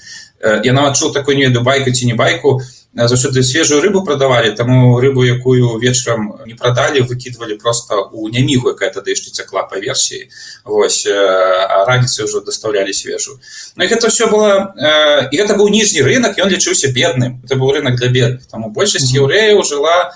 Я 0.64 0.72
нават 0.72 0.96
чуў 0.96 1.12
такой 1.12 1.36
не 1.36 1.46
веду 1.46 1.60
байку 1.60 1.90
ці 1.90 2.06
не 2.06 2.14
байку 2.14 2.62
заўсёды 2.94 3.42
свежую 3.42 3.80
рыбу 3.82 4.02
прадавалі 4.02 4.50
таму 4.56 4.98
рыбу 4.98 5.22
якую 5.22 5.78
вечарам 5.78 6.42
не 6.46 6.54
прадалі 6.54 7.06
выкідвалі 7.06 7.54
просто 7.54 8.10
у 8.10 8.28
нямігу 8.28 8.74
якая 8.74 8.90
тады 8.90 9.14
яшчэ 9.14 9.30
цякла 9.30 9.62
па 9.62 9.78
версіі 9.78 10.26
вось 10.64 11.06
а 11.06 11.86
раніцы 11.86 12.26
ўжо 12.26 12.42
даставлялі 12.42 12.92
свежую. 12.92 13.38
Ну 13.76 13.84
і 13.84 13.88
гэта 13.88 14.10
все 14.10 14.26
было 14.26 14.74
і 15.30 15.34
гэта 15.38 15.54
быў 15.54 15.70
ніжні 15.70 16.02
рынок 16.02 16.34
ён 16.38 16.50
лічыўся 16.50 16.90
бедным. 16.90 17.38
Это 17.46 17.54
быў 17.54 17.78
рынок 17.78 17.94
для 17.94 18.08
бедных. 18.08 18.46
Таму 18.50 18.74
большасць 18.74 19.14
еўрэяў 19.14 19.62
жыла 19.62 20.10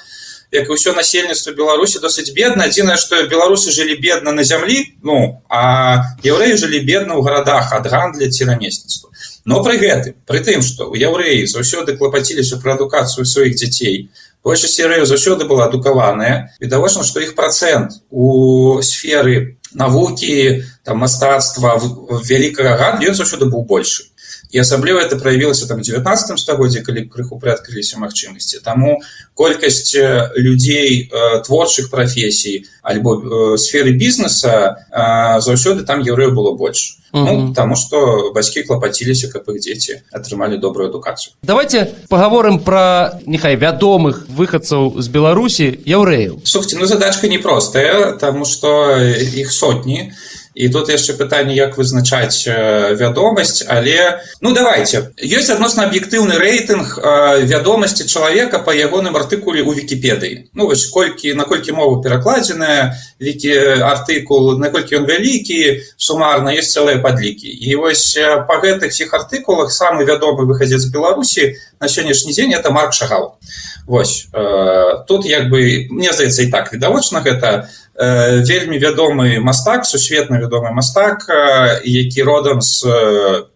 як 0.54 0.70
і 0.70 0.74
ўсё 0.74 0.94
насельніцтва 0.94 1.54
беларусі 1.54 1.98
досыць 1.98 2.34
бедна 2.34 2.70
адзінае 2.70 2.98
што 2.98 3.22
беларусы 3.30 3.70
жылі 3.74 3.98
бедна 3.98 4.30
на 4.34 4.42
зямлі 4.42 4.98
ну 5.02 5.42
а 5.50 6.02
еўрэі 6.22 6.58
жылі 6.58 6.78
бедна 6.86 7.18
ў 7.18 7.22
гарадах 7.26 7.74
ад 7.74 7.86
гандля 7.90 8.30
ці 8.30 8.46
рамесніцтва 8.50 9.10
но 9.44 9.62
пры 9.64 9.76
гэтым 9.78 10.14
пры 10.26 10.40
тым 10.40 10.62
што 10.62 10.88
у 10.90 10.96
яўрэі 10.96 11.44
заўсёды 11.50 11.96
клапаціліся 11.96 12.60
пра 12.62 12.74
адукацыю 12.78 13.24
сваіх 13.28 13.56
дзяцей 13.60 14.08
большасць 14.44 14.76
серыю 14.80 15.04
заўсёды 15.06 15.44
была 15.44 15.68
адукаваная 15.68 16.54
відавочна 16.60 17.04
што 17.04 17.20
іх 17.20 17.34
працэнт 17.34 18.00
у 18.10 18.80
сферы 18.82 19.58
навукі 19.74 20.64
там 20.84 21.04
мастацтва 21.04 21.76
вялікага 22.24 22.76
гад 22.80 23.04
ён 23.04 23.14
заўсёды 23.14 23.50
быў 23.52 23.68
большы 23.68 24.13
і 24.50 24.58
асабліва 24.58 25.00
это 25.00 25.16
праявілася 25.18 25.66
там 25.66 25.80
19 25.80 26.38
стагоддзе 26.38 26.82
калі 26.82 27.04
крыху 27.10 27.38
прыадкрыліся 27.38 27.98
магчымасці 27.98 28.62
таму 28.64 29.00
колькасць 29.34 29.96
людзей 30.36 31.10
э, 31.10 31.42
творчых 31.46 31.90
прафесій 31.90 32.66
альбо 32.82 33.54
э, 33.54 33.56
сферы 33.58 33.92
бізнеса 33.92 34.86
э, 34.90 35.40
заўсёды 35.40 35.82
там 35.82 36.00
еўрэю 36.00 36.32
было 36.32 36.52
больш 36.52 36.98
Ну, 37.16 37.48
потому 37.48 37.76
что 37.76 38.32
бацькі 38.34 38.62
клапаціліся 38.62 39.28
каб 39.30 39.46
іх 39.54 39.62
дзеці 39.62 40.02
атрымалі 40.10 40.58
добрую 40.58 40.90
адукацыю 40.90 41.38
давайте 41.42 41.94
поговорим 42.10 42.58
про 42.58 43.22
нехай 43.26 43.54
вядомых 43.54 44.26
выхадцаў 44.26 44.98
з 44.98 45.06
беларусі 45.14 45.78
яўрэяў 45.86 46.42
слухайте 46.42 46.74
ну 46.74 46.86
задачка 46.86 47.30
непростая 47.30 48.18
тому 48.18 48.44
что 48.44 48.98
іх 48.98 49.52
сотні 49.52 50.10
і 50.10 50.12
тут 50.68 50.88
яшчэ 50.88 51.18
пытанне 51.18 51.54
як 51.54 51.76
вызначаць 51.78 52.46
вядомасць 52.46 53.64
але 53.66 54.20
ну 54.40 54.54
давайте 54.54 55.10
ёсць 55.18 55.50
адносна 55.50 55.88
аб'ектыўны 55.90 56.38
рэйтынг 56.38 56.98
вядомасці 57.50 58.06
чалавека 58.06 58.58
по 58.58 58.70
ягоным 58.70 59.16
артыкуле 59.16 59.62
у 59.62 59.74
вкіпедыі 59.74 60.50
ну 60.54 60.66
вось 60.70 60.86
колькі 60.86 61.34
наколькі 61.34 61.72
мову 61.72 62.02
перакладзеная 62.02 62.94
вікі 63.20 63.82
артыкул 63.82 64.58
наколькі 64.58 65.02
ён 65.02 65.06
вялікі 65.10 65.82
сумарна 65.96 66.54
есть 66.54 66.74
цэлыя 66.74 66.98
падлікі. 67.02 67.48
І 67.48 67.76
вось 67.76 68.18
по 68.48 68.58
гэтых 68.62 68.90
всіх 68.90 69.14
артыкулах 69.14 69.72
самы 69.72 70.04
вядомы 70.04 70.46
выхадзец 70.46 70.90
беларусі 70.90 71.54
на 71.80 71.88
сённяшні 71.88 72.32
дзень 72.32 72.54
это 72.54 72.70
марк 72.70 72.92
шагал. 72.92 73.38
Вось 73.86 74.26
э, 74.32 75.04
тут 75.06 75.26
як 75.26 75.50
бы 75.50 75.86
мне 75.90 76.12
здаецца 76.12 76.42
і 76.42 76.50
так 76.50 76.72
відавочна 76.72 77.20
гэта 77.20 77.68
вельмі 77.94 78.78
вядомы 78.78 79.38
мастак 79.40 79.86
сусветна 79.86 80.40
вядомы 80.42 80.72
мастак 80.72 81.28
які 81.84 82.22
родам 82.22 82.62
з 82.62 82.82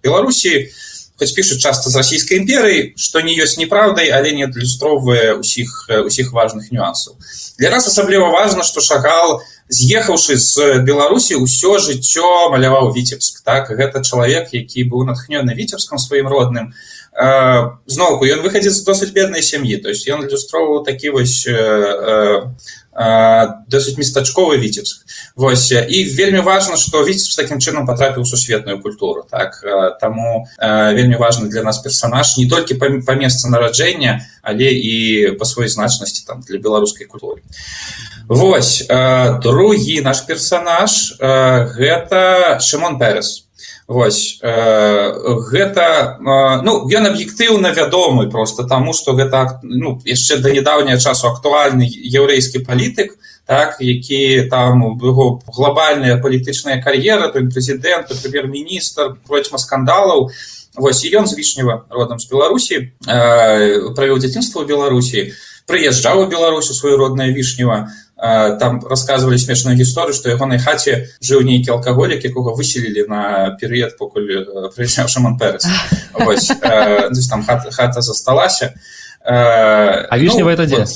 беларусі. 0.03 0.71
Хоць 1.19 1.35
пішуць 1.35 1.59
часта 1.59 1.91
з 1.91 1.99
расійскай 1.99 2.39
імперыі 2.39 2.95
што 2.95 3.19
не 3.27 3.35
ёсць 3.35 3.59
неправдай 3.59 4.15
але 4.15 4.31
не 4.31 4.47
адлюстроўвае 4.47 5.35
усіх 5.35 5.91
усіх 6.07 6.31
важных 6.33 6.71
нюансаў. 6.71 7.19
Для 7.59 7.71
нас 7.75 7.91
асабліва 7.91 8.31
важна 8.31 8.63
што 8.63 8.81
шагал 8.81 9.43
з'ехаўшы 9.69 10.37
з 10.37 10.81
беларусі 10.85 11.41
ўсё 11.41 11.79
жыццё 11.79 12.51
маляваў 12.51 12.93
віцебск 12.93 13.45
так? 13.45 13.71
Гэта 13.71 14.03
чалавек 14.03 14.53
які 14.53 14.85
быў 14.89 15.05
натхнёны 15.05 15.55
віцебскам 15.55 15.99
сваім 15.99 16.29
родным. 16.29 16.73
І 16.73 16.99
зноўку 17.19 18.31
ён 18.31 18.47
выхадзіць 18.47 18.79
з 18.79 18.85
досыць 18.87 19.11
беднай 19.11 19.43
сям'і 19.43 19.77
то 19.83 19.89
есть 19.91 20.07
ён 20.07 20.23
адлюстроўваў 20.23 20.85
такі 20.87 21.11
вось 21.11 21.43
досыць 23.67 23.99
местачковы 23.99 24.59
віцебск. 24.59 25.03
Вось 25.35 25.73
і 25.73 25.99
вельмі 26.15 26.47
важна 26.47 26.77
што 26.79 27.03
віцеб 27.03 27.35
такім 27.35 27.59
чынам 27.59 27.91
патрапіў 27.91 28.23
сусветную 28.23 28.79
культуру 28.79 29.27
так? 29.27 29.59
Таму 30.01 30.47
вельмі 30.63 31.19
важны 31.19 31.49
для 31.51 31.63
нас 31.63 31.83
персонаж 31.83 32.39
не 32.39 32.47
толькі 32.47 32.79
па 32.79 33.15
месца 33.19 33.51
нараджэння 33.51 34.23
але 34.43 34.71
і 34.71 34.95
па 35.39 35.45
сваёй 35.45 35.69
значнасці 35.69 36.23
там 36.23 36.47
для 36.47 36.63
беларускай 36.63 37.07
культуры 37.11 37.43
Вось 38.29 38.87
другі 39.43 40.01
наш 40.05 40.23
персонаж 40.29 41.17
гэта 41.19 42.59
шимон 42.61 42.99
перес. 42.99 43.49
Вось 43.89 44.39
э, 44.43 45.13
гэта 45.51 46.19
э, 46.21 46.61
ну 46.61 46.85
ён 46.93 47.09
аб'ектыўна 47.09 47.73
вядомы 47.73 48.29
просто 48.29 48.69
таму 48.69 48.93
што 48.93 49.17
гэта 49.17 49.61
ну, 49.63 49.97
яшчэ 50.05 50.45
да 50.45 50.53
нядаўняга 50.53 51.01
часу 51.01 51.33
актуальны 51.33 51.89
яўрэйскі 51.89 52.69
палітык 52.69 53.17
так 53.49 53.81
які 53.81 54.45
там 54.53 55.01
яго 55.01 55.41
глобальная 55.49 56.21
палітычная 56.21 56.85
кар'ера 56.85 57.33
той 57.33 57.49
прэзідэнт 57.49 58.13
прэм'ер-міністр 58.13 59.17
процьма 59.25 59.57
скандалаў. 59.57 60.29
Вось 60.77 61.01
і 61.09 61.17
ён 61.17 61.25
з 61.25 61.33
вішнева 61.41 61.89
родам 61.89 62.21
з 62.21 62.29
беларусі 62.29 62.93
э, 63.09 63.89
правёў 63.97 64.21
дзяцінства 64.21 64.61
ў 64.61 64.69
беларусі 64.69 65.33
прыязджаў 65.65 66.25
у 66.25 66.29
беларусю 66.29 66.77
сваю 66.77 67.01
родная 67.01 67.33
вішнева 67.33 67.89
там 68.19 68.83
рассказывалі 68.83 69.39
смешную 69.39 69.77
гісторыю 69.79 70.15
што 70.15 70.31
ягонай 70.31 70.59
хаце 70.59 71.07
жыў 71.23 71.47
нейкі 71.47 71.71
алкаголік 71.71 72.25
якога 72.27 72.51
выселілі 72.51 73.07
на 73.07 73.55
перыяд 73.61 73.95
покуль 73.99 74.43
прыяў 74.75 75.07
шаман 75.07 75.39
перец 75.39 75.63
там 77.31 77.45
хата, 77.47 77.71
хата 77.71 78.01
засталася 78.03 78.75
а 79.29 80.19
вішнева 80.19 80.51
ну, 80.51 80.57
это 80.57 80.65
дзе 80.65 80.87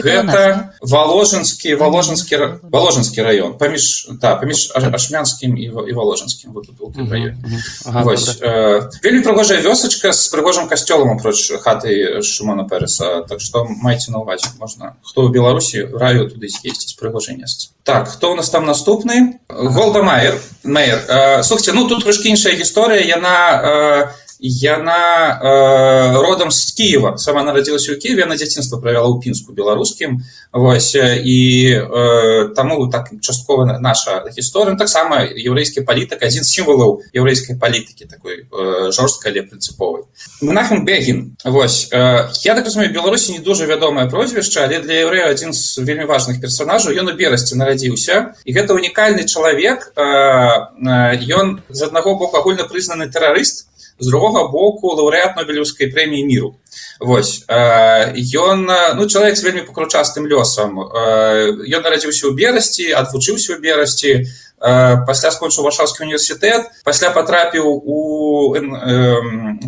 гэта 0.00 0.72
воложанскі 0.80 1.74
воложанскі 1.74 2.36
воложанскі 2.62 3.20
раён 3.20 3.58
паміж 3.60 4.08
да 4.16 4.36
паміж 4.36 4.72
ашмянскім 4.72 5.56
і 5.60 5.68
воложанскім 5.70 6.56
вельмі 9.02 9.20
прыгожая 9.20 9.60
вёсачка 9.60 10.12
з 10.12 10.24
прыгожым 10.32 10.68
касцёлам 10.68 11.16
апроч 11.16 11.52
хаты 11.60 12.22
шумана 12.22 12.64
переса. 12.68 13.22
Так 13.28 13.40
што 13.40 13.66
майце 13.68 14.10
на 14.10 14.24
увазе 14.24 14.48
можна. 14.58 14.96
Хто 15.02 15.28
ў 15.28 15.32
беларусі 15.32 15.92
раю 15.92 16.28
туды 16.32 16.48
з'ездзіць 16.48 16.96
прыгожанесць 16.96 17.72
так 17.84 18.08
хто 18.08 18.32
у 18.32 18.34
нас 18.34 18.50
там 18.50 18.64
наступны 18.64 19.40
голда 19.48 20.02
майер 20.02 20.38
майер. 20.62 21.42
Слухце 21.42 21.72
ну 21.72 21.88
тут 21.88 22.04
трошки 22.04 22.28
іншая 22.28 22.54
гісторыя. 22.54 23.02
Яна 23.02 24.14
не 24.21 24.21
яна 24.42 25.38
э, 25.38 26.20
родам 26.20 26.50
з 26.50 26.74
Киева. 26.74 27.16
Сама 27.16 27.46
нарадзілася 27.46 27.94
ў 27.94 28.02
Киеве 28.02 28.26
на 28.26 28.34
дзяцінства 28.34 28.82
правяла 28.82 29.06
ў 29.06 29.22
пінску 29.22 29.54
беларускім 29.54 30.18
вось 30.52 30.94
і 30.94 31.40
э, 31.72 32.48
таму 32.54 32.90
так 32.90 33.08
часткова 33.20 33.78
наша 33.80 34.24
гісторыя 34.36 34.76
таксама 34.76 35.24
яўрэйскі 35.24 35.80
палітык 35.88 36.20
адзін 36.20 36.44
сімвалаў 36.44 37.00
яўрэйскай 37.16 37.56
палітыкі 37.56 38.04
такой 38.04 38.44
э, 38.44 38.92
жорсткай 38.92 39.32
але 39.32 39.48
прынцыповай 39.48 40.04
нахам 40.42 40.84
бегін 40.84 41.36
вось 41.44 41.88
э, 41.92 42.28
я 42.44 42.54
так 42.54 42.68
разумею 42.68 42.92
беларусі 42.92 43.32
не 43.32 43.40
дужа 43.40 43.64
вядомае 43.64 44.10
прозвішча 44.12 44.68
але 44.68 44.84
для 44.84 45.08
яўрэя 45.08 45.32
адзін 45.32 45.56
з 45.56 45.80
вельмі 45.80 46.04
важных 46.04 46.40
персонажаў 46.40 46.92
ён 46.92 47.08
у 47.08 47.16
берасці 47.16 47.56
нарадзіўся 47.56 48.36
і 48.44 48.50
гэта 48.52 48.76
унікальны 48.76 49.24
чалавек 49.24 49.92
э, 49.96 50.04
э, 50.04 51.16
ён 51.32 51.64
з 51.72 51.80
аднаго 51.82 52.20
боку 52.20 52.36
агульна 52.36 52.68
прызнаны 52.68 53.08
тэрарыст 53.08 53.71
з 53.98 54.06
другога 54.08 54.48
боку 54.48 54.94
лаўрэат 54.96 55.36
нобелеўскай 55.36 55.92
прэміі 55.92 56.24
міру. 56.26 56.56
Вось 57.00 57.44
ён 57.48 58.66
ну 58.96 59.08
чалавек 59.08 59.36
з 59.36 59.44
вельмі 59.44 59.66
пакручастым 59.68 60.26
лёсам 60.26 60.78
ён 60.78 61.80
нарадзіўся 61.82 62.30
ў 62.30 62.32
берасці 62.32 62.92
адвучыўся 62.96 63.54
ў 63.54 63.58
берасці 63.60 64.10
пасля 65.06 65.30
скончыў 65.34 65.66
варшаўскі 65.66 66.06
універсітэт 66.06 66.70
пасля 66.86 67.10
патрапіў 67.10 67.66
у 67.66 67.98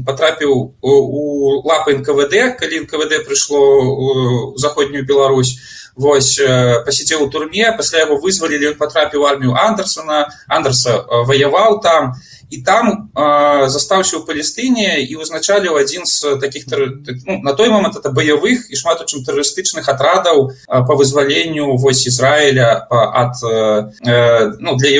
патрапіў 0.06 0.78
у 0.80 1.22
лапы 1.66 1.98
нквд 1.98 2.34
калі 2.58 2.76
нквд 2.86 3.12
прыйшло 3.26 4.54
заходнюю 4.56 5.04
Беларусь 5.04 5.58
вось 5.96 6.38
пасядзеў 6.86 7.26
у 7.26 7.30
турме 7.30 7.74
пасля 7.76 8.06
яго 8.06 8.18
вызвалілі 8.22 8.74
ён 8.74 8.78
патрапіў 8.78 9.26
армію 9.26 9.54
андерсона. 9.54 10.30
Андерса 10.48 11.02
ваяваў 11.26 11.80
там. 11.82 12.14
і 12.14 12.33
і 12.50 12.62
там 12.62 13.10
э, 13.14 13.68
застаўся 13.68 14.18
ў 14.18 14.26
палестыне 14.26 15.00
і 15.04 15.16
узначаліў 15.16 15.76
адзін 15.76 16.06
з 16.06 16.36
таких 16.40 16.64
ну, 16.68 17.40
на 17.42 17.52
той 17.52 17.68
момант 17.68 17.96
это 17.96 18.10
баявых 18.10 18.70
і 18.70 18.76
шмат 18.76 19.00
у 19.00 19.06
чым 19.06 19.24
тэрарыстычных 19.24 19.88
атрадаў 19.88 20.50
э, 20.50 20.84
по 20.86 20.94
вызваленню 20.94 21.76
вось 21.76 22.06
ізраіля 22.06 22.86
ад 22.90 23.34
э, 23.42 24.52
ну, 24.60 24.76
для 24.76 24.90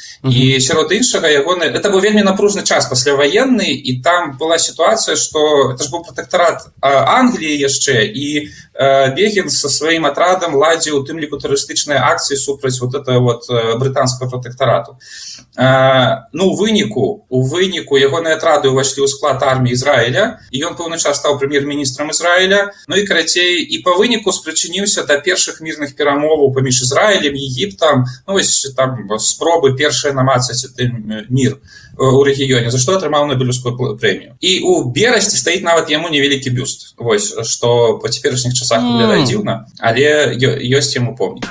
еўрэяў 0.00 0.10
і 0.22 0.60
сярод 0.60 0.92
іншага 0.92 1.28
ягоны 1.32 1.64
это 1.64 1.88
быў 1.88 2.00
вельмі 2.04 2.22
напружны 2.22 2.62
час 2.62 2.86
пасляваенны 2.92 3.72
і 3.72 4.02
там 4.04 4.36
была 4.36 4.58
сітуацыя 4.58 5.16
что 5.16 5.72
это 5.72 5.84
ж 5.84 5.88
быў 5.88 6.04
пратэктарат 6.04 6.68
англіі 6.80 7.56
яшчэ 7.56 8.04
і 8.04 8.52
бегін 9.16 9.48
со 9.48 9.68
сваім 9.68 10.04
атрадам 10.04 10.54
ладзіў 10.54 11.00
у 11.00 11.04
тым 11.08 11.18
ліку 11.18 11.40
турыстычныя 11.40 12.04
акцыі 12.12 12.36
супраць 12.36 12.80
вот 12.80 12.94
это 12.94 13.18
вот 13.18 13.48
брытанского 13.80 14.28
пратэктарату 14.28 15.00
ну 16.32 16.52
выніку 16.54 17.24
у 17.28 17.42
выніку 17.42 17.96
ягоныя 17.96 18.36
атрады 18.36 18.68
ўвайшлі 18.68 19.04
ў 19.04 19.08
склад 19.08 19.40
арміі 19.40 19.72
Ізраіля 19.72 20.40
і 20.52 20.64
ён 20.68 20.76
пэўны 20.76 21.00
час 21.00 21.16
стаў 21.16 21.40
прэм'ер-міністрам 21.40 22.12
Ізраіля 22.12 22.72
Ну 22.88 22.96
і 22.96 23.06
карацей 23.06 23.60
і 23.64 23.78
по 23.82 23.96
выніку 23.96 24.32
спрычыніўся 24.32 25.04
да 25.08 25.16
першых 25.16 25.60
мірных 25.60 25.96
перамоваў 25.96 26.52
паміж 26.52 26.84
Ізраілем 26.84 27.34
егіптам 27.34 28.04
ну, 28.28 28.34
вось 28.34 28.72
там 28.76 29.08
спробы 29.18 29.76
першай 29.90 30.10
яшчэ 30.10 30.14
намацаць 30.14 30.64
мір 31.28 31.58
у 31.98 32.22
рэгіёне 32.24 32.70
за 32.70 32.78
што 32.78 32.96
атрымаў 32.96 33.26
нобелевскую 33.26 33.96
прэмію 33.98 34.38
і 34.40 34.52
у 34.62 34.90
берасці 34.94 35.36
стаіць 35.36 35.66
нават 35.66 35.90
яму 35.90 36.08
невялікі 36.08 36.50
бюст. 36.54 36.94
Вось 36.96 37.34
што 37.44 37.98
па 38.02 38.08
цяперашніх 38.08 38.54
часах 38.54 38.86
выглядае 38.86 39.26
дзіўна 39.26 39.66
але 39.78 40.38
ёсць 40.38 40.94
яму 40.96 41.16
помнік 41.18 41.50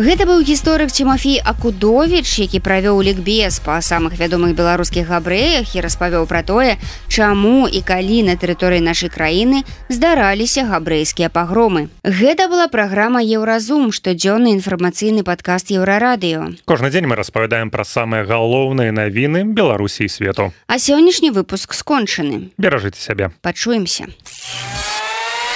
Гэта 0.00 0.24
быў 0.24 0.40
гісторык 0.40 0.88
Цімафій 0.88 1.42
Акудовіч, 1.44 2.24
які 2.40 2.56
правёў 2.64 3.04
лікбез 3.04 3.60
па 3.60 3.84
самых 3.84 4.16
вядомых 4.16 4.56
беларускіх 4.56 5.04
габрэях 5.04 5.76
і 5.76 5.84
распавёў 5.84 6.24
пра 6.24 6.40
тое, 6.40 6.80
чаму 7.12 7.68
і 7.68 7.84
калі 7.84 8.24
на 8.24 8.32
тэрыторыі 8.40 8.80
нашай 8.80 9.12
краіны 9.12 9.60
здараліся 9.92 10.64
габрэйскія 10.72 11.28
пагромы. 11.28 11.92
Гэта 12.00 12.48
была 12.48 12.72
праграма 12.72 13.20
Еўразум, 13.20 13.92
штодзённы 13.92 14.56
інфармацыйны 14.56 15.20
падкаст 15.20 15.68
еўрарадыё. 15.68 16.56
Кожны 16.64 16.88
дзень 16.88 17.04
мы 17.04 17.20
распавядаем 17.20 17.68
пра 17.68 17.84
самыя 17.84 18.24
галоўныя 18.24 18.96
навіны 18.96 19.44
Беларусі 19.52 20.08
і 20.08 20.08
свету. 20.08 20.56
А 20.64 20.80
сённяшні 20.80 21.28
выпуск 21.28 21.76
скончаны. 21.76 22.56
Беражыце 22.56 23.04
сябе. 23.04 23.36
Пачуемся. 23.44 24.08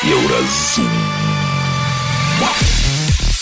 Еўразум. 0.05 0.93